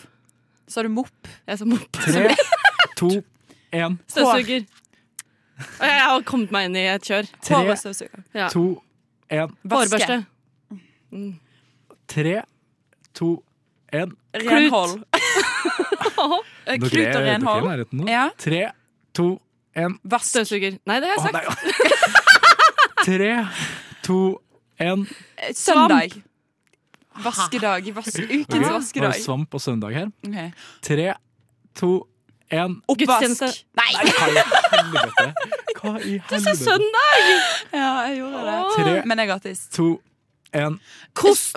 Sa 0.68 0.84
du 0.84 0.92
mopp? 0.92 1.30
Jeg 1.48 1.58
sa 1.58 1.66
mopp. 1.66 2.02
tre, 2.04 2.36
to, 2.98 3.08
én 3.74 3.98
Støvsuger. 4.10 4.66
Og 5.58 5.86
Jeg 5.86 6.02
har 6.06 6.22
kommet 6.26 6.52
meg 6.54 6.68
inn 6.68 6.76
i 6.78 6.84
et 6.86 7.02
kjør. 7.08 7.28
Tre. 7.42 7.60
Ja. 8.34 8.48
to, 8.52 8.64
en. 9.30 9.54
Vaske. 9.64 9.98
Hårbørste. 9.98 10.18
Tre, 12.08 12.34
to, 13.18 13.30
en. 13.92 14.14
Renhold. 14.34 14.94
Klut 16.88 17.16
og 17.16 17.22
renhold. 17.26 18.08
Ja. 18.08 18.28
Tre, 18.38 18.62
to, 19.16 19.28
en. 19.76 19.98
Vask. 20.04 20.30
Støvsuger. 20.30 20.78
Nei, 20.86 21.00
det 21.02 21.10
har 21.10 21.16
jeg 21.16 21.24
sagt. 21.26 21.34
nei. 21.34 21.44
Tre, 23.08 23.32
to, 24.06 24.20
en. 24.78 25.06
Eh, 25.38 25.54
Søndag. 25.56 26.14
Vaskedag. 27.18 27.88
Vas 27.96 28.14
ukens 28.14 28.68
vaskedag 28.70 29.08
Var 29.08 29.16
det 29.16 29.24
svamp 29.24 29.54
og 29.54 29.60
søndag 29.62 29.94
her? 29.96 30.10
Ok. 30.26 30.38
Tre, 30.86 31.08
to, 31.74 31.90
en. 32.50 32.76
Oppvask! 32.88 33.42
Nei! 33.76 33.92
Hva 33.94 34.04
i 34.04 34.12
helvete? 34.72 35.26
Hva 35.78 35.92
i 36.00 36.18
Du 36.30 36.36
sa 36.42 36.54
søndag! 36.56 37.24
Ja, 37.72 37.90
jeg 38.08 38.18
gjorde 38.20 38.44
det. 38.46 38.58
Tre, 38.76 38.94
Men 39.06 39.18
jeg 39.18 39.28
er 39.28 39.32
gratis. 39.32 39.66
to, 39.74 39.88
en. 40.54 40.80
Kost. 41.14 41.56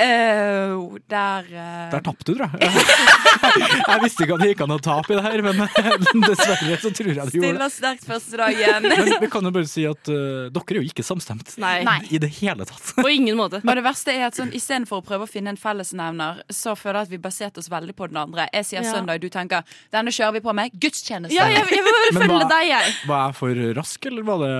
Eh, 0.00 0.74
der 1.10 1.48
uh... 1.50 1.90
Der 1.92 2.04
tapte 2.04 2.32
du, 2.32 2.38
tror 2.38 2.50
jeg. 2.56 2.70
Jeg 3.90 4.02
visste 4.04 4.24
ikke 4.24 4.36
at 4.36 4.42
det 4.42 4.48
gikk 4.52 4.62
an 4.64 4.74
å 4.74 4.78
tape 4.82 5.14
i 5.14 5.18
det 5.18 5.24
her, 5.24 5.42
men 5.44 5.60
dessverre 6.28 6.76
så 6.80 6.92
tror 6.94 7.10
jeg 7.10 7.16
det 7.16 7.20
gjorde 7.20 7.26
det. 7.26 7.30
Stiller 7.34 7.72
sterkt 7.74 8.06
første 8.08 8.40
dagen. 8.40 8.88
Men 8.88 9.12
vi 9.24 9.30
kan 9.32 9.48
jo 9.48 9.52
bare 9.54 9.68
si 9.70 9.84
at 9.88 10.10
uh, 10.12 10.48
dere 10.52 10.76
er 10.76 10.80
jo 10.80 10.84
ikke 10.88 11.04
samstemt. 11.06 11.54
Nei. 11.60 11.80
I 12.14 12.20
det 12.22 12.30
hele 12.40 12.66
tatt. 12.68 12.92
På 12.98 13.08
ingen 13.10 13.38
måte. 13.38 13.62
Og 13.64 13.72
det 13.80 13.84
verste 13.86 14.14
er 14.14 14.28
at 14.28 14.38
sånn, 14.38 14.52
Istedenfor 14.56 15.00
å 15.00 15.06
prøve 15.06 15.26
å 15.26 15.30
finne 15.30 15.54
en 15.54 15.60
fellesnevner, 15.60 16.42
så 16.52 16.74
føler 16.78 17.02
jeg 17.02 17.10
at 17.10 17.14
vi 17.14 17.20
baserte 17.22 17.62
oss 17.62 17.70
veldig 17.72 17.94
på 17.96 18.10
den 18.10 18.20
andre. 18.20 18.48
Jeg 18.54 18.68
sier 18.68 18.84
Ja. 18.84 18.94
søndag, 18.94 19.20
du 19.20 19.28
tenker 19.32 19.66
denne 19.92 20.12
kjører 20.14 20.38
vi 20.38 20.44
på 20.44 20.54
med 20.56 20.74
gudstjeneste. 20.80 21.34
Ja, 21.36 21.46
jeg, 21.50 21.64
jeg 21.70 21.84
vil 21.84 21.96
bare 21.96 22.12
Men 22.16 22.22
følge 22.22 22.38
hva- 22.40 22.50
deg, 22.54 22.68
jeg. 22.70 22.94
Var 23.10 23.24
jeg 23.26 23.36
for 23.40 23.62
rask, 23.80 24.06
eller 24.10 24.26
var 24.26 24.44
det 24.44 24.52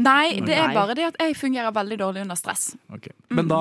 Nei, 0.00 0.26
det 0.46 0.56
er 0.56 0.74
bare 0.74 0.96
det 0.98 1.08
at 1.10 1.20
jeg 1.20 1.36
fungerer 1.38 1.74
veldig 1.74 1.98
dårlig 2.00 2.24
under 2.26 2.38
stress. 2.38 2.70
Okay. 2.94 3.14
Men 3.30 3.50
da 3.50 3.60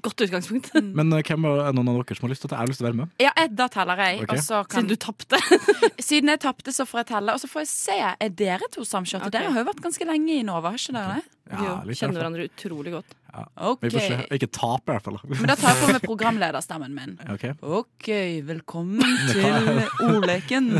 Godt 0.00 0.24
utgangspunkt. 0.26 0.70
Men 0.80 1.12
uh, 1.12 1.20
hvem 1.20 1.46
er 1.50 1.74
noen 1.76 1.90
av 1.92 1.98
dere 2.00 2.16
som 2.16 2.26
har 2.26 2.32
lyst 2.32 2.44
til? 2.44 2.52
Jeg 2.54 2.60
har 2.60 2.70
lyst 2.70 2.80
til 2.80 2.86
å 2.86 2.90
være 2.90 2.98
med. 3.02 3.14
Ja, 3.20 3.32
da 3.60 3.66
teller 3.72 4.00
jeg. 4.04 4.22
Okay. 4.24 4.38
Og 4.38 4.44
så 4.46 4.62
kan, 4.64 4.84
Siden 4.84 4.90
du 4.90 4.96
tapte. 5.04 5.40
siden 6.10 6.32
jeg 6.32 6.42
tapte, 6.46 6.74
så 6.76 6.86
får 6.88 7.02
jeg 7.02 7.10
telle. 7.12 7.34
Og 7.36 7.42
så 7.42 7.50
får 7.50 7.64
jeg 7.66 7.70
se. 7.72 7.98
Er 8.10 8.32
dere 8.40 8.70
to 8.72 8.86
samkjørte? 8.86 9.28
Okay. 9.28 9.36
Dere 9.36 9.52
har 9.54 9.64
jo 9.64 9.68
vært 9.70 9.84
ganske 9.84 10.08
lenge 10.08 10.38
i 10.38 10.46
Nova, 10.46 10.72
har 10.72 10.80
ikke 10.80 10.96
dere 10.96 11.18
det? 11.18 11.36
Ja, 11.50 11.72
litt 11.82 11.98
kjenner 11.98 12.20
hverandre 12.20 12.46
utrolig 12.46 12.92
godt. 12.94 13.14
Ok. 13.56 13.84
Vi 13.84 13.90
får 13.94 14.04
se. 14.06 14.18
Ikke 14.36 14.50
tape, 14.54 14.90
i 14.90 14.96
hvert 14.96 15.08
fall. 15.08 15.20
Men 15.34 15.50
da 15.50 15.56
tar 15.58 15.74
jeg 15.74 15.82
på 15.82 15.92
meg 15.94 16.06
programlederstemmen 16.10 16.96
min. 16.96 17.16
Ok. 17.34 17.46
OK, 17.80 18.10
velkommen 18.48 19.16
til 19.32 19.82
ordleken. 20.08 20.72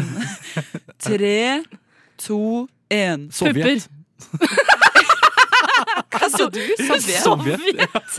Tre, 1.02 1.40
to, 2.26 2.42
én. 2.94 3.30
Sovjet. 3.34 3.90
Sa 6.30 6.50
du? 6.50 6.60
Sovjet? 6.78 7.22
Sovjet. 7.22 7.60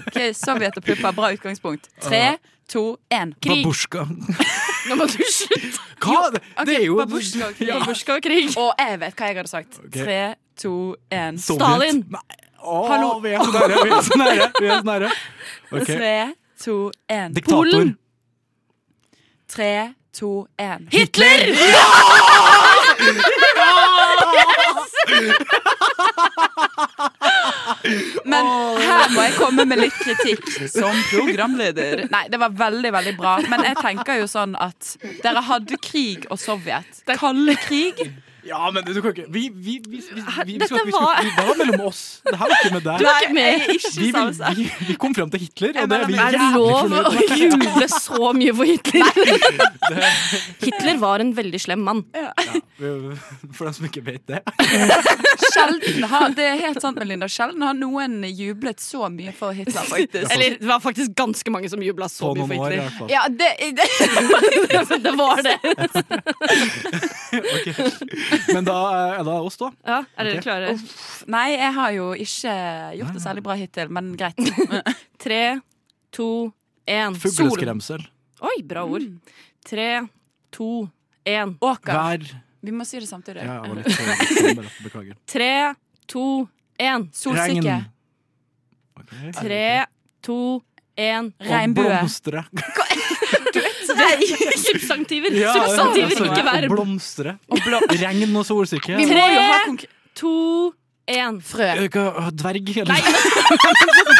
Ok, 0.08 0.36
Sovjet 0.38 0.78
og 0.78 0.84
pupper. 0.84 1.12
Bra 1.15 1.32
utgangspunkt. 1.36 1.89
Tre, 2.02 2.38
to, 2.71 2.97
én. 3.13 3.34
Krig. 3.41 3.63
Babushka. 3.65 4.06
Nå 4.89 4.93
må 5.00 5.06
du 5.12 5.24
slutte! 5.30 5.80
Hva? 6.02 6.30
Det, 6.34 6.41
det 6.67 6.76
er 6.80 6.86
jo 6.88 6.95
Babushka 7.00 7.45
og 7.50 7.54
krig. 7.58 7.69
Ja. 7.69 7.74
Babushka 7.80 8.12
og 8.17 8.21
krig. 8.26 8.47
Og 8.58 8.71
jeg 8.80 9.00
vet 9.04 9.15
hva 9.19 9.26
jeg 9.32 9.38
hadde 9.41 9.52
sagt. 9.52 9.74
Ok. 9.84 9.95
Tre, 10.02 10.21
to, 10.62 10.74
én. 11.13 11.34
Stalin. 11.41 11.97
Nei. 12.12 12.26
Å, 12.62 12.88
Hallo. 12.91 13.10
vi 13.24 13.30
er 13.34 13.39
så 13.41 13.52
nære! 13.56 13.76
Vi 13.82 13.89
er 13.89 14.02
så 14.06 14.15
nære! 14.21 14.45
Vi 14.60 14.67
er 14.67 14.76
så 14.78 14.86
nære. 14.86 15.10
Okay. 15.71 15.95
Tre, 15.95 16.17
to, 16.62 16.76
én. 17.10 17.34
Diktator. 17.34 17.58
Polen. 17.58 17.89
Tre, 19.50 19.71
to, 20.13 20.45
én. 20.62 20.86
Hitler! 20.93 21.41
Men 28.25 28.49
her 28.82 29.13
må 29.15 29.25
jeg 29.27 29.36
komme 29.38 29.65
med 29.69 29.82
litt 29.82 29.97
kritikk 29.99 30.47
som 30.71 30.95
programleder. 31.12 32.06
Nei, 32.12 32.25
det 32.32 32.39
var 32.41 32.56
veldig, 32.63 32.91
veldig 32.97 33.15
bra. 33.19 33.38
Men 33.51 33.65
jeg 33.69 33.80
tenker 33.82 34.21
jo 34.21 34.27
sånn 34.32 34.58
at 34.60 34.95
dere 35.23 35.43
hadde 35.47 35.80
krig 35.82 36.27
og 36.32 36.39
Sovjet. 36.41 37.04
Kalde 37.12 37.56
krig. 37.65 38.04
Ja, 38.43 38.71
men 38.73 38.82
du 38.88 38.95
kan 39.01 39.12
ikke 39.13 39.25
Vi, 39.30 39.41
vi, 39.54 39.75
vi, 39.86 39.99
vi, 39.99 39.99
vi, 40.01 40.21
vi, 40.45 40.54
Dette 40.58 40.65
skal, 40.71 40.86
vi, 40.88 40.91
skal, 40.91 41.04
var- 41.06 41.21
vi 41.21 41.30
var 41.38 41.58
mellom 41.60 41.82
oss. 41.86 41.99
Det 42.25 42.34
her 42.39 42.47
var 42.49 42.56
ikke 42.58 42.73
med 42.73 42.82
deg. 42.88 42.97
Du 42.97 43.06
er 43.06 43.19
ikke 43.21 43.36
med. 43.38 43.51
Vi, 43.69 44.08
vil- 44.15 44.34
vi, 44.58 44.65
vi 44.88 44.95
kom 45.04 45.13
frem 45.17 45.30
til 45.34 45.39
Hitler, 45.43 45.77
og 45.84 45.89
det 45.91 45.97
er 45.99 46.06
vi 46.10 46.15
Er 46.17 46.17
det 46.25 46.39
jævlig 46.39 46.56
lov 46.58 46.80
fornøyd 46.82 47.06
å 47.06 47.12
med. 47.13 47.21
juble 47.45 47.88
så 47.93 48.32
mye 48.39 48.54
for 48.58 48.65
Hitler? 48.71 49.06
Hitler 50.65 50.95
var 51.04 51.17
en 51.25 51.34
veldig 51.38 51.62
slem 51.62 51.82
mann. 51.86 52.01
For 52.82 53.63
dem 53.69 53.73
som 53.77 53.86
ikke 53.91 54.04
vet 54.10 54.25
det. 54.32 54.41
Sjelden 55.51 56.04
har, 56.10 56.27
det 56.38 56.45
er 56.47 56.58
helt 56.63 56.82
sant, 56.82 56.97
Melinda. 57.01 57.27
Sjelden 57.30 57.62
har 57.65 57.75
noen 57.77 58.21
jublet 58.25 58.80
så 58.82 59.06
mye 59.13 59.34
for 59.38 59.54
Hitler, 59.58 59.86
faktisk. 59.86 60.32
Eller 60.34 60.58
det 60.62 60.67
var 60.69 60.82
faktisk 60.84 61.13
ganske 61.17 61.54
mange 61.54 61.69
som 61.69 61.82
jubla 61.86 62.10
så 62.10 62.32
På 62.32 62.36
mye 62.36 62.47
noen 62.47 62.58
for 62.58 62.65
år, 62.65 62.71
i 62.71 62.73
Hitler. 62.73 62.89
hvert 62.89 62.97
fall. 62.97 63.10
Ja, 63.12 63.21
det, 63.30 63.51
det 63.77 63.86
det 65.06 65.13
var 65.17 65.38
det. 65.45 65.58
Ok. 67.41 67.67
Men 68.53 68.67
da 68.67 68.77
er 69.17 69.21
det 69.27 69.35
oss, 69.35 69.57
da. 69.59 69.69
Ja, 69.87 69.99
er 70.15 70.27
dere 70.27 70.39
okay. 70.39 70.45
klare? 70.45 70.73
Nei, 71.31 71.45
jeg 71.53 71.73
har 71.77 71.93
jo 71.95 72.07
ikke 72.25 72.55
gjort 72.99 73.17
det 73.17 73.23
særlig 73.23 73.43
bra 73.45 73.57
hittil, 73.59 73.91
men 73.93 74.11
greit. 74.19 74.39
Tre, 75.23 75.41
to, 76.15 76.29
én. 76.89 77.17
Fugleskremsel. 77.21 78.05
Oi, 78.41 78.57
bra 78.67 78.85
ord. 78.89 79.05
Tre, 79.67 79.89
to, 80.55 80.71
én. 81.27 81.55
Åker. 81.61 81.93
Vær 81.93 82.31
Vi 82.61 82.73
må 82.73 82.85
si 82.85 82.99
det 83.01 83.09
samtidig. 83.09 83.45
Ja, 83.45 83.59
jeg 83.61 83.71
var 83.71 83.79
litt 83.81 84.59
bare 84.61 84.73
Beklager. 84.85 85.21
Tre, 85.35 85.53
to, 86.09 86.25
én. 86.81 87.07
Solsikke. 87.13 87.77
Regn. 87.77 87.87
Ok. 89.01 89.15
Tre, 89.41 89.65
to, 90.25 90.41
én. 90.97 91.31
Og 91.37 91.53
Regnbue. 91.53 91.89
blomstre. 91.89 92.45
Substantiver. 94.67 95.33
Ja, 95.37 95.53
Substantiver, 95.55 96.25
ikke 96.29 96.45
verb. 96.47 96.69
Blomstre. 96.73 97.37
Og 97.51 97.63
blå. 97.65 97.81
Regn 98.01 98.35
og 98.35 98.45
solsikke. 98.47 98.97
Vi 98.99 99.07
må 99.09 99.15
Tre. 99.15 99.25
jo 99.35 99.41
ha 99.47 99.57
konkret 99.65 99.97
To, 100.21 100.31
én. 101.12 101.41
frø. 101.43 101.67
Eh, 101.76 102.32
Dverg, 102.41 102.74
eller? 102.82 102.95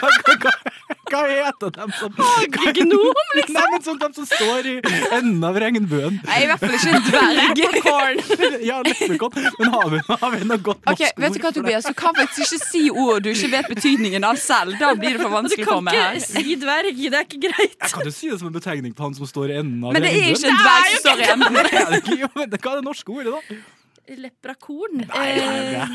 hva, 0.02 0.10
hva, 0.42 0.54
hva 1.12 1.22
heter 1.28 1.72
dem 1.76 1.92
som 1.98 2.14
Gnom, 2.16 3.20
liksom. 3.36 3.56
Nei, 3.58 3.66
men 3.74 3.84
sånn 3.86 4.00
dem 4.02 4.14
som 4.16 4.28
står 4.30 4.68
i 4.70 4.76
enden 5.18 5.44
av 5.48 5.58
regnbuen. 5.60 6.20
Nei, 6.28 6.38
i 6.46 6.48
hvert 6.50 6.64
fall 6.64 6.78
ikke 6.78 6.94
en 6.96 7.08
dverg. 7.10 8.22
Ja, 8.70 8.78
leprechaun. 8.86 9.32
Men 9.60 9.72
har 9.74 9.90
vi, 9.92 10.00
har 10.08 10.32
vi 10.34 10.48
noe 10.48 10.62
godt 10.64 10.88
Ok, 10.92 11.02
norsk 11.02 11.22
vet 11.24 11.36
du 11.36 11.42
hva? 11.44 11.52
Tobias? 11.56 11.88
Du 11.90 11.98
kan 11.98 12.16
faktisk 12.18 12.56
ikke 12.56 12.70
si 12.70 12.84
ord 12.92 13.26
du 13.26 13.32
ikke 13.34 13.52
vet 13.56 13.70
betydningen 13.74 14.28
av 14.28 14.40
selv. 14.42 14.78
Da 14.82 14.94
blir 14.98 15.18
det 15.18 15.24
for 15.24 15.34
vanskelig 15.34 15.68
for 15.68 15.84
meg. 15.86 15.96
Du 15.96 16.00
kan 16.00 16.20
ikke 16.20 16.38
her. 16.38 16.46
si 16.46 16.56
dverg. 16.62 17.02
Det 17.02 17.20
er 17.20 17.28
ikke 17.28 17.42
greit. 17.50 17.76
Jeg 17.76 17.94
kan 17.96 18.08
jo 18.08 18.16
si 18.16 18.32
det 18.32 18.40
som 18.40 18.52
en 18.52 18.56
betegning 18.56 18.96
på 18.96 19.08
han 19.08 19.18
som 19.18 19.30
står 19.30 19.56
i 19.56 19.60
enden 19.62 19.84
av 19.84 19.98
Men 19.98 20.06
det 20.06 20.14
er 20.16 20.32
ikke 20.36 20.54
en 20.54 20.64
dverg 20.64 20.90
som 20.94 21.04
står 21.06 21.24
i 21.26 21.30
enden. 21.36 22.58
Hva 22.62 22.74
er 22.74 22.82
det 22.82 22.86
norske 22.88 23.16
ordet, 23.18 23.36
da? 23.36 23.62
Leprakorn. 24.22 25.06
Eh, 25.16 25.88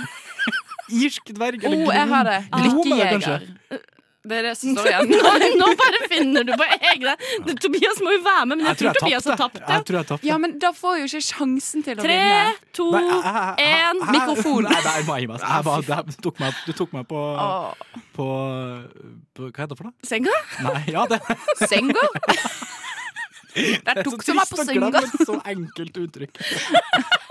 Irsk 0.93 1.33
dverg? 1.35 1.65
Eller 1.65 1.85
oh, 1.87 1.93
jeg 1.95 2.09
har 2.15 2.25
det. 2.25 2.39
Er 2.53 2.57
det 2.63 2.73
Lykkejeger. 2.73 3.11
kanskje? 3.17 3.83
Det 4.27 4.35
er 4.35 4.43
det 4.43 4.53
som 4.59 4.73
står 4.75 4.87
igjen. 4.91 5.11
Nå, 5.23 5.33
nå 5.61 5.67
bare 5.79 5.99
finner 6.11 6.43
du 6.43 6.51
på 6.59 6.65
egne 6.67 7.13
Det, 7.47 7.53
Tobias 7.63 8.01
må 8.03 8.11
jo 8.17 8.23
være 8.25 8.47
med, 8.51 8.57
men 8.59 8.65
jeg, 8.67 8.73
Jeg 8.73 8.79
tror 8.81 8.83
tror 8.83 8.91
jeg 8.91 8.99
Tobias 8.99 9.29
har 9.31 9.37
tapt 9.39 9.55
tapt. 9.61 9.69
Jeg 9.71 9.85
tror 9.87 9.99
jeg 10.01 10.07
tapte. 10.09 10.27
Ja, 10.27 10.39
men 10.43 10.57
da 10.59 10.73
får 10.75 10.97
jeg 10.97 11.05
jo 11.05 11.07
ikke 11.13 11.27
sjansen 11.29 11.85
til 11.87 11.95
å 11.95 12.03
Tre, 12.03 12.17
vinne. 12.17 12.57
to, 12.75 12.87
jeg- 12.97 13.07
jeg- 13.23 13.71
én. 13.71 14.03
Mikrofon. 14.17 14.67
Nei, 14.67 14.81
nei, 14.89 14.97
må 15.07 15.15
jeg 15.15 15.23
gi 15.23 15.31
meg. 15.31 15.45
Jeg 15.47 15.65
bare, 15.69 15.83
det, 15.87 16.17
du, 16.17 16.19
tok 16.27 16.41
meg, 16.43 16.59
du 16.67 16.73
tok 16.83 16.97
meg 16.99 17.07
på, 17.07 17.23
på, 18.19 18.27
på 19.39 19.47
Hva 19.47 19.63
heter 19.63 19.75
det 19.77 19.79
for 19.79 19.87
noe? 19.93 19.95
Senga? 20.11 20.35
Nei, 20.67 20.83
ja, 20.91 21.07
det 21.07 21.23
Senga? 21.71 22.09
Der 23.57 23.95
er 23.97 24.03
tok 24.05 24.21
du 24.27 24.35
meg 24.37 24.43
på 24.51 24.57
trist 24.59 24.59
å 24.59 24.65
senga. 24.69 24.91
glemme 24.91 25.07
et 25.07 25.23
så 25.31 25.39
enkelt 25.55 26.03
uttrykk. 26.03 26.43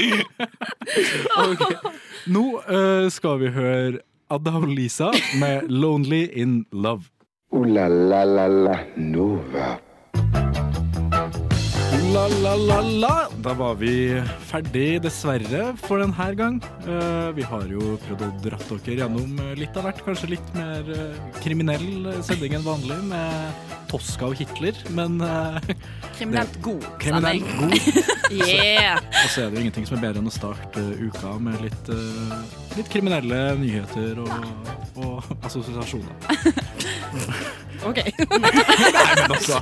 Ok. 1.46 1.64
Nå 2.30 2.44
uh, 2.66 3.06
skal 3.12 3.40
vi 3.42 3.52
høre 3.54 4.00
Adda 4.30 4.56
og 4.60 4.68
Lisa 4.70 5.10
med 5.40 5.68
'Lonely 5.68 6.28
in 6.32 6.64
Love'. 6.72 7.10
Uh, 7.52 7.66
la 7.66 7.88
la 7.88 8.24
la 8.24 8.46
la 8.48 8.76
Nova. 8.96 9.80
La, 12.10 12.26
la, 12.42 12.54
la, 12.56 12.80
la. 12.80 13.16
Da 13.44 13.52
var 13.54 13.76
vi 13.78 13.92
ferdig, 14.48 14.98
dessverre, 15.04 15.68
for 15.78 16.00
denne 16.02 16.26
gang. 16.34 16.56
Eh, 16.82 17.28
vi 17.36 17.44
har 17.46 17.68
jo 17.70 17.92
prøvd 18.02 18.24
å 18.26 18.30
dratt 18.42 18.72
dere 18.86 18.96
gjennom 19.04 19.36
eh, 19.44 19.52
litt 19.60 19.76
av 19.78 19.86
hvert. 19.86 20.00
Kanskje 20.06 20.32
litt 20.32 20.48
mer 20.56 20.90
eh, 20.90 21.20
kriminell 21.38 22.08
sending 22.26 22.56
enn 22.58 22.64
vanlig, 22.66 22.96
med 23.12 23.68
Tosca 23.92 24.26
og 24.32 24.34
Hitler. 24.40 24.80
Men 24.96 25.20
Kriminelt 26.18 26.58
god 26.64 26.88
kriminell 27.02 27.44
sending. 27.46 27.70
god. 27.70 28.16
Yeah. 28.30 29.00
Og 29.02 29.30
så 29.32 29.40
er 29.42 29.48
det 29.50 29.58
jo 29.58 29.62
ingenting 29.64 29.86
som 29.88 29.96
er 29.96 30.04
bedre 30.04 30.20
enn 30.22 30.30
å 30.30 30.34
starte 30.34 30.84
uka 31.02 31.32
med 31.42 31.56
litt, 31.64 31.88
litt 32.78 32.90
kriminelle 32.92 33.40
nyheter 33.58 34.20
og, 34.22 34.60
og 35.02 35.32
assosiasjoner. 35.48 36.14
Ok. 37.80 37.96
Nei, 37.96 38.50
men 38.52 39.32
altså. 39.32 39.56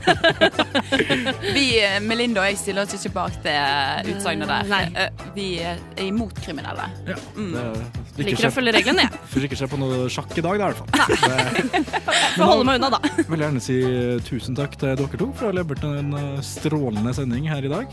Vi, 1.55 1.63
eh, 1.79 2.01
Melinda 2.03 2.43
og 2.43 2.49
jeg, 2.49 2.57
stiller 2.59 2.83
oss 2.83 2.97
ikke 2.97 3.13
bak 3.15 3.37
det 3.45 3.55
utsagnet 4.11 4.51
der. 4.51 4.67
Nei. 4.73 4.81
Eh, 4.99 5.23
Vi 5.37 5.45
er 5.63 5.79
imot 6.03 6.35
kriminelle. 6.43 6.89
Ja, 7.07 7.15
Mm. 7.39 7.53
det, 8.17 8.25
Liker 8.27 8.49
å 8.49 8.51
følge 8.57 8.73
reglene, 8.75 9.05
jeg. 9.07 9.21
Får 9.31 9.47
ikke 9.47 9.59
se 9.61 9.69
på 9.71 9.79
noe 9.79 10.09
sjakk 10.11 10.35
i 10.35 10.43
dag, 10.43 10.59
da, 10.59 10.67
i 10.67 10.73
hvert 10.73 10.81
fall. 10.83 10.91
Det- 10.99 12.03
Får 12.41 12.43
holde 12.51 12.67
meg 12.67 12.81
unna, 12.81 12.91
da. 12.97 13.01
Jeg 13.21 13.29
vil 13.31 13.45
gjerne 13.47 13.63
si 13.63 13.77
tusen 14.27 14.59
takk 14.59 14.75
til 14.81 14.97
dere 14.99 15.21
to 15.23 15.31
for 15.39 15.47
å 15.47 15.53
ha 15.53 15.59
levert 15.61 15.87
en 15.87 16.11
eh, 16.19 16.41
strålende 16.43 17.15
sending 17.15 17.47
her 17.53 17.63
i 17.63 17.71
dag. 17.71 17.87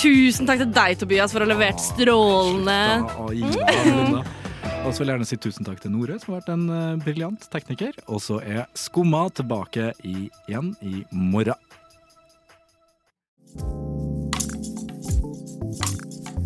Tusen 0.00 0.48
takk 0.48 0.62
til 0.64 0.72
deg, 0.72 0.96
Tobias, 1.02 1.34
for 1.36 1.44
å 1.44 1.44
ha 1.44 1.52
levert 1.52 1.84
strålende 1.84 2.78
Da, 3.04 3.12
og 3.20 3.36
Ina 3.36 3.68
og 3.68 3.90
Linda. 3.92 4.24
Og 4.80 4.94
så 4.94 5.02
vil 5.02 5.10
jeg 5.10 5.18
gjerne 5.18 5.28
si 5.28 5.36
tusen 5.36 5.66
takk 5.66 5.80
til 5.82 5.92
Nore, 5.92 6.16
som 6.20 6.32
har 6.32 6.40
vært 6.40 6.52
en 6.54 6.62
uh, 6.72 7.00
briljant 7.04 7.42
tekniker. 7.52 7.98
Og 8.08 8.22
så 8.24 8.38
er 8.40 8.64
Skumma 8.78 9.26
tilbake 9.36 9.90
i, 10.08 10.30
igjen 10.48 10.72
i 10.80 11.02
morgen. 11.12 11.58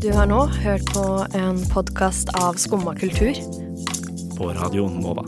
Du 0.03 0.11
har 0.13 0.27
nå 0.29 0.43
hørt 0.67 0.91
på 0.93 1.07
en 1.39 1.63
podkast 1.71 2.35
av 2.37 2.59
Skumma 2.61 2.97
kultur. 2.99 3.39
På 4.35 4.51
Radio 4.59 4.91
Nova. 4.91 5.25